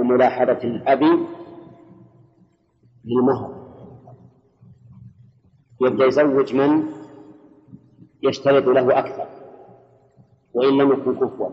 وملاحظة 0.00 0.62
الأب 0.64 1.02
للمهر 3.04 3.64
يبدأ 5.80 6.04
يزوج 6.04 6.54
من 6.54 6.86
يشترط 8.22 8.64
له 8.64 8.98
أكثر. 8.98 9.26
وإن 10.54 10.78
لم 10.78 10.92
يكن 10.92 11.14
كفوا. 11.14 11.48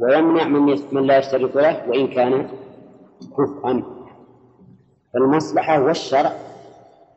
ويمنع 0.00 0.44
من 0.48 0.76
من 0.92 1.02
لا 1.06 1.18
يشترط 1.18 1.54
له 1.56 1.88
وإن 1.88 2.06
كان 2.08 2.48
كفءا 3.38 3.82
فالمصلحة 5.14 5.82
والشرع 5.84 6.32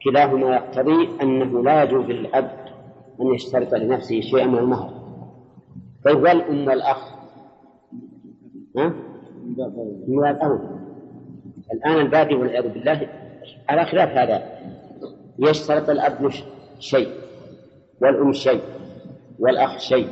كلاهما 0.04 0.56
يقتضي 0.56 1.10
أنه 1.22 1.64
لا 1.64 1.84
يجوز 1.84 2.06
للأب 2.06 2.52
أن 3.22 3.34
يشترط 3.34 3.74
لنفسه 3.74 4.22
شيئا 4.22 4.46
من 4.46 4.58
المهر. 4.58 4.90
طيب 6.06 6.18
والأم 6.24 6.68
والأخ 6.68 7.14
ها؟ 8.78 8.88
من 9.44 9.54
باب 9.56 9.78
أولى 10.08 10.64
الآن 11.74 12.00
البادي 12.06 12.36
والعياذ 12.36 12.68
بالله 12.74 13.08
على 13.70 13.86
خلاف 13.86 14.10
هذا 14.10 14.44
يشترط 15.40 15.90
الأب 15.90 16.30
شيء 16.80 17.10
والأم 18.02 18.34
شيء 18.34 18.62
والأخ 19.40 19.78
شيء. 19.78 20.08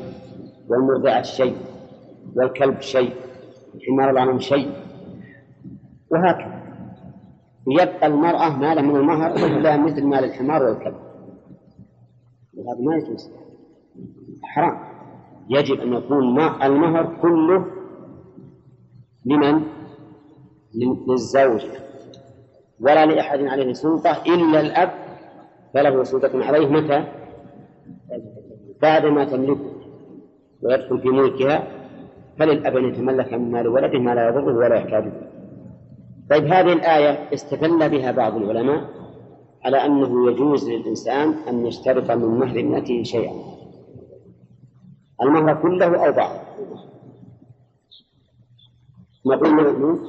والمرضعة 0.72 1.22
شيء 1.22 1.58
والكلب 2.36 2.82
شيء 2.82 3.14
الحمار 3.76 4.10
الغنم 4.10 4.40
شيء. 4.40 4.72
وهكذا. 6.12 6.62
يبقى 7.68 8.08
المرأة 8.08 8.58
مالا 8.58 8.82
من 8.82 8.96
المهر 8.96 9.36
إلا 9.36 9.78
مثل 9.78 10.06
مال 10.06 10.24
الحمار 10.24 10.64
والكلب. 10.64 10.96
وهذا 12.54 12.82
ما 12.82 12.96
يجوز. 12.96 13.32
حرام. 14.44 14.80
يجب 15.50 15.80
أن 15.80 15.94
يكون 15.94 16.40
المهر 16.64 17.18
كله 17.22 17.66
لمن؟ 19.26 19.64
للزوج. 21.08 21.66
ولا 22.80 23.06
لأحد 23.06 23.40
عليه 23.40 23.74
سلطة 23.74 24.12
إلا 24.12 24.60
الأب 24.62 24.92
فله 25.74 26.04
سلطة 26.04 26.46
عليه 26.46 26.68
متى؟ 26.68 27.08
بعد 28.82 29.06
ما 29.06 29.26
تملكه. 29.26 29.81
ويدخل 30.62 31.00
في 31.02 31.10
ملكها 31.10 31.68
فللأب 32.40 32.78
أن 32.78 32.86
يتملك 32.86 33.34
من 33.34 33.52
مال 33.52 33.68
ولده 33.68 34.00
ما 34.00 34.16
لا 34.16 34.28
يضره 34.28 34.56
ولا 34.56 34.76
يحتاجه. 34.76 35.12
طيب 36.30 36.44
هذه 36.44 36.74
الآية 36.74 37.34
استدل 37.34 37.90
بها 37.90 38.12
بعض 38.12 38.36
العلماء 38.36 38.90
على 39.66 39.86
أنه 39.86 40.32
يجوز 40.32 40.70
للإنسان 40.70 41.34
أن 41.48 41.66
يشترط 41.66 42.12
من 42.12 42.40
مهر 42.40 42.60
ابنته 42.60 43.04
شيئا. 43.04 43.34
المهر 45.22 45.62
كله 45.62 46.06
أو 46.08 46.12
بعض؟ 46.12 46.36
نقول 49.26 50.00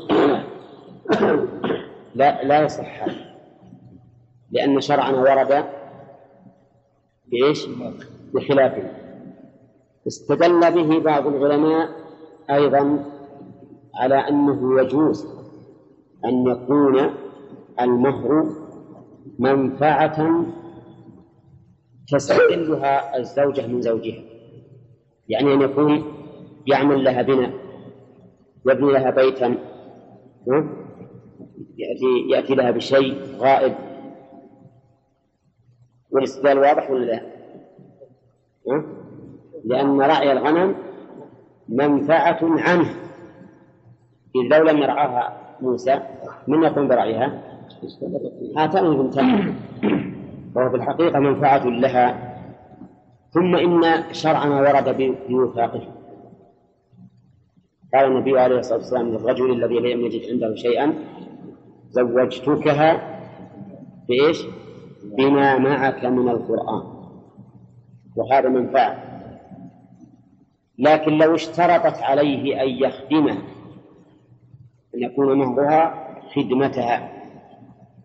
لا 2.15 2.45
لا 2.45 2.63
يصح. 2.63 3.07
لأن 4.51 4.81
شرعنا 4.81 5.21
ورد 5.21 5.65
بإيش؟ 7.27 7.69
بخلافه 8.35 9.02
استدل 10.07 10.61
به 10.71 10.99
بعض 10.99 11.27
العلماء 11.27 11.89
أيضا 12.51 13.05
على 13.95 14.15
أنه 14.15 14.81
يجوز 14.81 15.27
أن 16.25 16.47
يكون 16.47 17.11
المهر 17.81 18.45
منفعة 19.39 20.45
تستقلها 22.09 23.17
الزوجة 23.19 23.67
من 23.67 23.81
زوجها 23.81 24.23
يعني 25.29 25.55
أن 25.55 25.61
يكون 25.61 26.05
يعمل 26.67 27.05
لها 27.05 27.23
بناء 27.23 27.53
يبني 28.67 28.93
لها 28.93 29.11
بيتا 29.11 29.57
يأتي 31.77 32.29
يأتي 32.31 32.55
لها 32.55 32.71
بشيء 32.71 33.37
غائب 33.39 33.75
والاستدلال 36.11 36.59
واضح 36.59 36.91
ولا 36.91 37.05
لا؟ 37.05 37.23
لأن 39.65 40.01
رعي 40.01 40.33
الغنم 40.33 40.75
منفعة 41.69 42.39
عنه. 42.43 42.91
إذ 44.37 44.59
لو 44.59 44.65
لم 44.65 44.79
يرعاها 44.79 45.57
موسى 45.61 46.01
من 46.49 46.63
يقوم 46.63 46.89
برعيها؟ 46.89 47.43
هاتان 48.57 48.87
البنتان 48.87 49.55
وهو 50.55 50.71
في 50.71 50.77
الحقيقة 50.77 51.19
منفعة 51.19 51.65
لها. 51.67 52.33
ثم 53.31 53.57
إن 53.57 54.13
شرعنا 54.13 54.61
ورد 54.61 55.17
بوثاقه 55.29 55.81
قال 57.95 58.05
النبي 58.05 58.39
عليه 58.41 58.59
الصلاة 58.59 58.79
والسلام 58.79 59.09
للرجل 59.09 59.53
الذي 59.53 59.95
لم 59.95 60.01
يجد 60.01 60.31
عنده 60.31 60.55
شيئا 60.55 60.95
زوجتكها 61.91 63.19
بإيش؟ 64.09 64.47
بما 65.19 65.59
معك 65.59 66.05
من 66.05 66.29
القرآن. 66.29 66.83
وهذا 68.17 68.49
منفعة. 68.49 69.12
لكن 70.79 71.13
لو 71.19 71.35
اشترطت 71.35 72.03
عليه 72.03 72.63
أن 72.63 72.69
يخدمه 72.69 73.39
أن 74.95 75.03
يكون 75.03 75.39
مهرها 75.39 76.09
خدمتها. 76.35 77.13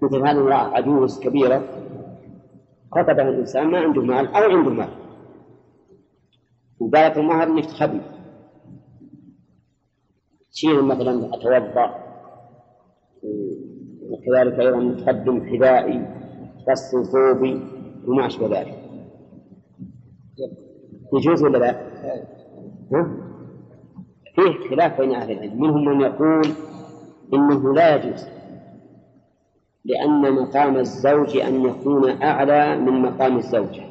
مثل 0.01 0.15
هذه 0.15 0.31
المرأة 0.31 0.55
عجوز 0.55 1.19
كبيرة 1.19 1.63
خطبها 2.91 3.29
الإنسان 3.29 3.67
ما 3.67 3.79
عنده 3.79 4.01
مال 4.01 4.27
أو 4.27 4.57
عنده 4.57 4.69
مال. 4.69 4.89
وقالت 6.79 7.17
المهر 7.17 7.43
إنك 7.43 7.65
تخدم. 7.65 8.01
تشيل 10.51 10.81
مثلا 10.83 11.35
أتوضأ. 11.35 12.07
وكذلك 14.09 14.59
أيضا 14.59 15.05
تقدم 15.05 15.45
حذائي 15.49 16.05
غسل 16.69 17.05
ثوبي 17.05 17.61
وما 18.07 18.27
أشبه 18.27 18.59
ذلك. 18.59 18.77
يجوز 21.13 21.43
ولا 21.43 21.57
لا؟ 21.57 22.36
فيه 24.35 24.69
خلاف 24.69 25.01
بين 25.01 25.15
أهل 25.15 25.31
العلم. 25.31 25.61
منهم 25.61 25.85
من 25.85 26.01
يقول 26.01 26.45
إنه 27.33 27.73
لا 27.73 27.95
يجوز 27.95 28.25
لأن 29.85 30.33
مقام 30.33 30.77
الزوج 30.77 31.37
أن 31.37 31.65
يكون 31.65 32.21
أعلى 32.21 32.77
من 32.77 33.01
مقام 33.01 33.37
الزوجة. 33.37 33.83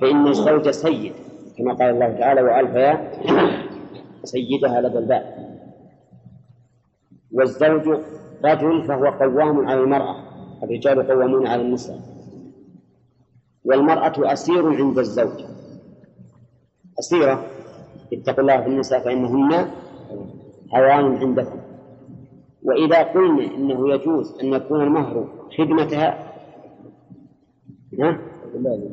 فإن 0.00 0.26
الزوج 0.26 0.70
سيد 0.70 1.12
كما 1.58 1.72
قال 1.74 1.90
الله 1.90 2.18
تعالى 2.18 2.42
وألف 2.42 2.74
يا 2.74 3.12
سيدها 4.24 4.80
لدى 4.80 4.98
الباب 4.98 5.34
والزوج 7.32 7.98
رجل 8.44 8.84
فهو 8.88 9.06
قوام 9.06 9.66
على 9.68 9.80
المرأة 9.80 10.16
الرجال 10.62 11.08
قوامون 11.08 11.46
على 11.46 11.62
النساء. 11.62 12.00
والمرأة 13.64 14.32
أسير 14.32 14.68
عند 14.76 14.98
الزوج. 14.98 15.53
أسيرة 16.98 17.44
اتقوا 18.12 18.40
الله 18.40 18.60
في 18.60 18.66
النساء 18.66 19.00
فإنهن 19.00 19.70
هوان 20.74 21.16
عندكم. 21.16 21.60
وإذا 22.62 23.02
قلنا 23.02 23.54
إنه 23.54 23.94
يجوز 23.94 24.38
أن 24.40 24.52
يكون 24.52 24.80
المهر 24.80 25.28
خدمتها 25.58 26.32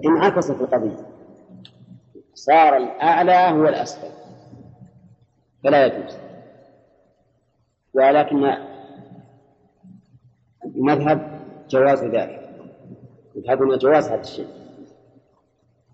انعكست 0.06 0.62
القضية. 0.62 1.08
صار 2.34 2.78
الأعلى 2.78 3.60
هو 3.60 3.68
الأسفل. 3.68 4.12
فلا 5.64 5.86
يجوز. 5.86 6.18
ولكن 7.93 8.54
المذهب 10.66 11.41
جواز 11.70 12.04
ذلك. 12.04 12.49
يذهبون 13.36 13.78
جواز 13.78 14.08
هذا 14.10 14.22
الشيء. 14.22 14.47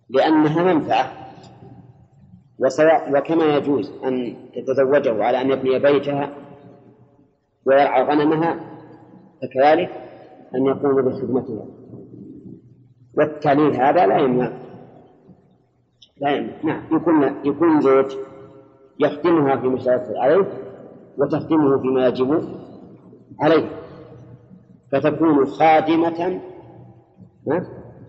لأنها 0.09 0.73
منفعة. 0.73 1.26
وسواء 2.59 3.17
وكما 3.17 3.45
يجوز 3.45 3.91
أن 4.03 4.35
تتزوجه 4.55 5.23
على 5.23 5.41
أن 5.41 5.51
يبني 5.51 5.79
بيتها 5.79 6.29
ويرعى 7.65 8.03
غنمها 8.03 8.59
فكذلك 9.41 9.89
أن 10.55 10.65
يقوم 10.65 11.01
بخدمتها. 11.01 11.65
والتعليل 13.17 13.75
هذا 13.75 14.05
لا 14.07 14.17
يمنع. 14.17 14.51
لا 16.21 16.29
يمنع. 16.31 16.53
نعم 16.63 16.83
يكون 16.91 17.23
يكون 17.45 17.81
زوج 17.81 18.15
يخدمها 18.99 19.55
في 19.55 19.67
مشاركة 19.67 20.19
عليه 20.21 20.45
وتخدمه 21.17 21.81
فيما 21.81 22.07
يجب 22.07 22.43
عليه. 23.39 23.69
فتكون 24.91 25.45
خادمة 25.45 26.41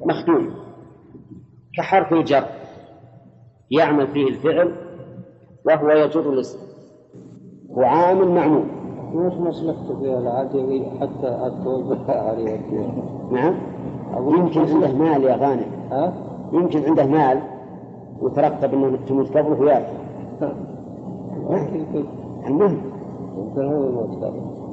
مخدومة 0.06 0.54
كحرف 1.76 2.12
الجر. 2.12 2.44
يعمل 3.70 4.06
فيه 4.06 4.28
الفعل 4.28 4.72
وهو 5.66 5.90
يجر 5.90 6.32
الاسم. 6.32 6.58
هو 7.70 7.82
عامل 7.82 8.28
معمول. 8.28 8.64
وش 9.14 9.32
مصلحته 9.32 10.00
فيها 10.00 10.18
العادي 10.18 10.84
حتى 11.00 11.52
توظفها 11.64 12.20
عليه 12.20 12.60
نعم. 13.32 13.54
يمكن 14.16 14.60
عنده 14.60 14.92
مال 14.92 15.24
يا 15.24 15.36
غانم. 15.36 15.66
ها؟ 15.90 16.12
يمكن 16.52 16.84
عنده 16.84 17.06
مال 17.06 17.42
وترتب 18.20 18.74
إنه 18.74 18.98
تموت 19.08 19.36
قبله 19.36 19.60
وياك. 19.60 19.88
المهم. 22.46 22.80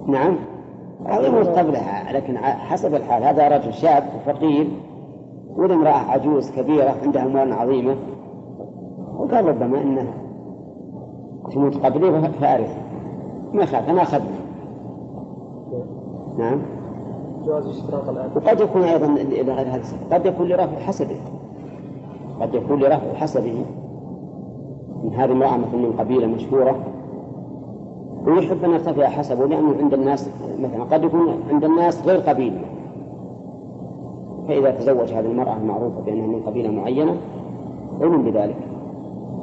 نعم. 0.08 0.36
أو 1.06 1.24
يموت 1.24 1.48
قبلها 1.48 2.14
لكن 2.14 2.38
حسب 2.38 2.96
الحال 2.96 3.24
هذا 3.24 3.48
رجل 3.48 3.74
شاب 3.74 4.04
فقير 4.26 4.68
ولا 5.56 5.74
امرأة 5.74 6.12
عجوز 6.12 6.52
كبيرة 6.52 6.96
عندها 7.04 7.26
أموال 7.26 7.54
عظيمة. 7.54 7.96
وقال 9.18 9.46
ربما 9.46 9.82
أنه 9.82 10.14
تموت 11.52 11.78
قبلي 11.86 12.30
فأرث 12.30 12.78
ما 13.54 13.66
خاف 13.66 13.90
أنا 13.90 14.02
أخذنا 14.02 14.46
نعم. 16.38 16.62
جواز 17.46 17.68
اشتراط 17.68 18.10
الآن. 18.10 18.30
وقد 18.36 18.60
يكون 18.60 18.82
أيضا 18.82 19.06
إلى 19.06 19.54
غير 19.54 19.68
هذا. 19.68 19.84
قد 20.12 20.26
يكون 20.26 20.48
لرفع 20.48 20.80
حسبه. 20.80 21.16
قد 22.42 22.54
يكون 22.54 22.80
لرفع 22.80 23.14
حسبه. 23.14 23.66
من 25.04 25.14
هذه 25.14 25.32
المرأة 25.32 25.58
مثلا 25.58 25.76
من 25.76 25.94
قبيلة 26.00 26.28
مشهورة 26.28 26.76
ويحب 28.28 28.64
أن 28.64 28.72
يرتفع 28.72 29.08
حسبه 29.08 29.48
لأنه 29.48 29.76
عند 29.82 29.94
الناس 29.94 30.30
مثلا 30.60 30.84
قد 30.84 31.04
يكون 31.04 31.40
عند 31.50 31.64
الناس 31.64 32.08
غير 32.08 32.20
قبيلة 32.20 32.62
فإذا 34.48 34.72
تزوج 34.72 35.14
هذه 35.14 35.26
المرأة 35.26 35.58
المعروفة 35.58 36.02
بأنها 36.02 36.28
من 36.28 36.42
قبيلة 36.46 36.72
معينة 36.72 37.18
علم 38.02 38.24
بذلك. 38.24 38.75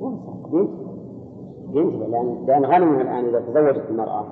بنت 0.00 1.94
لأن 1.94 2.46
لأن 2.46 2.64
غنمها 2.64 3.02
الآن 3.02 3.24
إذا 3.28 3.40
تزوجت 3.40 3.90
المرأة 3.90 4.26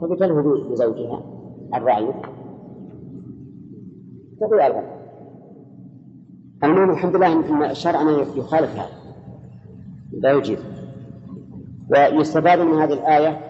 فبتلهو 0.00 0.70
بزوجها 0.70 1.22
الرعي 1.74 2.12
تضيع 4.40 4.66
الغنم 4.66 4.98
المهم 6.64 6.90
الحمد 6.90 7.16
لله 7.16 7.32
أن 7.32 7.62
الشرع 7.70 8.00
يخالف 8.36 8.70
هذا 8.70 8.88
لا 10.12 10.32
يجيب 10.32 10.58
ويستفاد 11.90 12.60
من 12.60 12.74
هذه 12.78 12.92
الآية 12.92 13.40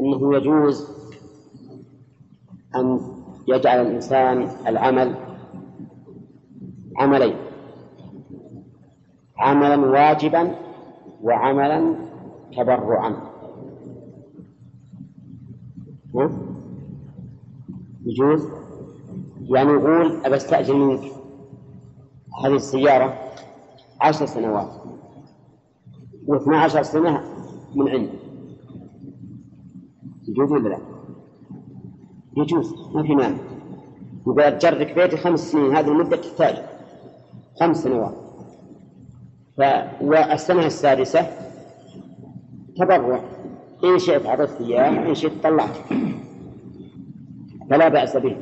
أنه 0.00 0.36
يجوز 0.36 0.90
أن 2.76 3.00
يجعل 3.48 3.80
الإنسان 3.86 4.48
العمل 4.66 5.14
عملين 6.96 7.43
عملا 9.44 9.76
واجبا 9.76 10.54
وعملا 11.22 11.94
تبرعا؟ 12.56 13.16
يجوز؟ 18.06 18.48
يعني 19.40 19.70
يقول 19.70 20.24
أبى 20.24 20.36
أستأجر 20.36 20.74
منك 20.74 21.00
هذه 22.44 22.54
السيارة 22.54 23.18
عشر 24.00 24.26
سنوات 24.26 24.70
واثنا 26.26 26.60
عشر 26.60 26.82
سنة 26.82 27.24
من 27.74 27.88
عندي 27.88 28.18
يجوز 30.28 30.52
ولا 30.52 30.68
لا؟ 30.68 30.78
يجوز 32.36 32.74
ما 32.94 33.02
في 33.02 33.14
مانع. 33.14 33.36
يقول 34.26 34.58
جرك 34.58 34.94
بيتي 34.94 35.16
خمس 35.16 35.52
سنين 35.52 35.76
هذه 35.76 35.88
المدة 35.88 36.16
تحتاج 36.16 36.62
خمس 37.60 37.76
سنوات. 37.76 38.23
ف... 39.58 39.62
والسنة 40.00 40.66
السادسة 40.66 41.26
تبرع. 42.76 43.20
إن 43.84 43.98
شئت 43.98 44.26
أعطيتك 44.26 44.60
إياه 44.60 44.88
إن 44.88 45.14
شئت 45.14 45.32
طلعت. 45.42 45.76
فلا 47.70 47.88
بأس 47.88 48.16
به. 48.16 48.36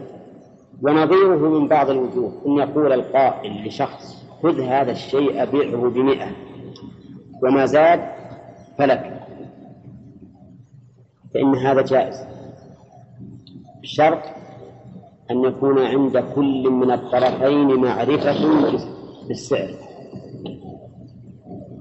ونظيره 0.82 1.58
من 1.58 1.68
بعض 1.68 1.90
الوجوه 1.90 2.32
أن 2.46 2.52
يقول 2.52 2.92
القائل 2.92 3.66
لشخص 3.66 4.24
خذ 4.42 4.60
هذا 4.60 4.92
الشيء 4.92 5.44
بيعه 5.44 5.90
بمئة. 5.90 6.30
وما 7.42 7.66
زاد 7.66 8.00
فلك. 8.78 9.20
فإن 11.34 11.54
هذا 11.56 11.82
جائز. 11.82 12.16
بشرط 13.82 14.22
أن 15.30 15.44
يكون 15.44 15.78
عند 15.78 16.18
كل 16.34 16.70
من 16.70 16.90
الطرفين 16.90 17.74
معرفة 17.76 18.34
بالسعر. 19.28 19.91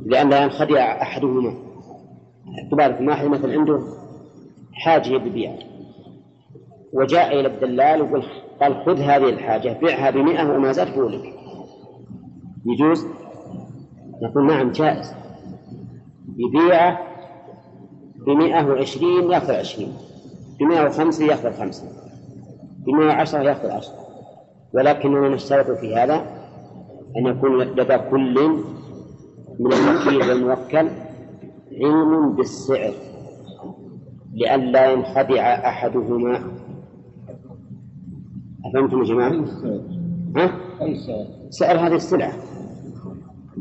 لأن 0.05 0.29
لا 0.29 0.43
ينخدع 0.43 1.01
أحدهما. 1.01 1.53
تبارك 2.71 3.01
واحد 3.01 3.25
مثلا 3.25 3.59
عنده 3.59 3.79
حاجة 4.73 5.17
ببيع 5.17 5.55
وجاء 6.93 7.39
إلى 7.39 7.47
الدلال 7.47 8.01
وقال 8.01 8.23
قال 8.61 8.85
خذ 8.85 8.99
هذه 8.99 9.29
الحاجة 9.29 9.79
بيعها 9.79 10.09
بمئة 10.09 10.55
وما 10.55 10.71
زاد 10.71 10.87
فولك 10.87 11.33
يجوز؟ 12.65 13.07
نقول 14.21 14.47
نعم 14.47 14.71
جائز. 14.71 15.13
يبيعه 16.37 16.99
بمئة 18.27 18.65
وعشرين 18.67 19.31
يأخذ 19.31 19.51
عشرين. 19.51 19.93
بمئة 20.59 20.85
وخمسة 20.85 21.25
يأخذ 21.25 21.51
خمسة 21.51 21.83
بمئة 22.85 23.05
وعشرة 23.05 23.39
يأخذ 23.39 23.69
عشرة. 23.69 23.95
ولكننا 24.73 25.29
نشترط 25.29 25.71
في 25.71 25.95
هذا 25.95 26.15
أن 27.17 27.25
يكون 27.27 27.61
لدى 27.61 27.97
كل 27.97 28.63
من 29.61 29.73
الوكيل 29.73 30.29
والموكل 30.29 30.89
علم 31.81 32.35
بالسعر 32.35 32.93
لئلا 34.33 34.91
ينخدع 34.91 35.41
أحدهما. 35.69 36.43
أفهمتم 38.65 38.99
يا 38.99 39.03
جماعة؟ 39.03 39.45
ها؟ 40.37 40.51
أي 40.81 40.95
سعر؟ 40.95 41.25
سعر 41.49 41.77
هذه 41.87 41.95
السلعة. 41.95 42.33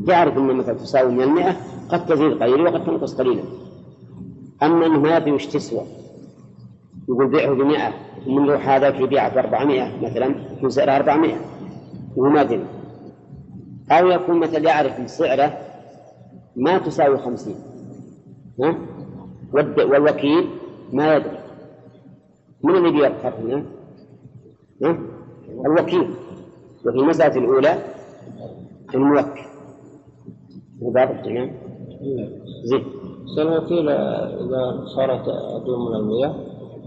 يعرف 0.07 0.37
أن 0.37 0.55
مثلا 0.55 0.73
تساوي 0.73 1.11
من 1.11 1.21
المئة 1.21 1.55
قد 1.89 2.05
تزيد 2.05 2.43
قليلا 2.43 2.69
وقد 2.69 2.85
تنقص 2.85 3.15
قليلا. 3.15 3.43
أما 4.63 4.85
أنه 4.85 4.99
ما 4.99 5.17
يدري 5.17 5.31
وش 5.31 5.45
تسوى؟ 5.45 5.81
يقول 7.09 7.27
بيعه 7.27 7.53
بمئة 7.53 7.93
ومن 8.27 8.45
لو 8.45 8.55
هذاك 8.55 8.99
يبيعه 8.99 9.35
بأربعمائة 9.35 10.05
مثلا 10.05 10.35
يكون 10.57 10.69
سعرها 10.69 10.95
أربعمائة 10.95 11.37
وهو 12.15 12.29
ما 12.29 12.43
دري 12.43 12.65
أو 13.91 14.07
يكون 14.07 14.39
مثلا 14.39 14.59
يعرف 14.59 15.09
سعره 15.09 15.70
ما 16.55 16.77
تساوي 16.77 17.17
خمسين. 17.17 17.55
ها؟ 18.59 18.75
والوكيل 19.53 20.49
ما 20.93 21.15
يدري. 21.15 21.39
من 22.63 22.75
الذي 22.75 22.97
يظهر 22.97 23.33
هنا؟ 23.39 23.65
ها؟ 24.83 24.97
الوكيل. 25.65 26.13
وفي 26.85 26.97
المسألة 26.97 27.37
الأولى 27.37 27.77
الموكل. 28.95 29.41
واضح 30.81 31.21
تمام؟ 31.21 31.51
زين. 32.63 32.85
الوكيل 33.37 33.89
إذا 33.89 34.85
صارت 34.95 35.27
أدوم 35.27 35.89
من 35.89 35.95
المياه 35.95 36.35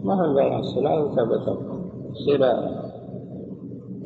ما 0.05 0.15
هو 0.15 0.35
بيع 0.35 0.59
السلعة 0.59 1.05
وثبت 1.05 1.59
يصير 2.11 2.41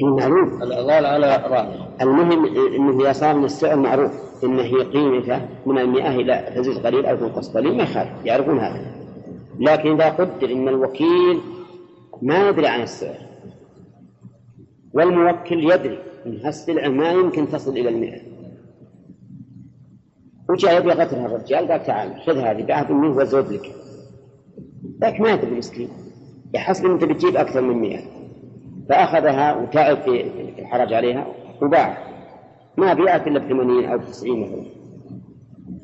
المعروف. 0.03 0.63
الإضلال 0.63 1.07
على 1.07 1.37
رأيه 1.47 1.89
المهم 2.03 2.45
إنه 2.75 3.01
إذا 3.01 3.13
صار 3.13 3.37
من 3.37 3.45
السعر 3.45 3.77
معروف. 3.77 4.28
ان 4.45 4.59
هي 4.59 4.83
قيمته 4.83 5.41
من 5.67 5.79
المئة 5.79 6.11
إلى 6.11 6.53
تزيد 6.57 6.87
قليل 6.87 7.07
أو 7.07 7.17
تنقص 7.17 7.57
قليل 7.57 7.77
ما 7.77 7.83
يخالف 7.83 8.11
يعرفون 8.25 8.59
هذا. 8.59 8.95
لكن 9.61 9.93
إذا 9.93 10.09
قدر 10.09 10.53
إن 10.53 10.69
الوكيل 10.69 11.41
ما 12.23 12.49
يدري 12.49 12.67
عن 12.67 12.83
السعر 12.83 13.17
والموكل 14.93 15.73
يدري 15.73 15.99
إن 16.27 16.41
هالسلعه 16.45 16.89
ما 16.89 17.13
يمكن 17.13 17.49
تصل 17.49 17.71
إلى 17.71 17.89
المئة. 17.89 18.21
وجاء 20.49 20.81
يبي 20.81 20.91
قتلها 20.91 21.27
الرجال 21.27 21.69
قال 21.69 21.83
تعال 21.83 22.21
خذ 22.27 22.39
هذه 22.39 22.63
بعهد 22.63 22.91
منه 22.91 23.17
وزود 23.17 23.53
لك. 23.53 23.75
لكن 25.03 25.23
ما 25.23 25.31
يدري 25.31 25.51
المسكين 25.51 25.89
يحسب 26.55 26.87
أنت 26.87 27.05
بتجيب 27.05 27.37
أكثر 27.37 27.61
من 27.61 27.77
مئة. 27.77 28.01
فأخذها 28.89 29.57
وتعب 29.57 29.97
في 29.97 30.21
الحرج 30.59 30.93
عليها 30.93 31.27
وباع. 31.63 32.08
ما 32.79 32.95
بيأت 32.95 33.27
إلا 33.27 33.39
بثمانين 33.39 33.85
أو 33.85 33.99
بتسعين 33.99 34.41
مثلا 34.43 34.65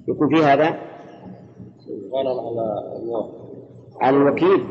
يكون 0.08 0.28
في 0.28 0.44
هذا؟ 0.44 0.78
على 2.14 2.32
الوقت 2.32 3.34
على 4.00 4.16
الوكيل؟ 4.16 4.64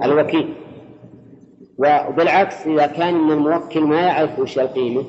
على 0.00 0.12
الوكيل. 0.12 0.54
وبالعكس 1.78 2.66
إذا 2.66 2.86
كان 2.86 3.14
من 3.14 3.32
الموكل 3.32 3.84
ما 3.84 4.00
يعرف 4.00 4.38
وش 4.38 4.58
القيمة. 4.58 5.04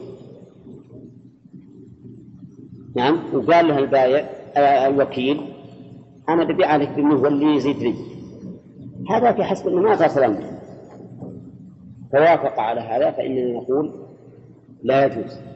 نعم 2.96 3.20
وقال 3.34 3.68
له 3.68 3.80
البايع 3.80 4.26
آه، 4.56 4.88
الوكيل 4.88 5.42
أنا 6.30 6.44
ببيع 6.44 6.68
عليك 6.68 6.90
بأنه 6.90 7.16
هو 7.16 7.28
اللي 7.28 7.56
يزيد 7.56 7.78
لي. 7.78 7.96
هذا 9.10 9.32
في 9.32 9.44
حسب 9.44 9.68
أنه 9.68 9.82
ما 9.82 9.96
فصل 9.96 10.24
عنه 10.24 10.60
فوافق 12.12 12.60
على 12.60 12.82
هذا 12.82 13.12
فإننا 13.12 13.54
نقول 13.54 13.92
لا 14.84 15.06
يجوز. 15.06 15.51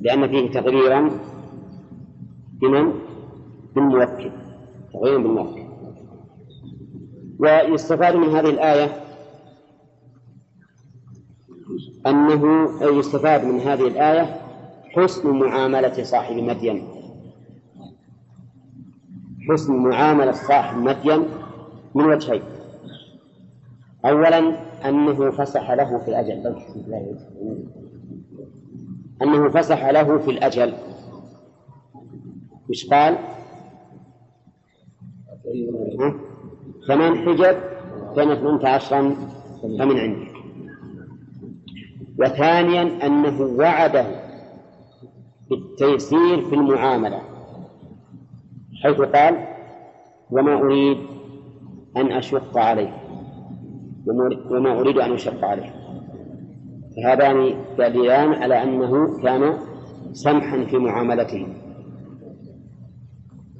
لأن 0.00 0.28
فيه 0.28 0.50
تغريرا 0.50 1.10
بمن؟ 2.60 2.92
بالموكل 3.74 4.30
تغريرا 4.92 5.18
بالموكل. 5.18 5.62
ويستفاد 7.38 8.16
من 8.16 8.28
هذه 8.28 8.50
الآية 8.50 9.04
أنه 12.06 12.68
يستفاد 12.98 13.44
من 13.44 13.60
هذه 13.60 13.86
الآية 13.88 14.40
حسن 14.84 15.30
معاملة 15.30 16.02
صاحب 16.02 16.36
مدين. 16.36 16.88
حسن 19.50 19.76
معاملة 19.76 20.32
صاحب 20.32 20.78
مدين 20.78 21.28
من 21.94 22.04
وجهين. 22.04 22.42
أولا 24.04 24.38
أنه 24.88 25.30
فسح 25.30 25.70
له 25.70 25.98
في 25.98 26.08
الأجل. 26.08 26.54
أنه 29.22 29.48
فسح 29.50 29.86
له 29.86 30.18
في 30.18 30.30
الأجل. 30.30 30.74
وش 32.70 32.86
قال؟ 32.86 33.18
فمن 36.88 37.18
حجب 37.18 37.56
كانت 38.16 38.42
منت 38.42 38.64
عشرا 38.64 39.16
فمن 39.62 39.98
عندك. 39.98 40.32
وثانيا 42.18 43.06
أنه 43.06 43.40
وعده 43.40 44.06
بالتيسير 45.50 46.44
في 46.44 46.54
المعاملة. 46.54 47.22
حيث 48.82 49.00
قال 49.00 49.48
وما 50.30 50.54
أريد 50.54 50.98
أن 51.96 52.12
أشق 52.12 52.58
عليه 52.58 52.94
وما 54.50 54.80
أريد 54.80 54.98
أن 54.98 55.12
أشق 55.12 55.44
عليه. 55.44 55.77
فهذان 57.02 57.54
دليلان 57.78 58.32
على 58.32 58.62
أنه 58.62 59.22
كان 59.22 59.58
سمحا 60.12 60.64
في 60.64 60.78
معاملته. 60.78 61.46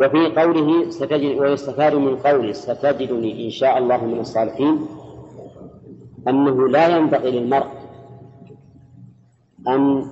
وفي 0.01 0.27
قوله 0.41 0.91
ستجد 0.91 1.39
ويستفاد 1.39 1.95
من 1.95 2.17
قوله 2.17 2.53
ستجدني 2.53 3.45
إن 3.45 3.51
شاء 3.51 3.79
الله 3.79 4.07
من 4.07 4.19
الصالحين 4.21 4.79
أنه 6.29 6.69
لا 6.69 6.97
ينبغي 6.97 7.31
للمرء 7.31 7.67
أن 9.69 10.05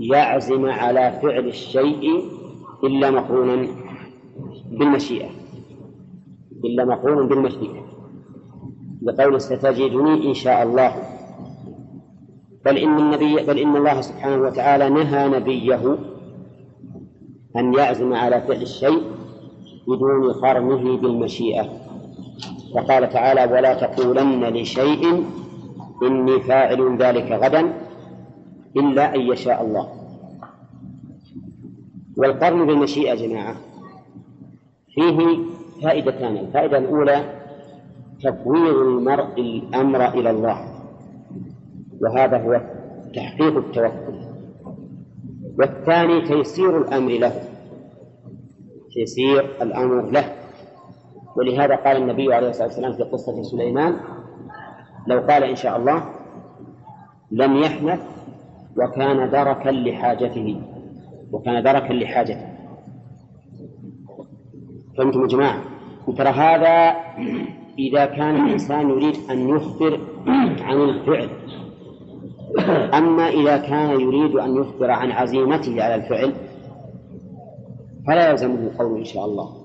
يعزم 0.00 0.66
على 0.66 1.18
فعل 1.22 1.48
الشيء 1.48 2.24
إلا 2.84 3.10
مقرونا 3.10 3.66
بالمشيئة. 4.70 5.30
إلا 6.64 6.84
مقرونا 6.84 7.28
بالمشيئة. 7.28 7.84
لقول 9.02 9.40
ستجدني 9.40 10.28
إن 10.28 10.34
شاء 10.34 10.62
الله. 10.62 11.13
بل 12.64 12.78
إن 12.78 12.98
النبي 12.98 13.36
بل 13.36 13.58
إن 13.58 13.76
الله 13.76 14.00
سبحانه 14.00 14.42
وتعالى 14.42 14.88
نهى 14.88 15.28
نبيه 15.28 15.98
أن 17.56 17.74
يعزم 17.74 18.14
على 18.14 18.40
فعل 18.40 18.62
الشيء 18.62 19.02
بدون 19.88 20.32
قرنه 20.32 20.96
بالمشيئة. 20.96 21.68
وقال 22.74 23.08
تعالى 23.08 23.52
ولا 23.52 23.74
تقولن 23.74 24.44
لشيء 24.44 25.24
إني 26.02 26.40
فاعل 26.40 26.96
ذلك 26.98 27.32
غدا 27.32 27.72
إلا 28.76 29.14
أن 29.14 29.20
يشاء 29.20 29.62
الله. 29.62 29.88
والقرن 32.16 32.66
بالمشيئة 32.66 33.14
جماعة. 33.14 33.56
فيه 34.94 35.38
فائدتان. 35.82 36.36
الفائدة 36.36 36.78
الأولى 36.78 37.24
تفويض 38.22 38.76
المرء 38.76 39.40
الأمر 39.40 40.08
إلى 40.08 40.30
الله. 40.30 40.73
وهذا 42.02 42.38
هو 42.42 42.60
تحقيق 43.14 43.56
التوكل. 43.56 44.18
والثاني 45.58 46.20
تيسير 46.28 46.78
الأمر 46.78 47.12
له. 47.12 47.32
تيسير 48.94 49.62
الأمر 49.62 50.10
له. 50.10 50.32
ولهذا 51.36 51.76
قال 51.76 51.96
النبي 51.96 52.34
عليه 52.34 52.48
الصلاة 52.48 52.66
والسلام 52.66 52.92
في 52.92 53.02
قصة 53.02 53.42
سليمان 53.42 53.96
لو 55.06 55.20
قال 55.20 55.44
إن 55.44 55.56
شاء 55.56 55.76
الله 55.76 56.04
لم 57.30 57.56
يحنث 57.56 58.00
وكان 58.76 59.30
دركا 59.30 59.70
لحاجته. 59.70 60.62
وكان 61.32 61.62
دركا 61.62 61.92
لحاجته. 61.92 62.54
فهمتم 64.98 65.22
يا 65.22 65.26
جماعة؟ 65.26 65.62
ترى 66.16 66.28
هذا 66.28 66.96
إذا 67.78 68.04
كان 68.04 68.44
الإنسان 68.44 68.90
يريد 68.90 69.16
أن 69.30 69.48
يخبر 69.48 70.00
عن 70.60 70.76
الفعل 70.76 71.28
أما 72.94 73.28
إذا 73.28 73.56
كان 73.56 74.00
يريد 74.00 74.36
أن 74.36 74.56
يخبر 74.56 74.90
عن 74.90 75.10
عزيمته 75.10 75.82
على 75.82 75.94
الفعل 75.94 76.34
فلا 78.06 78.30
يلزمه 78.30 78.70
قول 78.78 78.98
إن 78.98 79.04
شاء 79.04 79.24
الله. 79.24 79.64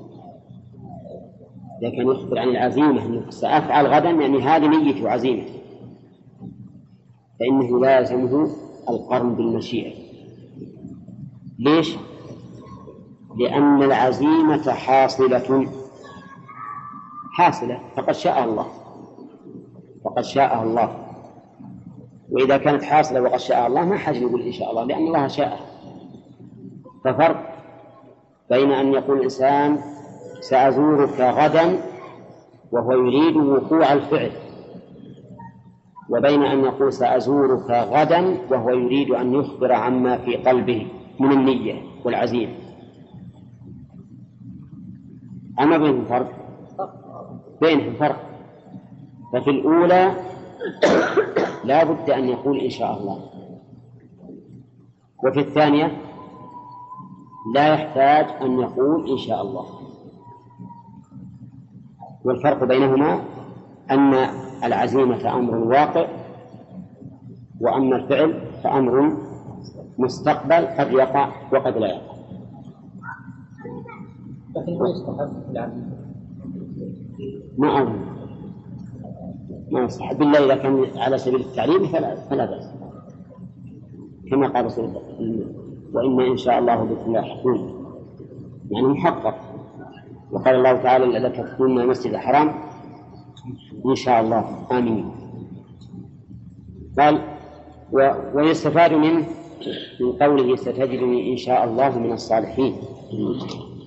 إذا 1.82 1.90
كان 1.90 2.08
يخبر 2.08 2.40
عن 2.40 2.48
العزيمة 2.48 3.06
أنه 3.06 3.30
سأفعل 3.30 3.88
غدا 3.88 4.10
يعني 4.10 4.42
هذه 4.42 4.68
نية 4.68 5.04
وعزيمة 5.04 5.44
فإنه 7.40 7.80
لا 7.80 8.00
يلزمه 8.00 8.48
القرن 8.90 9.36
بالمشيئة. 9.36 9.94
ليش؟ 11.60 11.96
لأن 13.38 13.84
العزيمة 13.84 14.72
حاصلة. 14.72 15.68
حاصلة. 17.34 17.80
فقد 17.96 18.14
شاء 18.14 18.44
الله. 18.44 18.66
فقد 20.06 20.24
شاء 20.24 20.64
الله. 20.64 21.09
وإذا 22.32 22.58
كانت 22.58 22.84
حاصلة 22.84 23.22
وقد 23.22 23.38
شاء 23.40 23.68
الله 23.68 23.86
ما 23.86 23.98
حاجة 23.98 24.18
يقول 24.18 24.42
إن 24.42 24.52
شاء 24.52 24.72
الله 24.72 24.84
لأن 24.84 25.08
الله 25.08 25.28
شاء. 25.28 25.60
ففرق 27.06 27.50
بين 28.50 28.72
أن 28.72 28.94
يقول 28.94 29.18
الإنسان 29.18 29.78
سأزورك 30.40 31.20
غدا 31.20 31.82
وهو 32.72 32.92
يريد 32.92 33.36
وقوع 33.38 33.94
الفعل 33.94 34.32
وبين 36.10 36.44
أن 36.44 36.60
يقول 36.60 36.94
سأزورك 36.94 37.70
غدا 37.70 38.38
وهو 38.52 38.70
يريد 38.70 39.12
أن 39.12 39.34
يخبر 39.34 39.72
عما 39.72 40.18
في 40.18 40.36
قلبه 40.36 40.88
من 41.20 41.32
النية 41.32 41.82
والعزيمة. 42.06 42.54
أما 45.60 45.78
بينهم 45.78 46.06
فرق؟ 46.06 46.32
بينهم 47.62 47.94
فرق. 47.94 48.30
ففي 49.34 49.50
الأولى 49.50 50.14
لا 51.64 51.84
بد 51.84 52.10
أن 52.10 52.30
يقول 52.30 52.60
إن 52.60 52.70
شاء 52.70 52.98
الله. 52.98 53.20
وفي 55.24 55.40
الثانية 55.40 56.02
لا 57.54 57.74
يحتاج 57.74 58.26
أن 58.42 58.60
يقول 58.60 59.12
إن 59.12 59.18
شاء 59.18 59.42
الله. 59.42 59.66
والفرق 62.26 62.64
بينهما 62.64 63.24
أن 63.92 64.14
العزيمة 64.64 65.38
أمر 65.38 65.56
واقع 65.56 66.08
وأما 67.62 67.96
الفعل 67.96 68.42
فأمر 68.64 69.18
مستقبل 69.98 70.66
قد 70.66 70.92
يقع 70.92 71.30
وقد 71.54 71.78
لا 71.78 71.88
يقع. 71.88 72.16
لكن 74.56 74.80
ما 74.80 74.90
يستحب 74.90 75.32
العزيمة؟ 75.52 76.00
ما 77.58 77.82
أظن. 77.82 78.09
ما 79.72 79.80
يستحب 79.80 80.22
إلا 80.22 80.46
إذا 80.46 80.56
كان 80.56 80.86
على 80.98 81.18
سبيل 81.18 81.40
التعليم 81.40 81.88
فلا 81.88 82.16
فلا 82.16 82.46
بأس. 82.46 82.70
كما 84.32 84.48
قال 84.48 84.66
رسول 84.66 84.86
الله 84.86 85.02
وإنا 85.94 86.32
إن 86.32 86.38
شاء 86.38 86.60
الله 86.60 86.84
بكم 86.84 87.14
لاحقون 87.14 87.86
يعني 88.72 88.88
محقق. 88.88 89.36
وقال 90.32 90.56
الله 90.56 90.74
تعالى 90.74 91.30
تكون 91.30 91.82
المسجد 91.82 92.14
الحرام. 92.14 92.54
إن 93.86 93.96
شاء 93.96 94.22
الله. 94.22 94.68
آمين. 94.72 95.12
قال. 97.00 97.22
ويستفاد 98.34 98.94
منه 98.94 99.26
من 100.02 100.12
قوله 100.12 100.56
ستجدني 100.56 101.32
إن 101.32 101.38
شاء 101.38 101.64
الله 101.64 102.00
من 102.00 102.12
الصالحين. 102.12 102.74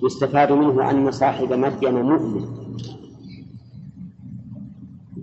يستفاد 0.03 0.51
منه 0.51 0.89
أن 0.89 1.11
صاحب 1.11 1.53
مدين 1.53 2.01
مؤمن. 2.01 2.62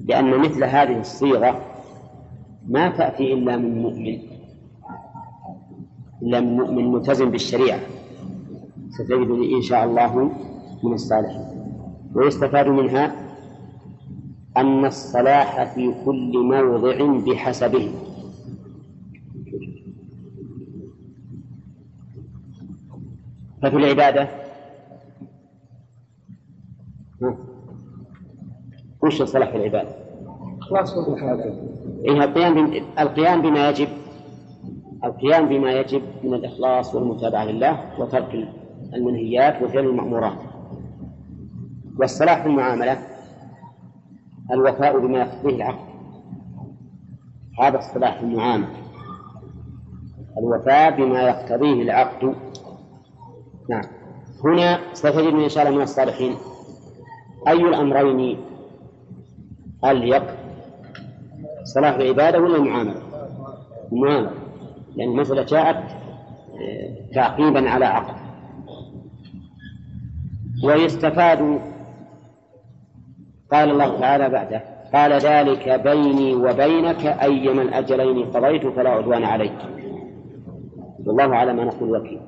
لأن 0.04 0.38
مثل 0.40 0.64
هذه 0.64 1.00
الصيغة 1.00 1.60
ما 2.68 2.88
تأتي 2.88 3.32
إلا 3.32 3.56
من 3.56 3.82
مؤمن 3.82 4.18
لم 6.22 6.56
مؤمن 6.56 6.92
ملتزم 6.92 7.30
بالشريعة. 7.30 7.80
ستجدني 8.90 9.54
إن 9.54 9.62
شاء 9.62 9.84
الله 9.84 10.32
من 10.84 10.92
الصالحين. 10.92 11.46
ويستفاد 12.14 12.68
منها 12.68 13.14
أن 14.56 14.84
الصلاح 14.84 15.74
في 15.74 15.94
كل 16.04 16.32
موضع 16.38 17.32
بحسبه. 17.32 17.92
ففي 23.62 23.76
العبادة 23.76 24.28
وش 29.02 29.22
الصلاح 29.22 29.50
في 29.50 29.56
العبادة؟ 29.56 29.88
إخلاص 30.62 30.94
إيه 32.04 32.24
القيام 32.24 32.72
القيام 32.98 33.42
بما 33.42 33.68
يجب 33.68 33.88
القيام 35.04 35.48
بما 35.48 35.72
يجب 35.72 36.02
من 36.24 36.34
الإخلاص 36.34 36.94
والمتابعة 36.94 37.44
لله 37.44 37.80
وترك 37.98 38.48
المنهيات 38.94 39.62
وفعل 39.62 39.84
المأمورات. 39.84 40.38
والصلاح 41.98 42.42
في 42.42 42.48
المعاملة 42.48 42.98
الوفاء 44.52 44.98
بما 44.98 45.18
يقتضيه 45.18 45.54
العقد 45.56 45.90
هذا 47.60 47.78
الصلاح 47.78 48.18
في 48.18 48.22
المعاملة. 48.24 48.68
الوفاء 50.38 50.96
بما 50.96 51.22
يقتضيه 51.22 51.82
العقد. 51.82 52.34
نعم. 53.70 53.82
هنا 54.44 54.78
ستجد 54.92 55.34
إن 55.34 55.48
شاء 55.48 55.64
الله 55.66 55.76
من 55.76 55.82
الصالحين 55.82 56.34
أي 57.48 57.56
الأمرين 57.62 58.38
أليق 59.84 60.22
صلاح 61.64 61.94
العبادة 61.94 62.40
ولا 62.40 62.56
المعاملة؟ 62.56 63.02
المعاملة 63.92 64.30
لأن 64.96 65.08
المسألة 65.08 65.42
جاءت 65.42 65.76
آه، 65.76 67.14
تعقيبا 67.14 67.70
على 67.70 67.84
عقد 67.84 68.14
ويستفاد 70.64 71.60
قال 73.52 73.70
الله 73.70 74.00
تعالى 74.00 74.28
بعده 74.28 74.62
قال 74.94 75.12
ذلك 75.12 75.68
بيني 75.68 76.34
وبينك 76.34 77.06
أيما 77.06 77.62
الأجلين 77.62 78.24
قضيت 78.30 78.66
فلا 78.66 78.90
عدوان 78.90 79.24
عليك. 79.24 79.58
والله 81.06 81.36
على 81.36 81.52
ما 81.52 81.64
نقول 81.64 81.96
وكيل. 81.96 82.20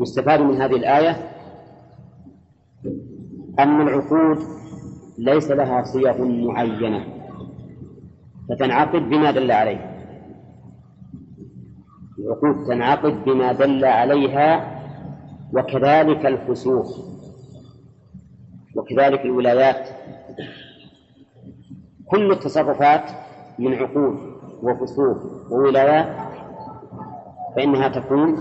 يستفاد 0.00 0.40
من 0.40 0.62
هذه 0.62 0.76
الآية 0.76 1.16
أن 3.58 3.80
العقود 3.80 4.38
ليس 5.18 5.50
لها 5.50 5.82
صيغ 5.82 6.24
معينة 6.24 7.04
فتنعقد 8.48 9.02
بما 9.08 9.30
دل 9.30 9.50
عليه. 9.50 9.94
العقود 12.18 12.66
تنعقد 12.66 13.24
بما 13.24 13.52
دل 13.52 13.84
عليها 13.84 14.78
وكذلك 15.52 16.26
الفسوق 16.26 16.86
وكذلك 18.76 19.20
الولايات. 19.20 19.88
كل 22.06 22.32
التصرفات 22.32 23.10
من 23.58 23.74
عقود 23.74 24.18
وفسوق 24.62 25.16
وولايات 25.52 26.16
فإنها 27.56 27.88
تكون 27.88 28.36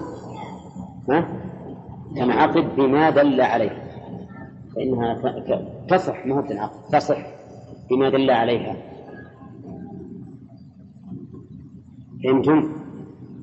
تنعقد 2.16 2.76
بما 2.76 3.10
دل 3.10 3.42
عليه. 3.42 3.84
فإنها 4.76 5.14
تصح 5.90 6.26
ما 6.26 6.36
هو 6.36 6.42
تنعقد 6.42 6.90
تصح 6.92 7.18
بما 7.90 8.10
دل 8.10 8.32
عليها. 8.32 8.76
فهمتم؟ 12.24 12.72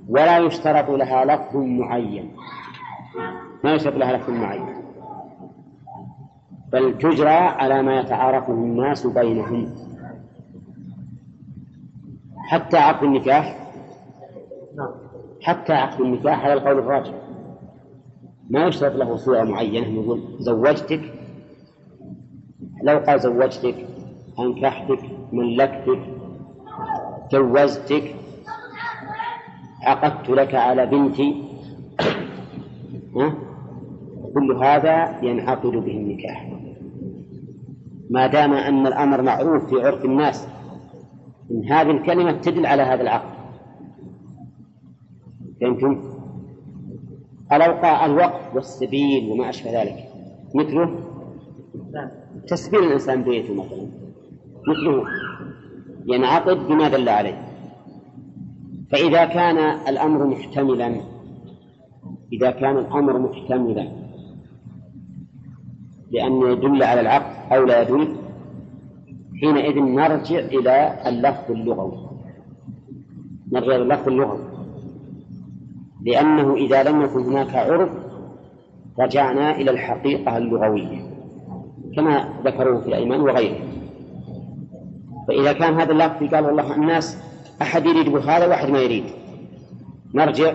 ولا 0.08 0.38
يشترط 0.38 0.90
لها 0.90 1.24
لفظ 1.24 1.56
معين. 1.56 2.30
ما 3.64 3.74
يشترط 3.74 3.94
لها 3.94 4.16
لفظ 4.16 4.30
معين. 4.30 4.74
بل 6.72 6.98
تجرى 6.98 7.28
على 7.28 7.82
ما 7.82 8.00
يتعارفه 8.00 8.52
الناس 8.52 9.06
بينهم. 9.06 9.74
حتى 12.48 12.76
عقد 12.76 13.04
النكاح. 13.04 13.70
حتى 15.42 15.72
عقد 15.72 16.00
النكاح 16.00 16.44
على 16.44 16.52
القول 16.52 16.78
الراجح. 16.78 17.14
ما 18.50 18.66
يشترط 18.66 18.94
له 18.94 19.16
صورة 19.16 19.42
معينة 19.42 19.86
يقول 19.86 20.36
زوجتك 20.38 21.13
لو 22.84 22.98
قال 22.98 23.20
زوجتك 23.20 23.74
أنكحتك 24.38 25.00
ملكتك 25.32 26.00
جوزتك 27.32 28.14
عقدت 29.82 30.30
لك 30.30 30.54
على 30.54 30.86
بنتي؟ 30.86 31.42
كل 34.34 34.52
هذا 34.52 35.18
ينعقد 35.22 35.70
به 35.70 35.92
النكاح. 35.92 36.50
ما 38.10 38.26
دام 38.26 38.52
أن 38.52 38.86
الأمر 38.86 39.22
معروف 39.22 39.64
في 39.64 39.86
عرف 39.86 40.04
الناس 40.04 40.48
إن 41.50 41.72
هذه 41.72 41.90
الكلمة 41.90 42.32
تدل 42.32 42.66
على 42.66 42.82
هذا 42.82 43.02
العقد. 43.02 43.34
فهمتم؟ 45.60 46.02
الأوقاع 47.52 48.06
الوقف 48.06 48.54
والسبيل 48.54 49.30
وما 49.30 49.48
أشبه 49.48 49.82
ذلك. 49.82 50.08
مثله؟ 50.54 50.98
تسبيل 52.48 52.82
الإنسان 52.84 53.22
بيته 53.22 53.54
مثلا 53.54 53.86
مثله. 54.68 55.04
ينعقد 56.06 56.68
بما 56.68 56.88
دل 56.88 57.08
عليه. 57.08 57.48
فإذا 58.92 59.24
كان 59.24 59.58
الأمر 59.88 60.26
محتملا 60.26 61.00
إذا 62.32 62.50
كان 62.50 62.78
الأمر 62.78 63.18
محتملا 63.18 63.92
لأن 66.10 66.42
يدل 66.42 66.82
على 66.82 67.00
العقد 67.00 67.52
أو 67.52 67.64
لا 67.64 67.82
يدل 67.82 68.16
حينئذ 69.40 69.78
نرجع 69.82 70.38
إلى 70.38 70.98
اللفظ 71.06 71.50
اللغوي. 71.50 71.98
نرجع 73.52 73.66
إلى 73.66 73.82
اللفظ 73.82 74.08
اللغوي. 74.08 74.40
لأنه 76.02 76.54
إذا 76.54 76.82
لم 76.82 77.02
يكن 77.02 77.20
هناك 77.20 77.54
عرف 77.54 77.90
رجعنا 78.98 79.56
إلى 79.56 79.70
الحقيقة 79.70 80.36
اللغوية. 80.36 81.13
كما 81.96 82.34
ذكروه 82.44 82.80
في 82.80 82.86
الأيمان 82.86 83.20
وغيره. 83.20 83.58
فإذا 85.28 85.52
كان 85.52 85.80
هذا 85.80 85.92
اللفظ 85.92 86.34
قال 86.34 86.46
والله 86.46 86.74
الناس 86.74 87.18
أحد 87.62 87.86
يريد 87.86 88.08
بهذا 88.08 88.46
وأحد 88.46 88.70
ما 88.70 88.78
يريد. 88.78 89.04
نرجع 90.14 90.54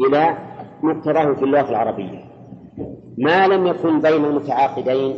إلى 0.00 0.38
مقتضاه 0.82 1.34
في 1.34 1.44
اللغة 1.44 1.70
العربية. 1.70 2.24
ما 3.18 3.46
لم 3.46 3.66
يكن 3.66 4.00
بين 4.00 4.24
المتعاقدين 4.24 5.16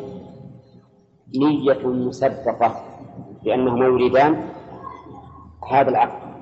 نية 1.41 1.87
مسبقة 1.87 2.85
لأنهما 3.43 3.85
يريدان 3.85 4.45
هذا 5.71 5.91
العقد. 5.91 6.33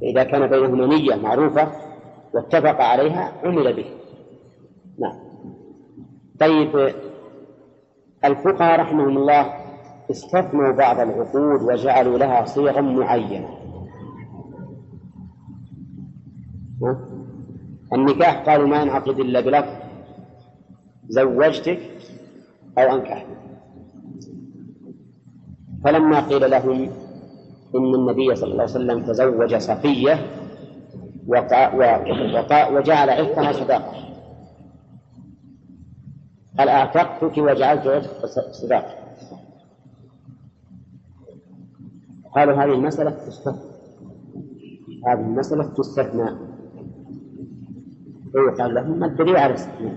فإذا 0.00 0.24
كان 0.24 0.46
بينهما 0.46 0.86
نية 0.86 1.14
معروفة 1.14 1.72
واتفق 2.34 2.80
عليها 2.80 3.32
عمل 3.44 3.72
به. 3.72 3.86
نعم. 4.98 5.24
طيب 6.40 6.94
الفقهاء 8.24 8.80
رحمهم 8.80 9.16
الله 9.16 9.46
استثنوا 10.10 10.72
بعض 10.72 11.00
العقود 11.00 11.62
وجعلوا 11.62 12.18
لها 12.18 12.44
صيغا 12.44 12.80
معينة. 12.80 13.48
النكاح 17.92 18.42
قالوا 18.48 18.68
ما 18.68 18.82
ينعقد 18.82 19.20
إلا 19.20 19.40
بلفظ 19.40 19.72
زوجتك 21.08 21.80
أو 22.78 22.94
أنكحتك 22.94 23.26
فلما 25.84 26.20
قيل 26.20 26.50
لهم 26.50 26.90
إن 27.74 27.94
النبي 27.94 28.34
صلى 28.34 28.52
الله 28.52 28.62
عليه 28.62 28.72
وسلم 28.72 29.06
تزوج 29.06 29.56
صفية 29.56 30.26
وجعل 32.72 33.10
عتقها 33.10 33.52
صداقة 33.52 34.13
قال 36.58 36.68
أعتقتك 36.68 37.38
وجعلت 37.38 37.86
عتق 37.86 38.26
صداقة 38.52 39.04
قالوا 42.34 42.54
هذه 42.54 42.72
المسألة 42.72 43.10
تستثنى. 43.10 43.74
هذه 45.06 45.20
المسألة 45.20 45.64
تستثنى. 45.64 46.30
فيقال 48.32 48.74
لهم 48.74 48.98
ما 48.98 49.06
الدليل 49.06 49.36
على 49.36 49.50
الاستثناء. 49.50 49.94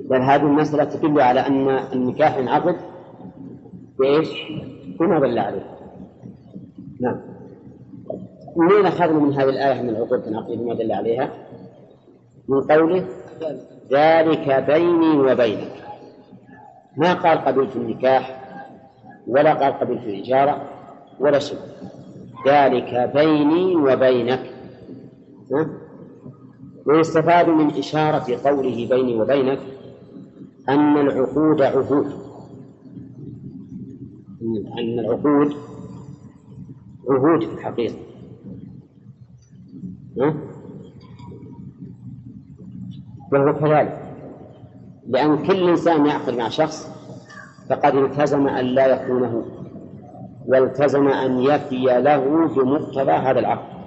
بل 0.00 0.22
هذه 0.22 0.42
المسألة 0.42 0.84
تدل 0.84 1.20
على 1.20 1.40
أن 1.40 1.68
النكاح 1.68 2.36
ينعقد 2.36 2.76
بإيش؟ 3.98 4.28
بما 5.00 5.20
دل 5.20 5.38
عليه. 5.38 5.78
نعم. 7.00 7.20
منين 8.56 8.86
أخذنا 8.86 9.18
من 9.18 9.32
هذه 9.32 9.48
الآية 9.48 9.82
من 9.82 9.88
العقود 9.88 10.22
تنعقد 10.22 10.58
بما 10.58 10.74
دل 10.74 10.92
عليها؟ 10.92 11.32
من 12.48 12.60
قوله 12.60 13.06
ذلك 13.92 14.64
بيني 14.66 15.18
وبينك. 15.18 15.84
ما 16.96 17.14
قال 17.14 17.38
قبلت 17.38 17.76
النكاح 17.76 18.44
ولا 19.26 19.54
قال 19.54 19.72
قبلت 19.72 20.02
الإجارة 20.02 20.68
ولا 21.20 21.38
شيء. 21.38 21.58
ذلك 22.46 23.10
بيني 23.14 23.76
وبينك. 23.76 24.50
ها؟ 25.52 25.68
ويستفاد 26.86 27.48
من 27.48 27.70
إشارة 27.70 28.48
قوله 28.48 28.88
بيني 28.90 29.20
وبينك 29.20 29.58
أن 30.68 30.96
العقود 30.98 31.62
عهود. 31.62 32.12
أن 34.78 34.98
العقود 34.98 35.54
عهود 37.08 37.44
في 37.44 37.54
الحقيقة. 37.54 37.94
ها؟ 40.20 40.34
وهو 43.32 43.54
كذلك. 43.54 43.98
لأن 45.08 45.46
كل 45.46 45.68
إنسان 45.68 46.06
يعقد 46.06 46.34
مع 46.34 46.48
شخص 46.48 46.90
فقد 47.70 47.94
التزم 47.94 48.48
أن 48.48 48.64
لا 48.64 48.86
يخونه 48.86 49.44
والتزم 50.46 51.08
أن 51.08 51.38
يفي 51.38 51.84
له 51.84 52.48
بمقتضى 52.48 53.12
هذا 53.12 53.38
العقد 53.38 53.78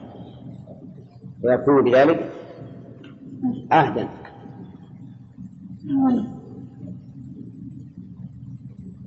ويكون 1.43 1.83
بذلك 1.83 2.31
عهدا. 3.71 4.07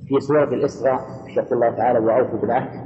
في 0.08 0.20
سورة 0.20 0.54
الإسراء 0.54 1.00
يقول 1.36 1.52
الله 1.52 1.70
تعالى 1.70 1.98
وأوفوا 1.98 2.38
بالعهد 2.38 2.84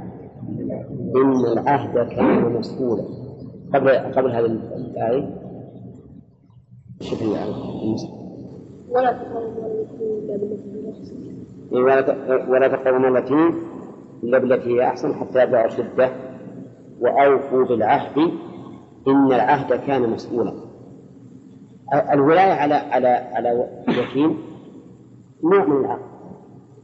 إن 1.15 1.45
العهد 1.45 2.09
كان 2.09 2.53
مسؤولا. 2.53 3.03
قبل 3.73 3.89
قبل 3.89 4.31
هذه 4.31 4.45
الآية 4.45 5.48
الآية 7.01 7.55
ولا 8.89 9.11
تقربوا 9.11 9.67
التي 9.67 10.03
إلا 10.03 10.37
بالتي 10.37 10.69
هي 10.73 10.91
أحسن 10.91 12.51
ولا 12.51 12.67
التي 13.19 13.33
إلا 14.23 14.37
بالتي 14.37 14.69
هي 14.69 14.87
أحسن 14.87 15.13
حتى 15.13 15.43
يبلغ 15.43 15.67
شدة 15.67 16.09
وأوفوا 17.01 17.65
بالعهد 17.65 18.17
إن 19.07 19.25
العهد 19.33 19.73
كان 19.73 20.09
مسؤولا. 20.09 20.53
الولاية 22.13 22.53
على 22.53 22.73
على 22.73 23.07
على 23.07 23.69
اليتيم 23.87 24.37
نوع 25.43 25.65
من 25.65 25.85
العهد 25.85 26.01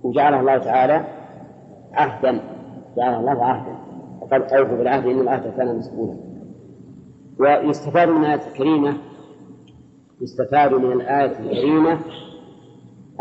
وجعله 0.03 0.39
الله 0.39 0.57
تعالى 0.57 1.05
عهدا 1.93 2.39
جعله 2.97 3.19
الله 3.19 3.45
عهدا. 3.45 3.75
وقد 4.21 4.41
أوفوا 4.41 4.77
بالعهد 4.77 5.05
إن 5.05 5.19
العهد 5.19 5.53
كان 5.57 5.77
مسؤولا. 5.77 6.17
ويستفاد 7.39 8.09
من 8.09 8.21
الآية 8.25 8.47
الكريمة 8.47 8.97
يستفاد 10.21 10.73
من 10.73 10.91
الآية 10.91 11.39
الكريمة 11.39 11.99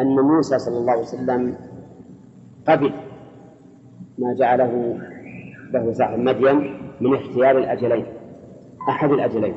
أن 0.00 0.20
موسى 0.20 0.58
صلى 0.58 0.78
الله 0.78 0.92
عليه 0.92 1.02
وسلم 1.02 1.56
قبل 2.68 2.92
ما 4.18 4.34
جعله 4.34 4.98
له 5.72 5.92
صاحب 5.92 6.18
مدين 6.18 6.80
من 7.00 7.14
اختيار 7.14 7.58
الأجلين 7.58 8.06
أحد 8.88 9.10
الأجلين 9.10 9.54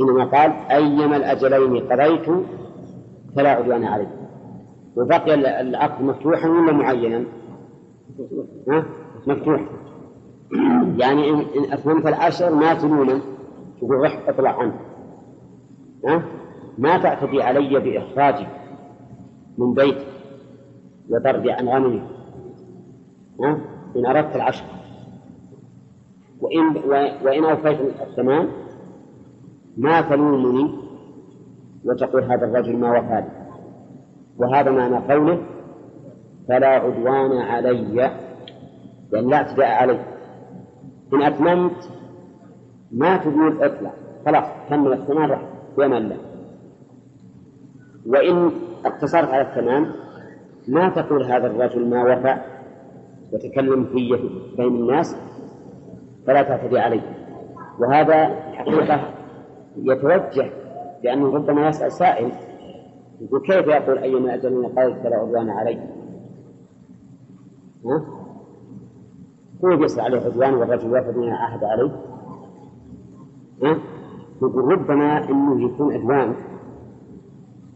إنما 0.00 0.24
قال 0.24 0.52
أيما 0.70 1.16
الأجلين 1.16 1.78
قضيت 1.92 2.44
فلا 3.36 3.48
عدوان 3.50 3.84
علي 3.84 4.06
وبقي 4.96 5.34
العقد 5.60 6.04
مفتوحا 6.04 6.48
ولا 6.48 6.72
معينا؟ 6.72 7.24
ها؟ 8.68 8.84
مفتوح 9.26 9.60
يعني 10.96 11.30
إن 11.30 11.72
أتممت 11.72 12.06
العشر 12.06 12.54
ما 12.54 12.74
تلومه 12.74 13.20
تقول 13.80 14.00
رح 14.00 14.28
اطلع 14.28 14.50
عنه 14.60 14.74
ها؟ 16.06 16.22
ما 16.78 16.98
تعتدي 16.98 17.42
علي 17.42 17.80
بإخراجي 17.80 18.46
من 19.58 19.74
بيتي 19.74 20.06
وطردي 21.10 21.52
عن 21.52 21.68
غنمي 21.68 22.02
ها؟ 23.40 23.58
إن 23.96 24.06
أردت 24.06 24.36
العشر 24.36 24.64
وإن 26.40 26.76
وإن 27.24 27.44
أوفيت 27.44 27.80
الثمان 27.80 28.48
ما 29.76 30.00
تلومني 30.00 30.70
وتقول 31.84 32.22
هذا 32.22 32.46
الرجل 32.46 32.76
ما 32.76 32.98
وفى 32.98 33.14
لي. 33.14 33.46
وهذا 34.38 34.70
معنى 34.70 34.96
قوله 34.96 35.42
فلا 36.48 36.66
عدوان 36.66 37.38
علي. 37.38 38.10
لأن 39.12 39.28
لا 39.28 39.36
اعتداء 39.36 39.66
علي. 39.66 40.00
إن 41.12 41.22
أتممت 41.22 41.90
ما 42.92 43.16
تقول 43.16 43.62
اطلع. 43.62 43.92
خلاص 44.26 44.44
كمل 44.68 44.92
الثمان 44.92 45.30
راح 45.30 45.55
الله 45.84 46.16
وإن 48.06 48.50
اقتصرت 48.84 49.28
على 49.28 49.42
الثمان 49.42 49.92
ما 50.68 50.88
تقول 50.88 51.24
هذا 51.24 51.46
الرجل 51.46 51.90
ما 51.90 52.02
وفى 52.02 52.36
وتكلم 53.32 53.84
في 53.84 54.18
بين 54.56 54.66
الناس؟ 54.66 55.16
فلا 56.26 56.42
تعتدي 56.42 56.78
عليه. 56.78 57.00
وهذا 57.78 58.26
حقيقة 58.52 59.00
يتوجه 59.76 60.50
لأنه 61.04 61.34
ربما 61.34 61.68
يسأل 61.68 61.92
سائل 61.92 62.32
يقول 63.20 63.40
كيف 63.40 63.66
يقول 63.66 63.98
أيما 63.98 64.34
أجل 64.34 64.72
قال 64.76 64.94
فلا 65.02 65.16
عدوان 65.16 65.50
علي؟ 65.50 65.78
ها؟ 67.84 68.04
هو 69.64 69.84
يسأل 69.84 70.04
عليه 70.04 70.20
عدوان 70.20 70.54
والرجل 70.54 70.88
من 71.16 71.28
عهد 71.28 71.64
عليه؟ 71.64 71.90
ها؟ 73.62 73.78
يقول 74.42 74.72
ربما 74.72 75.30
أنه 75.30 75.64
يكون 75.64 75.94
عدوان 75.94 76.34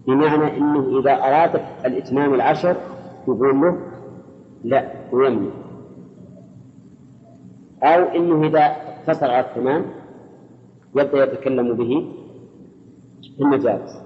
بمعنى 0.06 0.56
أنه 0.56 0.98
إذا 0.98 1.12
أراد 1.12 1.60
الإتمام 1.84 2.34
العشر 2.34 2.76
يقول 3.28 3.60
له 3.60 3.78
لا 4.64 4.92
ويمنع 5.12 5.50
أو 7.82 8.02
أنه 8.02 8.46
إذا 8.46 8.60
اقتصر 8.60 9.30
على 9.30 9.46
الثمان 9.46 9.84
يبدأ 10.96 11.24
يتكلم 11.24 11.76
به 11.76 12.12
في 13.36 13.42
المجالس. 13.42 14.02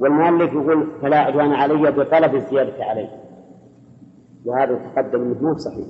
والمؤلف 0.00 0.52
يقول 0.52 0.86
فلا 1.02 1.18
عدوان 1.18 1.52
علي 1.52 1.90
بطلب 1.90 2.34
الزيادة 2.34 2.84
عليه 2.84 3.08
وهذا 4.44 4.74
تقدم 4.74 5.22
أنه 5.22 5.42
مو 5.42 5.56
صحيح. 5.56 5.86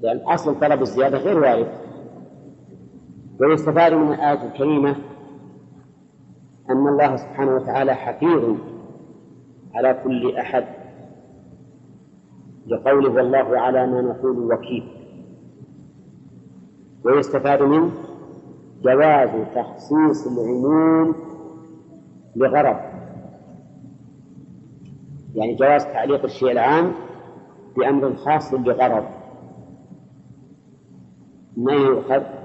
لأن 0.00 0.16
أصل 0.16 0.60
طلب 0.60 0.82
الزيادة 0.82 1.18
غير 1.18 1.38
وارد 1.38 1.66
ويستفاد 3.40 3.92
من 3.94 4.12
الآية 4.12 4.46
الكريمة 4.46 4.96
أن 6.70 6.88
الله 6.88 7.16
سبحانه 7.16 7.54
وتعالى 7.54 7.94
حفيظ 7.94 8.56
على 9.74 10.00
كل 10.04 10.36
أحد 10.36 10.64
لقوله 12.66 13.10
والله 13.10 13.58
على 13.58 13.86
ما 13.86 14.02
نقول 14.02 14.52
وكيل. 14.52 14.88
ويستفاد 17.04 17.62
منه 17.62 17.90
جواز 18.82 19.30
تخصيص 19.54 20.26
العموم 20.26 21.14
لغرض. 22.36 22.76
يعني 25.34 25.54
جواز 25.54 25.84
تعليق 25.84 26.24
الشيء 26.24 26.52
العام 26.52 26.92
بأمر 27.76 28.14
خاص 28.14 28.54
لغرض. 28.54 29.04
ما 31.56 31.72
يؤخذ؟ 31.72 32.39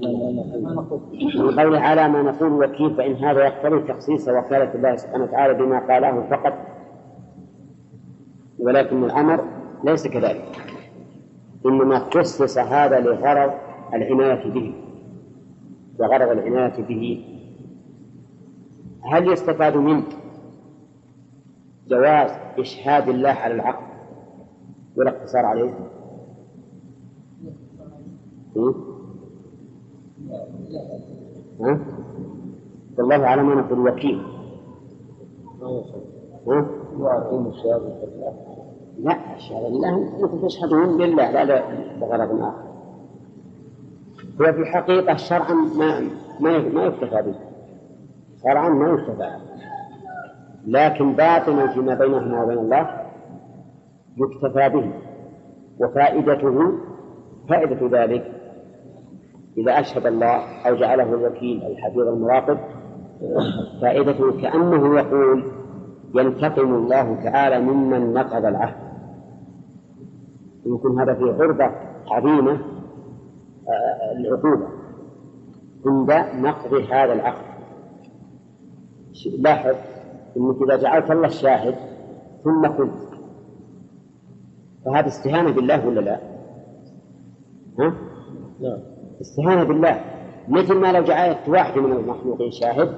من 0.00 1.60
قوله 1.60 1.80
على 1.80 2.08
ما 2.08 2.22
نقول 2.22 2.52
وكيل 2.64 2.96
فإن 2.96 3.14
هذا 3.14 3.44
يقتضي 3.44 3.92
تخصيص 3.92 4.28
وكالة 4.28 4.74
الله 4.74 4.96
سبحانه 4.96 5.24
وتعالى 5.24 5.54
بما 5.54 5.78
قاله 5.78 6.22
فقط. 6.30 6.52
ولكن 8.58 9.04
الأمر 9.04 9.44
ليس 9.84 10.06
كذلك. 10.06 10.44
إنما 11.66 11.98
خصص 11.98 12.58
هذا 12.58 13.00
لغرض 13.00 13.52
العناية 13.94 14.50
به. 14.50 14.74
وغرض 15.98 16.28
العناية 16.30 16.82
به. 16.82 17.24
هل 19.02 19.32
يستفاد 19.32 19.76
منه 19.76 20.02
جواز 21.88 22.30
إشهاد 22.58 23.08
الله 23.08 23.30
على 23.30 23.54
العقل 23.54 23.86
والاقتصار 24.96 25.44
عليه؟ 25.44 25.74
ها؟ 31.60 31.78
والله 32.98 33.26
على 33.26 33.42
ما 33.42 33.54
نقول 33.54 33.88
وكيل 33.88 34.22
ها؟ 36.48 36.66
لا 38.98 39.34
الشهادة 39.36 39.68
لله. 39.68 39.94
أنكم 40.22 40.46
تشهدون 40.46 41.00
لله 41.00 41.30
لا 41.30 41.62
لغرض 42.00 42.42
آخر. 42.42 42.66
هو 44.40 44.52
في 44.52 44.60
الحقيقة 44.60 45.16
شرعا 45.16 45.54
ما 45.54 46.00
ما 46.40 46.58
ما 46.58 46.82
يكتفى 46.84 47.22
به 47.22 47.34
شرعا 48.42 48.68
ما 48.68 48.88
يكتفى 48.88 49.30
لكن 50.66 51.12
باطنا 51.12 51.66
فيما 51.66 51.94
بينهما 51.94 52.42
وبين 52.42 52.58
الله 52.58 52.90
يكتفى 54.16 54.68
به 54.68 54.92
وفائدته 55.80 56.72
فائدة 57.48 58.02
ذلك 58.02 58.35
إذا 59.58 59.80
أشهد 59.80 60.06
الله 60.06 60.36
أو 60.68 60.74
جعله 60.74 61.14
الوكيل 61.14 61.62
الحفيظ 61.62 62.08
المراقب 62.08 62.58
فائدته 63.82 64.40
كأنه 64.40 64.98
يقول 64.98 65.44
ينتقم 66.14 66.74
الله 66.74 67.24
تعالى 67.24 67.60
ممن 67.60 68.12
نقض 68.12 68.44
العهد 68.44 68.86
يكون 70.66 71.00
هذا 71.00 71.14
في 71.14 71.42
عرضة 71.42 71.70
عظيمة 72.10 72.58
العقوبة 74.16 74.66
عند 75.86 76.10
نقض 76.46 76.74
هذا 76.74 77.12
العقد 77.12 77.46
لاحظ 79.38 79.74
إنك 80.36 80.62
إذا 80.62 80.76
جعلت 80.76 81.10
الله 81.10 81.26
الشاهد 81.26 81.74
ثم 82.44 82.66
قلت 82.66 83.06
فهذا 84.84 85.06
استهانة 85.06 85.52
بالله 85.52 85.86
ولا 85.86 86.00
لا؟ 86.00 86.20
ها؟ 87.78 87.94
نعم 88.60 88.95
استهانة 89.20 89.64
بالله. 89.64 90.00
مثل 90.48 90.74
ما 90.74 90.92
لو 90.92 91.02
جعلت 91.02 91.48
واحد 91.48 91.78
من 91.78 91.92
المخلوقين 91.92 92.50
شاهد 92.50 92.94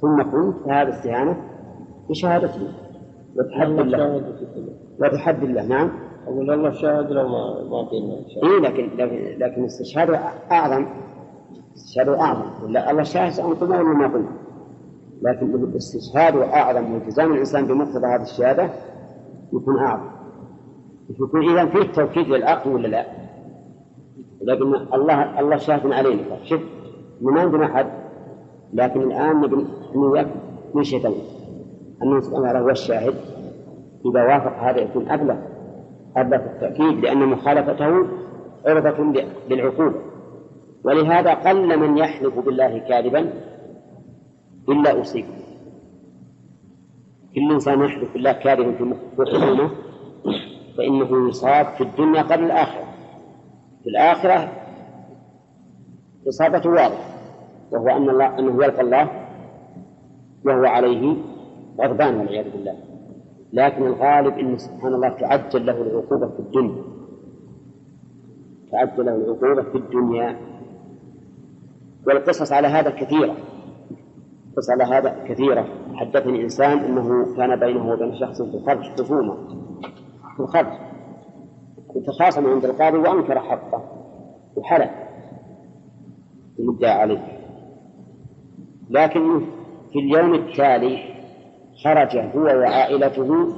ثم 0.00 0.22
قلت 0.22 0.56
فهذا 0.66 0.90
استهانة 0.90 1.36
بشهادته. 2.10 2.68
وتحدي 3.36 3.80
الله 3.80 4.22
وتحدي 5.00 5.46
الله. 5.46 5.66
نعم. 5.66 5.90
أقول 6.26 6.50
الله 6.50 6.70
شاهد 6.70 7.12
لو 7.12 7.28
ما 7.28 7.62
ما 7.70 7.78
قلنا 7.78 8.14
إيه 8.42 8.60
لكن 8.60 8.90
لكن, 9.38 9.64
استشهاده 9.64 10.20
أعظم. 10.52 10.86
استشهاده 11.76 12.20
أعظم. 12.20 12.64
ولا 12.64 12.90
الله 12.90 13.02
شاهد 13.02 13.32
سأنقذ 13.32 13.68
ولا 13.68 13.82
ما 13.82 14.06
قلنا. 14.06 14.32
لكن 15.22 15.54
الاستشهاد 15.54 16.36
أعظم 16.36 16.94
والتزام 16.94 17.32
الإنسان 17.32 17.66
بمقتضى 17.66 18.06
هذه 18.06 18.22
الشهادة 18.22 18.70
يكون 19.52 19.78
أعظم. 19.78 20.08
يكون 21.10 21.50
إذا 21.50 21.66
فيه 21.66 21.92
توكيد 21.92 22.28
للعقل 22.28 22.70
ولا 22.70 22.88
لا؟ 22.88 23.25
لكن 24.42 24.74
الله 24.94 25.40
الله 25.40 25.56
شاهد 25.56 25.92
علينا. 25.92 26.22
شوف 26.44 26.60
ما 27.20 27.40
عندنا 27.40 27.66
أحد 27.66 27.86
لكن 28.74 29.02
الآن 29.02 29.40
نبي 29.40 29.66
نياك 29.96 30.28
من 30.74 30.84
شيء 30.84 31.00
ثاني 31.00 31.22
أن 32.02 32.20
سبحانه 32.20 32.58
هو 32.58 32.70
الشاهد 32.70 33.14
إذا 34.06 34.22
وافق 34.24 34.58
هذا 34.58 34.80
يكون 34.80 35.08
أبلغ 35.08 35.36
أبلغ 36.16 36.36
التأكيد 36.36 37.00
لأن 37.04 37.28
مخالفته 37.28 38.06
عرضة 38.66 39.22
للعقوبة 39.50 40.00
ولهذا 40.84 41.34
قل 41.34 41.78
من 41.78 41.98
يحلف 41.98 42.38
بالله 42.38 42.78
كاذبا 42.78 43.32
إلا 44.68 45.00
أصيب 45.00 45.24
كل 47.34 47.52
إنسان 47.52 47.80
يحلف 47.80 48.12
بالله 48.12 48.32
كاذبا 48.32 48.72
في 48.72 49.24
خصومه 49.24 49.70
فإنه 50.78 51.28
يصاب 51.28 51.66
في 51.66 51.80
الدنيا 51.80 52.22
قبل 52.22 52.44
الآخرة. 52.44 52.84
في 53.86 53.90
الآخرة 53.90 54.52
إصابته 56.28 56.70
واضحة 56.70 57.04
وهو 57.72 57.88
أن 57.88 58.10
الله 58.10 58.38
أنه 58.38 58.64
يلقى 58.64 58.80
الله 58.80 59.10
وهو 60.44 60.64
عليه 60.64 61.16
غضبان 61.80 62.16
والعياذ 62.16 62.50
بالله. 62.50 62.74
لكن 63.52 63.86
الغالب 63.86 64.38
أن 64.38 64.58
سبحان 64.58 64.94
الله 64.94 65.08
تعجل 65.08 65.66
له 65.66 65.82
العقوبة 65.82 66.26
في 66.26 66.38
الدنيا. 66.38 66.82
تعجل 68.72 69.06
له 69.06 69.14
العقوبة 69.14 69.62
في 69.62 69.78
الدنيا. 69.78 70.36
والقصص 72.06 72.52
على 72.52 72.68
هذا 72.68 72.90
كثيرة. 72.90 73.36
قصص 74.56 74.70
على 74.70 74.84
هذا 74.84 75.24
كثيرة. 75.28 75.66
حدثني 75.94 76.42
إنسان 76.42 76.78
أنه 76.78 77.36
كان 77.36 77.56
بينه 77.60 77.92
وبين 77.92 78.14
شخص 78.14 78.42
في 78.42 78.56
الخرج 78.56 79.00
خصومة 79.00 79.36
في 80.36 80.40
الخرج. 80.40 80.85
تخاصم 82.00 82.46
عند 82.46 82.64
القاضي 82.64 82.98
وأنكر 82.98 83.40
حقه. 83.40 83.82
وحلف 84.56 84.90
المدعى 86.58 86.90
عليه. 86.90 87.38
لكن 88.90 89.40
في 89.92 89.98
اليوم 89.98 90.34
التالي 90.34 90.98
خرج 91.84 92.16
هو 92.16 92.44
وعائلته 92.44 93.48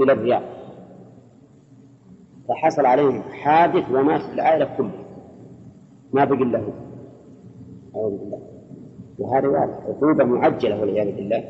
إلى 0.00 0.12
الرياض. 0.12 0.42
فحصل 2.48 2.86
عليهم 2.86 3.22
حادث 3.22 3.90
ومات 3.90 4.20
العائلة 4.34 4.76
كلها. 4.76 5.04
ما 6.12 6.24
بقي 6.24 6.44
له 6.44 6.72
أعوذ 7.96 8.18
بالله. 8.18 8.38
وهذا 9.18 9.48
واضح. 9.48 9.74
عقوبة 9.86 10.24
معجلة 10.24 10.80
والعياذ 10.80 11.16
بالله. 11.16 11.44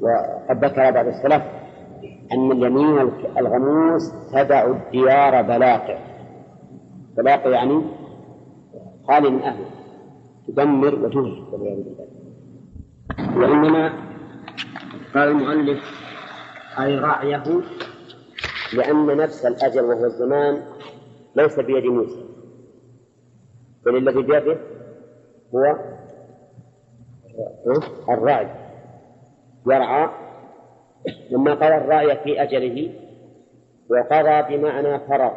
وقد 0.00 0.64
ذكر 0.64 0.90
بعض 0.90 1.06
السلف 1.06 1.59
أن 2.32 2.52
اليمين 2.52 2.98
الغموس 3.38 4.12
تدع 4.32 4.66
الديار 4.66 5.42
بلاقع. 5.42 5.98
بلاقع 7.16 7.50
يعني 7.50 7.82
خالي 9.08 9.30
من 9.30 9.42
أهله 9.42 9.70
تدمر 10.48 10.94
بالله. 10.94 11.46
وإنما 13.36 13.92
قال 15.14 15.28
المؤلف 15.28 15.80
أي 16.80 16.98
رعيه 16.98 17.44
لأن 18.76 19.16
نفس 19.16 19.46
الأجل 19.46 19.84
وهو 19.84 20.04
الزمان 20.04 20.62
ليس 21.36 21.60
بيد 21.60 21.84
موسى. 21.84 22.24
بل 23.86 23.96
الذي 23.96 24.22
بيده 24.22 24.58
هو 25.54 25.76
الرعي 28.08 28.48
يرعى 29.66 30.10
لما 31.30 31.54
قضى 31.54 31.76
الرعي 31.76 32.16
في 32.16 32.42
أجله 32.42 32.92
وقضى 33.90 34.56
بمعنى 34.56 34.98
فرغ 34.98 35.32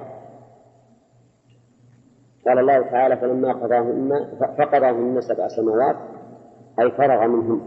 قال 2.47 2.59
الله 2.59 2.81
تعالى 2.81 3.17
فلما 3.17 3.53
قضاهن 3.53 4.37
فقضاهن 4.57 5.21
سبع 5.21 5.47
سماوات 5.47 5.95
أي 6.79 6.91
فرغ 6.91 7.27
منهن. 7.27 7.61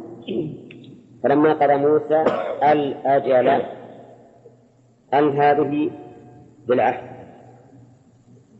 فلما 1.22 1.52
قضى 1.52 1.76
موسى 1.76 2.24
الأجل 2.62 3.48
أن 5.14 5.38
هذه 5.40 5.90
بالعهد؟ 6.68 7.16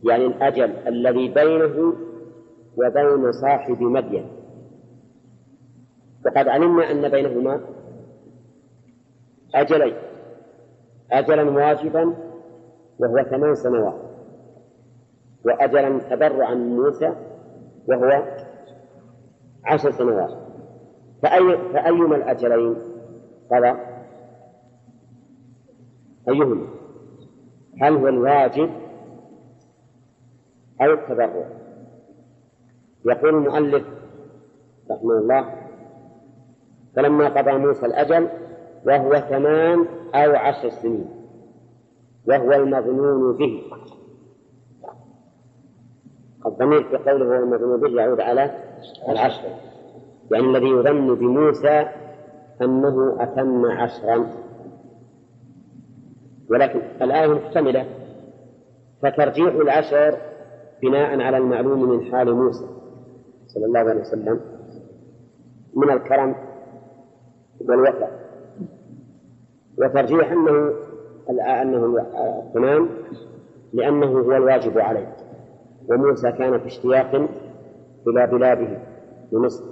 يعني 0.03 0.25
الأجل 0.25 0.71
الذي 0.87 1.27
بينه 1.27 1.93
وبين 2.77 3.31
صاحب 3.31 3.81
مدين. 3.81 4.25
وقد 6.25 6.47
علمنا 6.47 6.91
أن 6.91 7.09
بينهما 7.09 7.61
أجلين. 9.61 9.95
أجلا 11.11 11.49
واجبا 11.49 12.15
وهو 12.99 13.23
ثمان 13.23 13.55
سنوات. 13.55 14.01
وأجلا 15.45 15.99
تبرعا 15.99 16.53
من 16.53 16.75
موسى 16.75 17.13
وهو 17.87 18.23
عشر 19.65 19.91
سنوات. 19.91 20.31
فأي 21.23 21.57
فأيما 21.73 22.15
الأجلين؟ 22.15 22.75
قضى 23.51 23.79
أيهما؟ 26.29 26.67
هل 27.81 27.93
هو 27.93 28.07
الواجب 28.07 28.69
أو 30.81 30.93
التبرع؟ 30.93 31.47
يقول 33.05 33.35
المؤلف 33.35 33.85
رحمه 34.91 35.17
الله 35.17 35.53
فلما 36.95 37.29
قضى 37.29 37.51
موسى 37.51 37.85
الأجل 37.85 38.29
وهو 38.85 39.13
ثمان 39.15 39.85
أو 40.15 40.35
عشر 40.35 40.69
سنين. 40.69 41.09
وهو 42.27 42.51
المظنون 42.51 43.37
به. 43.37 43.63
الضمير 46.45 46.83
في 46.83 46.97
قوله 46.97 47.25
هو 47.25 47.43
المظنون 47.43 47.79
به 47.81 48.01
يعود 48.01 48.21
على 48.21 48.51
العشر. 49.09 49.47
يعني 50.31 50.45
الذي 50.45 50.67
يظن 50.67 51.15
بموسى 51.15 51.85
أنه 52.61 53.23
أتم 53.23 53.65
عشرا. 53.65 54.27
ولكن 56.49 56.81
الآية 57.01 57.27
محتملة 57.27 57.85
فترجيح 59.01 59.53
العشر 59.53 60.17
بناء 60.81 61.21
على 61.21 61.37
المعلوم 61.37 61.89
من 61.89 62.11
حال 62.11 62.35
موسى 62.35 62.65
صلى 63.47 63.65
الله 63.65 63.79
عليه 63.79 64.01
وسلم. 64.01 64.39
من 65.75 65.89
الكرم 65.89 66.35
والوفاء. 67.69 68.26
وترجيح 69.79 70.31
أنه 70.31 70.73
أنه 71.61 72.07
الثمان 72.47 72.89
لأنه 73.73 74.05
هو 74.05 74.31
الواجب 74.31 74.77
عليه. 74.77 75.15
وموسى 75.89 76.31
كان 76.31 76.59
في 76.59 76.65
اشتياق 76.65 77.15
إلى 78.07 78.27
بلاده 78.27 78.77
بمصر. 79.31 79.63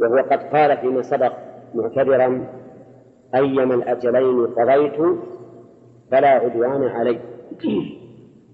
وهو 0.00 0.16
قد 0.16 0.38
قال 0.38 0.76
فيما 0.76 1.02
سبق 1.02 1.32
معتبرا 1.74 2.46
أيما 3.34 3.74
الأجلين 3.74 4.46
قضيت 4.46 5.18
فلا 6.10 6.28
عدوان 6.28 6.82
علي. 6.82 7.20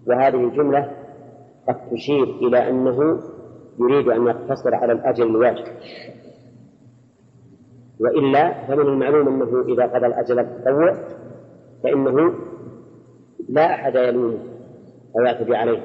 وهذه 0.07 0.45
الجملة 0.45 0.91
قد 1.69 1.77
تشير 1.91 2.25
إلى 2.25 2.69
أنه 2.69 3.21
يريد 3.79 4.09
أن 4.09 4.27
يقتصر 4.27 4.75
على 4.75 4.93
الأجل 4.93 5.27
الواجب. 5.27 5.65
وإلا 8.03 8.67
فمن 8.67 8.81
المعلوم 8.81 9.29
أنه 9.29 9.65
إذا 9.69 9.87
قضى 9.87 10.07
الأجل 10.07 10.39
التطوع 10.39 10.95
فإنه 11.83 12.35
لا 13.49 13.75
أحد 13.75 13.95
يلومه 13.95 14.39
أو 15.17 15.25
يعتدي 15.25 15.57
عليه. 15.57 15.81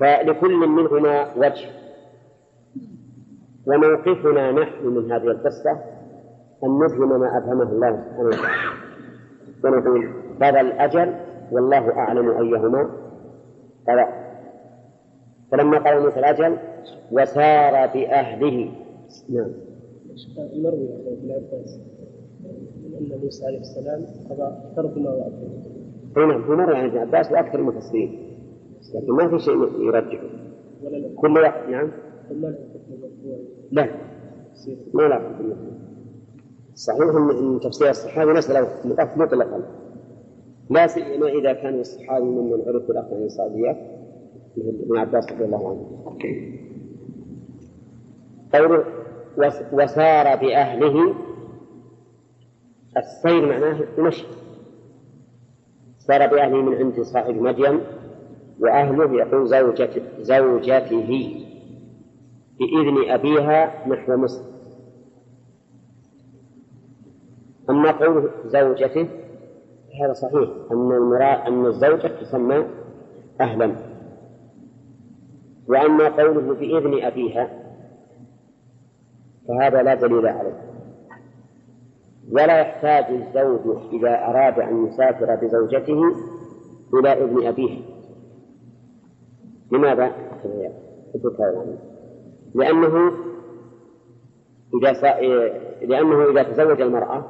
فلكل 0.00 0.56
منهما 0.68 1.34
وجه. 1.36 1.68
وموقفنا 3.66 4.52
نحن 4.52 4.86
من 4.86 5.12
هذه 5.12 5.26
القصة 5.26 5.70
أن 6.64 6.78
نفهم 6.84 7.20
ما 7.20 7.38
أفهمه 7.38 7.72
الله 7.72 8.04
سبحانه 8.04 8.28
وتعالى. 8.28 8.74
ونقول 9.64 10.12
قضى 10.42 10.60
الأجل 10.60 11.14
والله 11.52 11.90
أعلم 11.98 12.30
أيهما. 12.30 12.90
قضى 13.88 14.06
فلما 15.52 15.78
قال 15.78 16.02
موسى 16.02 16.18
الأجل 16.18 16.58
وسار 17.12 17.86
بأهله. 17.86 18.72
نعم. 19.30 19.73
المروي 20.38 20.88
عن 20.92 21.00
ابن 21.06 21.30
عباس. 21.32 21.80
أن 23.00 23.18
موسى 23.24 23.46
عليه 23.46 23.58
السلام 23.60 24.04
قضى 24.30 24.56
ترك 24.76 24.98
ما 24.98 25.10
وعده 25.10 25.34
أي 26.16 26.26
نعم 26.26 26.42
هو 26.42 26.56
مر 26.56 26.74
عن 26.74 26.84
ابن 26.84 26.98
عباس 26.98 27.32
وأكثر 27.32 27.58
المفسرين 27.58 28.18
لكن 28.94 29.12
ما 29.12 29.28
في 29.28 29.38
شيء 29.38 29.54
يرجحه 29.80 30.28
كل 31.16 31.38
واحد 31.38 31.70
نعم. 31.70 31.90
لا. 33.72 33.88
ما 34.94 35.02
لا. 35.02 35.20
صحيح 36.74 37.00
ان 37.40 37.60
تفسير 37.62 37.90
الصحابي 37.90 38.32
مساله 38.32 38.68
مطلق 38.84 39.16
مطلقا. 39.16 39.62
لا 40.70 40.86
سيما 40.86 41.28
إذا 41.28 41.52
كان 41.52 41.80
الصحابي 41.80 42.24
ممن 42.24 42.62
عرف 42.66 42.86
بالاخذ 42.88 43.14
عن 43.14 43.22
الصحابيات 43.22 43.76
مثل 44.56 44.68
ابن 44.82 44.96
عباس 44.96 45.32
رضي 45.32 45.44
الله 45.44 45.68
عنه. 45.68 45.86
قوله 48.54 48.78
وس- 48.78 49.03
وسار 49.72 50.36
بأهله 50.36 51.14
السير 52.96 53.48
معناه 53.48 53.80
المشي 53.98 54.26
سار 55.98 56.26
بأهله 56.26 56.62
من 56.62 56.74
عند 56.74 57.00
صاحب 57.00 57.34
مدين 57.34 57.80
وأهله 58.60 59.16
يقول 59.16 59.46
زوجته 59.46 60.02
زوجته 60.20 61.40
بإذن 62.58 63.10
أبيها 63.10 63.88
نحو 63.88 64.16
مصر. 64.16 64.42
أما 67.70 67.90
قوله 67.90 68.30
زوجته 68.46 69.08
هذا 70.02 70.12
صحيح 70.12 70.50
أن 70.72 70.92
المراد 70.92 71.46
أن 71.46 71.66
الزوجة 71.66 72.06
تسمى 72.06 72.64
أهلا. 73.40 73.76
وأما 75.68 76.08
قوله 76.08 76.54
بإذن 76.54 77.04
أبيها 77.04 77.63
فهذا 79.48 79.82
لا 79.82 79.94
دليل 79.94 80.26
عليه. 80.26 80.74
ولا 82.32 82.60
يحتاج 82.60 83.04
الزوج 83.04 83.78
إذا 83.92 84.24
أراد 84.24 84.58
أن 84.58 84.86
يسافر 84.86 85.34
بزوجته 85.42 86.00
إلى 86.94 87.12
إذن 87.12 87.46
أبيها 87.46 87.82
لماذا؟ 89.72 90.12
لأنه 92.54 93.12
إذا 94.74 94.92
سا... 94.92 95.20
لأنه 95.86 96.30
إذا 96.30 96.42
تزوج 96.42 96.80
المرأة 96.80 97.24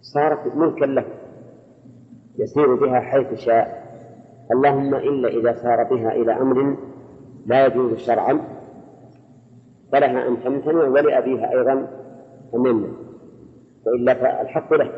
صارت 0.00 0.56
ملكا 0.56 0.84
له 0.84 1.04
يسير 2.38 2.74
بها 2.74 3.00
حيث 3.00 3.34
شاء. 3.34 3.80
اللهم 4.52 4.94
إلا 4.94 5.28
إذا 5.28 5.52
سار 5.52 5.84
بها 5.90 6.12
إلى 6.12 6.32
أمر 6.32 6.76
لا 7.46 7.66
يجوز 7.66 7.98
شرعا. 7.98 8.59
فلها 9.92 10.28
أن 10.28 10.42
تمتنع 10.44 10.88
ولأبيها 10.88 11.50
أيضا 11.50 11.72
أن 12.54 12.66
يمنع 12.66 12.88
وإلا 13.86 14.14
فالحق 14.14 14.74
له. 14.74 14.92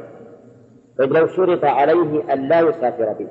طيب 0.98 1.12
لو 1.12 1.27
شرط 1.27 1.64
عليه 1.64 2.32
أن 2.32 2.48
لا 2.48 2.60
يسافر 2.60 3.12
به؟ 3.12 3.28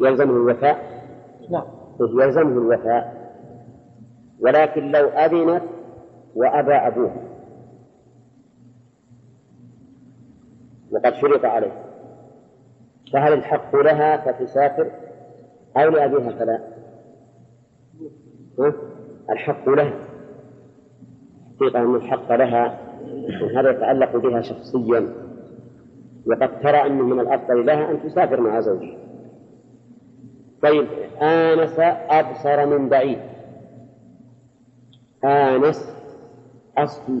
يلزمه 0.00 0.32
الوفاء؟ 0.32 1.04
نعم. 1.50 1.64
يلزمه 2.00 2.52
الوفاء. 2.52 3.32
ولكن 4.40 4.90
لو 4.90 5.08
أذنت 5.08 5.62
وأبى 6.34 6.74
أبوها 6.74 7.22
وقد 10.90 11.14
شرط 11.14 11.44
عليه. 11.44 11.84
فهل 13.12 13.32
الحق 13.32 13.76
لها 13.76 14.16
فتسافر؟ 14.16 15.07
أو 15.76 15.90
لأبيها 15.90 16.30
فلا؟ 16.30 16.60
الحق 19.30 19.68
لها. 19.68 19.92
حقيقة 21.56 21.80
أن 21.80 21.94
الحق 21.94 22.32
لها 22.32 22.78
هذا 23.56 23.70
يتعلق 23.70 24.16
بها 24.16 24.40
شخصيا. 24.40 25.12
وقد 26.26 26.60
ترى 26.60 26.86
أنه 26.86 27.04
من 27.04 27.20
الأفضل 27.20 27.66
لها 27.66 27.90
أن 27.90 28.02
تسافر 28.02 28.40
مع 28.40 28.60
زوجها. 28.60 28.98
طيب 30.62 30.86
آنس 31.22 31.78
أبصر 32.08 32.66
من 32.66 32.88
بعيد. 32.88 33.18
آنس 35.24 35.94
أصل 36.78 37.20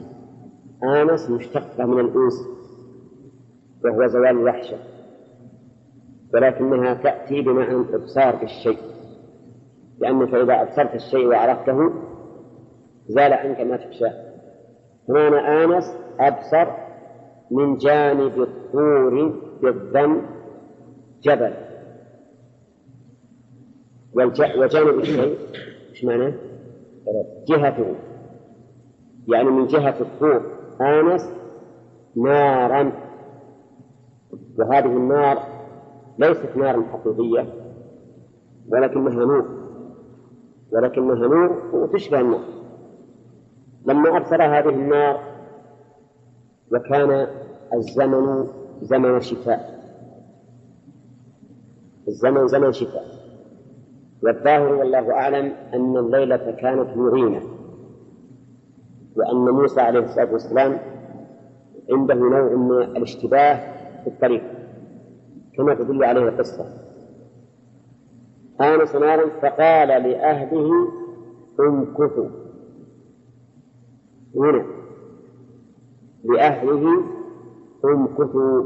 آنس 0.84 1.30
مشتقة 1.30 1.86
من 1.86 2.00
الأنس 2.00 2.34
وهو 3.84 4.06
زوال 4.06 4.26
الوحشة. 4.26 4.76
ولكنها 6.34 6.94
تأتي 6.94 7.40
بمعنى 7.40 7.76
الإبصار 7.76 8.36
بالشيء. 8.36 8.78
لأنك 9.98 10.34
إذا 10.34 10.62
أبصرت 10.62 10.94
الشيء 10.94 11.26
وعرفته 11.26 11.92
زال 13.06 13.32
عنك 13.32 13.60
ما 13.60 13.76
تخشاه. 13.76 14.12
هنا 15.08 15.64
آنس 15.64 15.84
أبصر 16.20 16.66
من 17.50 17.76
جانب 17.76 18.42
الطور 18.42 19.40
بالضم 19.62 20.22
جبل. 21.22 21.54
وجانب 24.58 24.98
الشيء 24.98 25.38
إيش 25.90 26.04
معناه؟ 26.04 26.32
جهته. 27.48 27.94
يعني 29.28 29.50
من 29.50 29.66
جهة 29.66 30.00
الطور. 30.00 30.42
آنس 30.80 31.30
نارا. 32.16 32.92
وهذه 34.58 34.86
النار 34.86 35.57
ليست 36.18 36.56
نارا 36.56 36.82
حقيقية 36.92 37.46
ولكنها 38.68 39.24
نور 39.24 39.44
ولكنها 40.72 41.28
نور 41.28 41.62
وتشبه 41.72 42.20
النار. 42.20 42.40
لما 43.86 44.16
أبصر 44.16 44.42
هذه 44.42 44.68
النار 44.68 45.20
وكان 46.72 47.26
الزمن 47.74 48.46
زمن 48.82 49.20
شتاء 49.20 49.78
الزمن 52.08 52.48
زمن 52.48 52.72
شتاء 52.72 53.04
والظاهر 54.22 54.72
والله 54.74 55.12
أعلم 55.12 55.52
أن 55.74 55.96
الليلة 55.96 56.56
كانت 56.60 56.96
مغيمة 56.96 57.40
وأن 59.16 59.36
موسى 59.36 59.80
عليه 59.80 60.00
الصلاة 60.00 60.32
والسلام 60.32 60.78
عنده 61.90 62.14
نوع 62.14 62.54
من 62.54 62.82
الاشتباه 62.82 63.54
في 64.02 64.06
الطريق. 64.06 64.42
كما 65.58 65.74
تدل 65.74 66.04
عليه 66.04 66.22
القصة. 66.28 66.64
آنس 68.60 68.94
نارا 68.94 69.28
فقال 69.42 69.88
لأهله 69.88 70.70
امكثوا 71.60 72.28
هنا 74.36 74.64
لأهله 76.24 77.02
امكثوا 77.84 78.64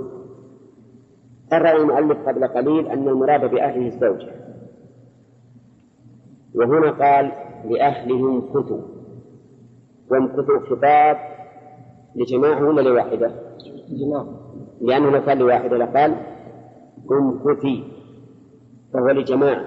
قرر 1.51 1.77
المؤلف 1.77 2.29
قبل 2.29 2.45
قليل 2.49 2.87
أن 2.87 3.09
المراد 3.09 3.51
بأهله 3.51 3.87
الزوجة 3.87 4.33
وهنا 6.55 6.91
قال 6.91 7.33
لأهله 7.71 8.29
امكثوا 8.31 8.81
وامكثوا 10.11 10.59
خطاب 10.61 11.17
لجماعة 12.17 12.65
ولا 12.65 12.81
لواحدة؟ 12.81 13.31
لأنه 14.81 15.11
لو 15.11 15.23
كان 15.25 15.39
لواحدة. 15.39 15.77
لقال 15.77 16.17
امكثي 17.11 17.85
فهو 18.93 19.09
لجماعة. 19.09 19.65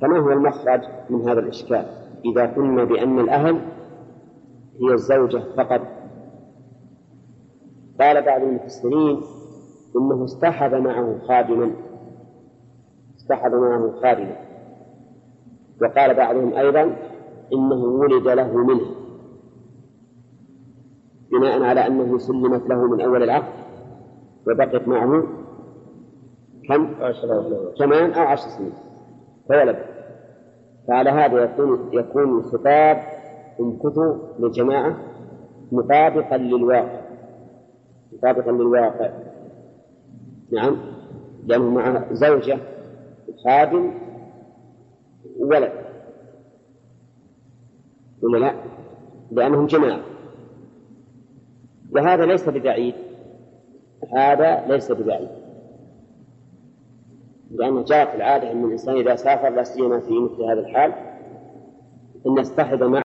فما 0.00 0.18
هو 0.18 0.32
المخرج 0.32 0.80
من 1.10 1.28
هذا 1.28 1.40
الإشكال؟ 1.40 1.86
إذا 2.24 2.46
قلنا 2.46 2.84
بأن 2.84 3.18
الأهل 3.18 3.54
هي 4.80 4.92
الزوجة 4.92 5.42
فقط. 5.56 5.80
قال 8.00 8.24
بعض 8.24 8.42
المفسرين 8.42 9.20
إنه 9.96 10.24
اصطحب 10.24 10.74
معه 10.74 11.18
خادما. 11.28 11.72
اصطحب 13.16 13.52
معه 13.52 14.00
خادما. 14.02 14.36
وقال 15.82 16.14
بعضهم 16.14 16.54
أيضا 16.54 16.82
إنه 17.52 17.84
ولد 17.84 18.28
له 18.28 18.56
منه. 18.56 18.86
بناء 21.32 21.62
على 21.62 21.86
أنه 21.86 22.18
سلمت 22.18 22.68
له 22.68 22.86
من 22.86 23.00
أول 23.00 23.22
العقد. 23.22 23.61
وبقيت 24.46 24.88
معه 24.88 25.22
كم؟ 26.68 26.94
ثمان 27.78 28.12
أو 28.12 28.22
عشر 28.22 28.48
سنين. 28.48 28.72
فولد. 29.48 29.76
فعلى 30.88 31.10
هذا 31.10 31.44
يكون 31.44 31.88
يكون 31.92 32.38
الخطاب 32.38 33.02
امكثوا 33.60 34.16
للجماعة 34.38 34.96
مطابقا 35.72 36.36
للواقع. 36.36 37.00
مطابقا 38.12 38.50
للواقع. 38.50 39.10
نعم. 40.52 40.76
لأنه 41.46 41.70
مع 41.70 42.12
زوجة 42.12 42.58
خادم 43.44 43.94
وولد 45.38 45.72
ولا 48.22 48.38
لا؟ 48.38 48.54
لأنهم 49.30 49.66
جماعة. 49.66 50.00
وهذا 51.92 52.26
ليس 52.26 52.48
ببعيد. 52.48 52.94
هذا 54.16 54.66
ليس 54.66 54.92
ببعيد 54.92 55.28
لأن 57.50 57.84
جاءت 57.84 58.14
العادة 58.14 58.52
أن 58.52 58.64
الإنسان 58.64 58.96
إذا 58.96 59.16
سافر 59.16 59.48
لا 59.48 59.62
سيما 59.62 60.00
في 60.00 60.18
مثل 60.18 60.42
هذا 60.42 60.60
الحال 60.60 60.92
أن 62.26 62.38
يصطحب 62.38 62.82
معه 62.82 63.00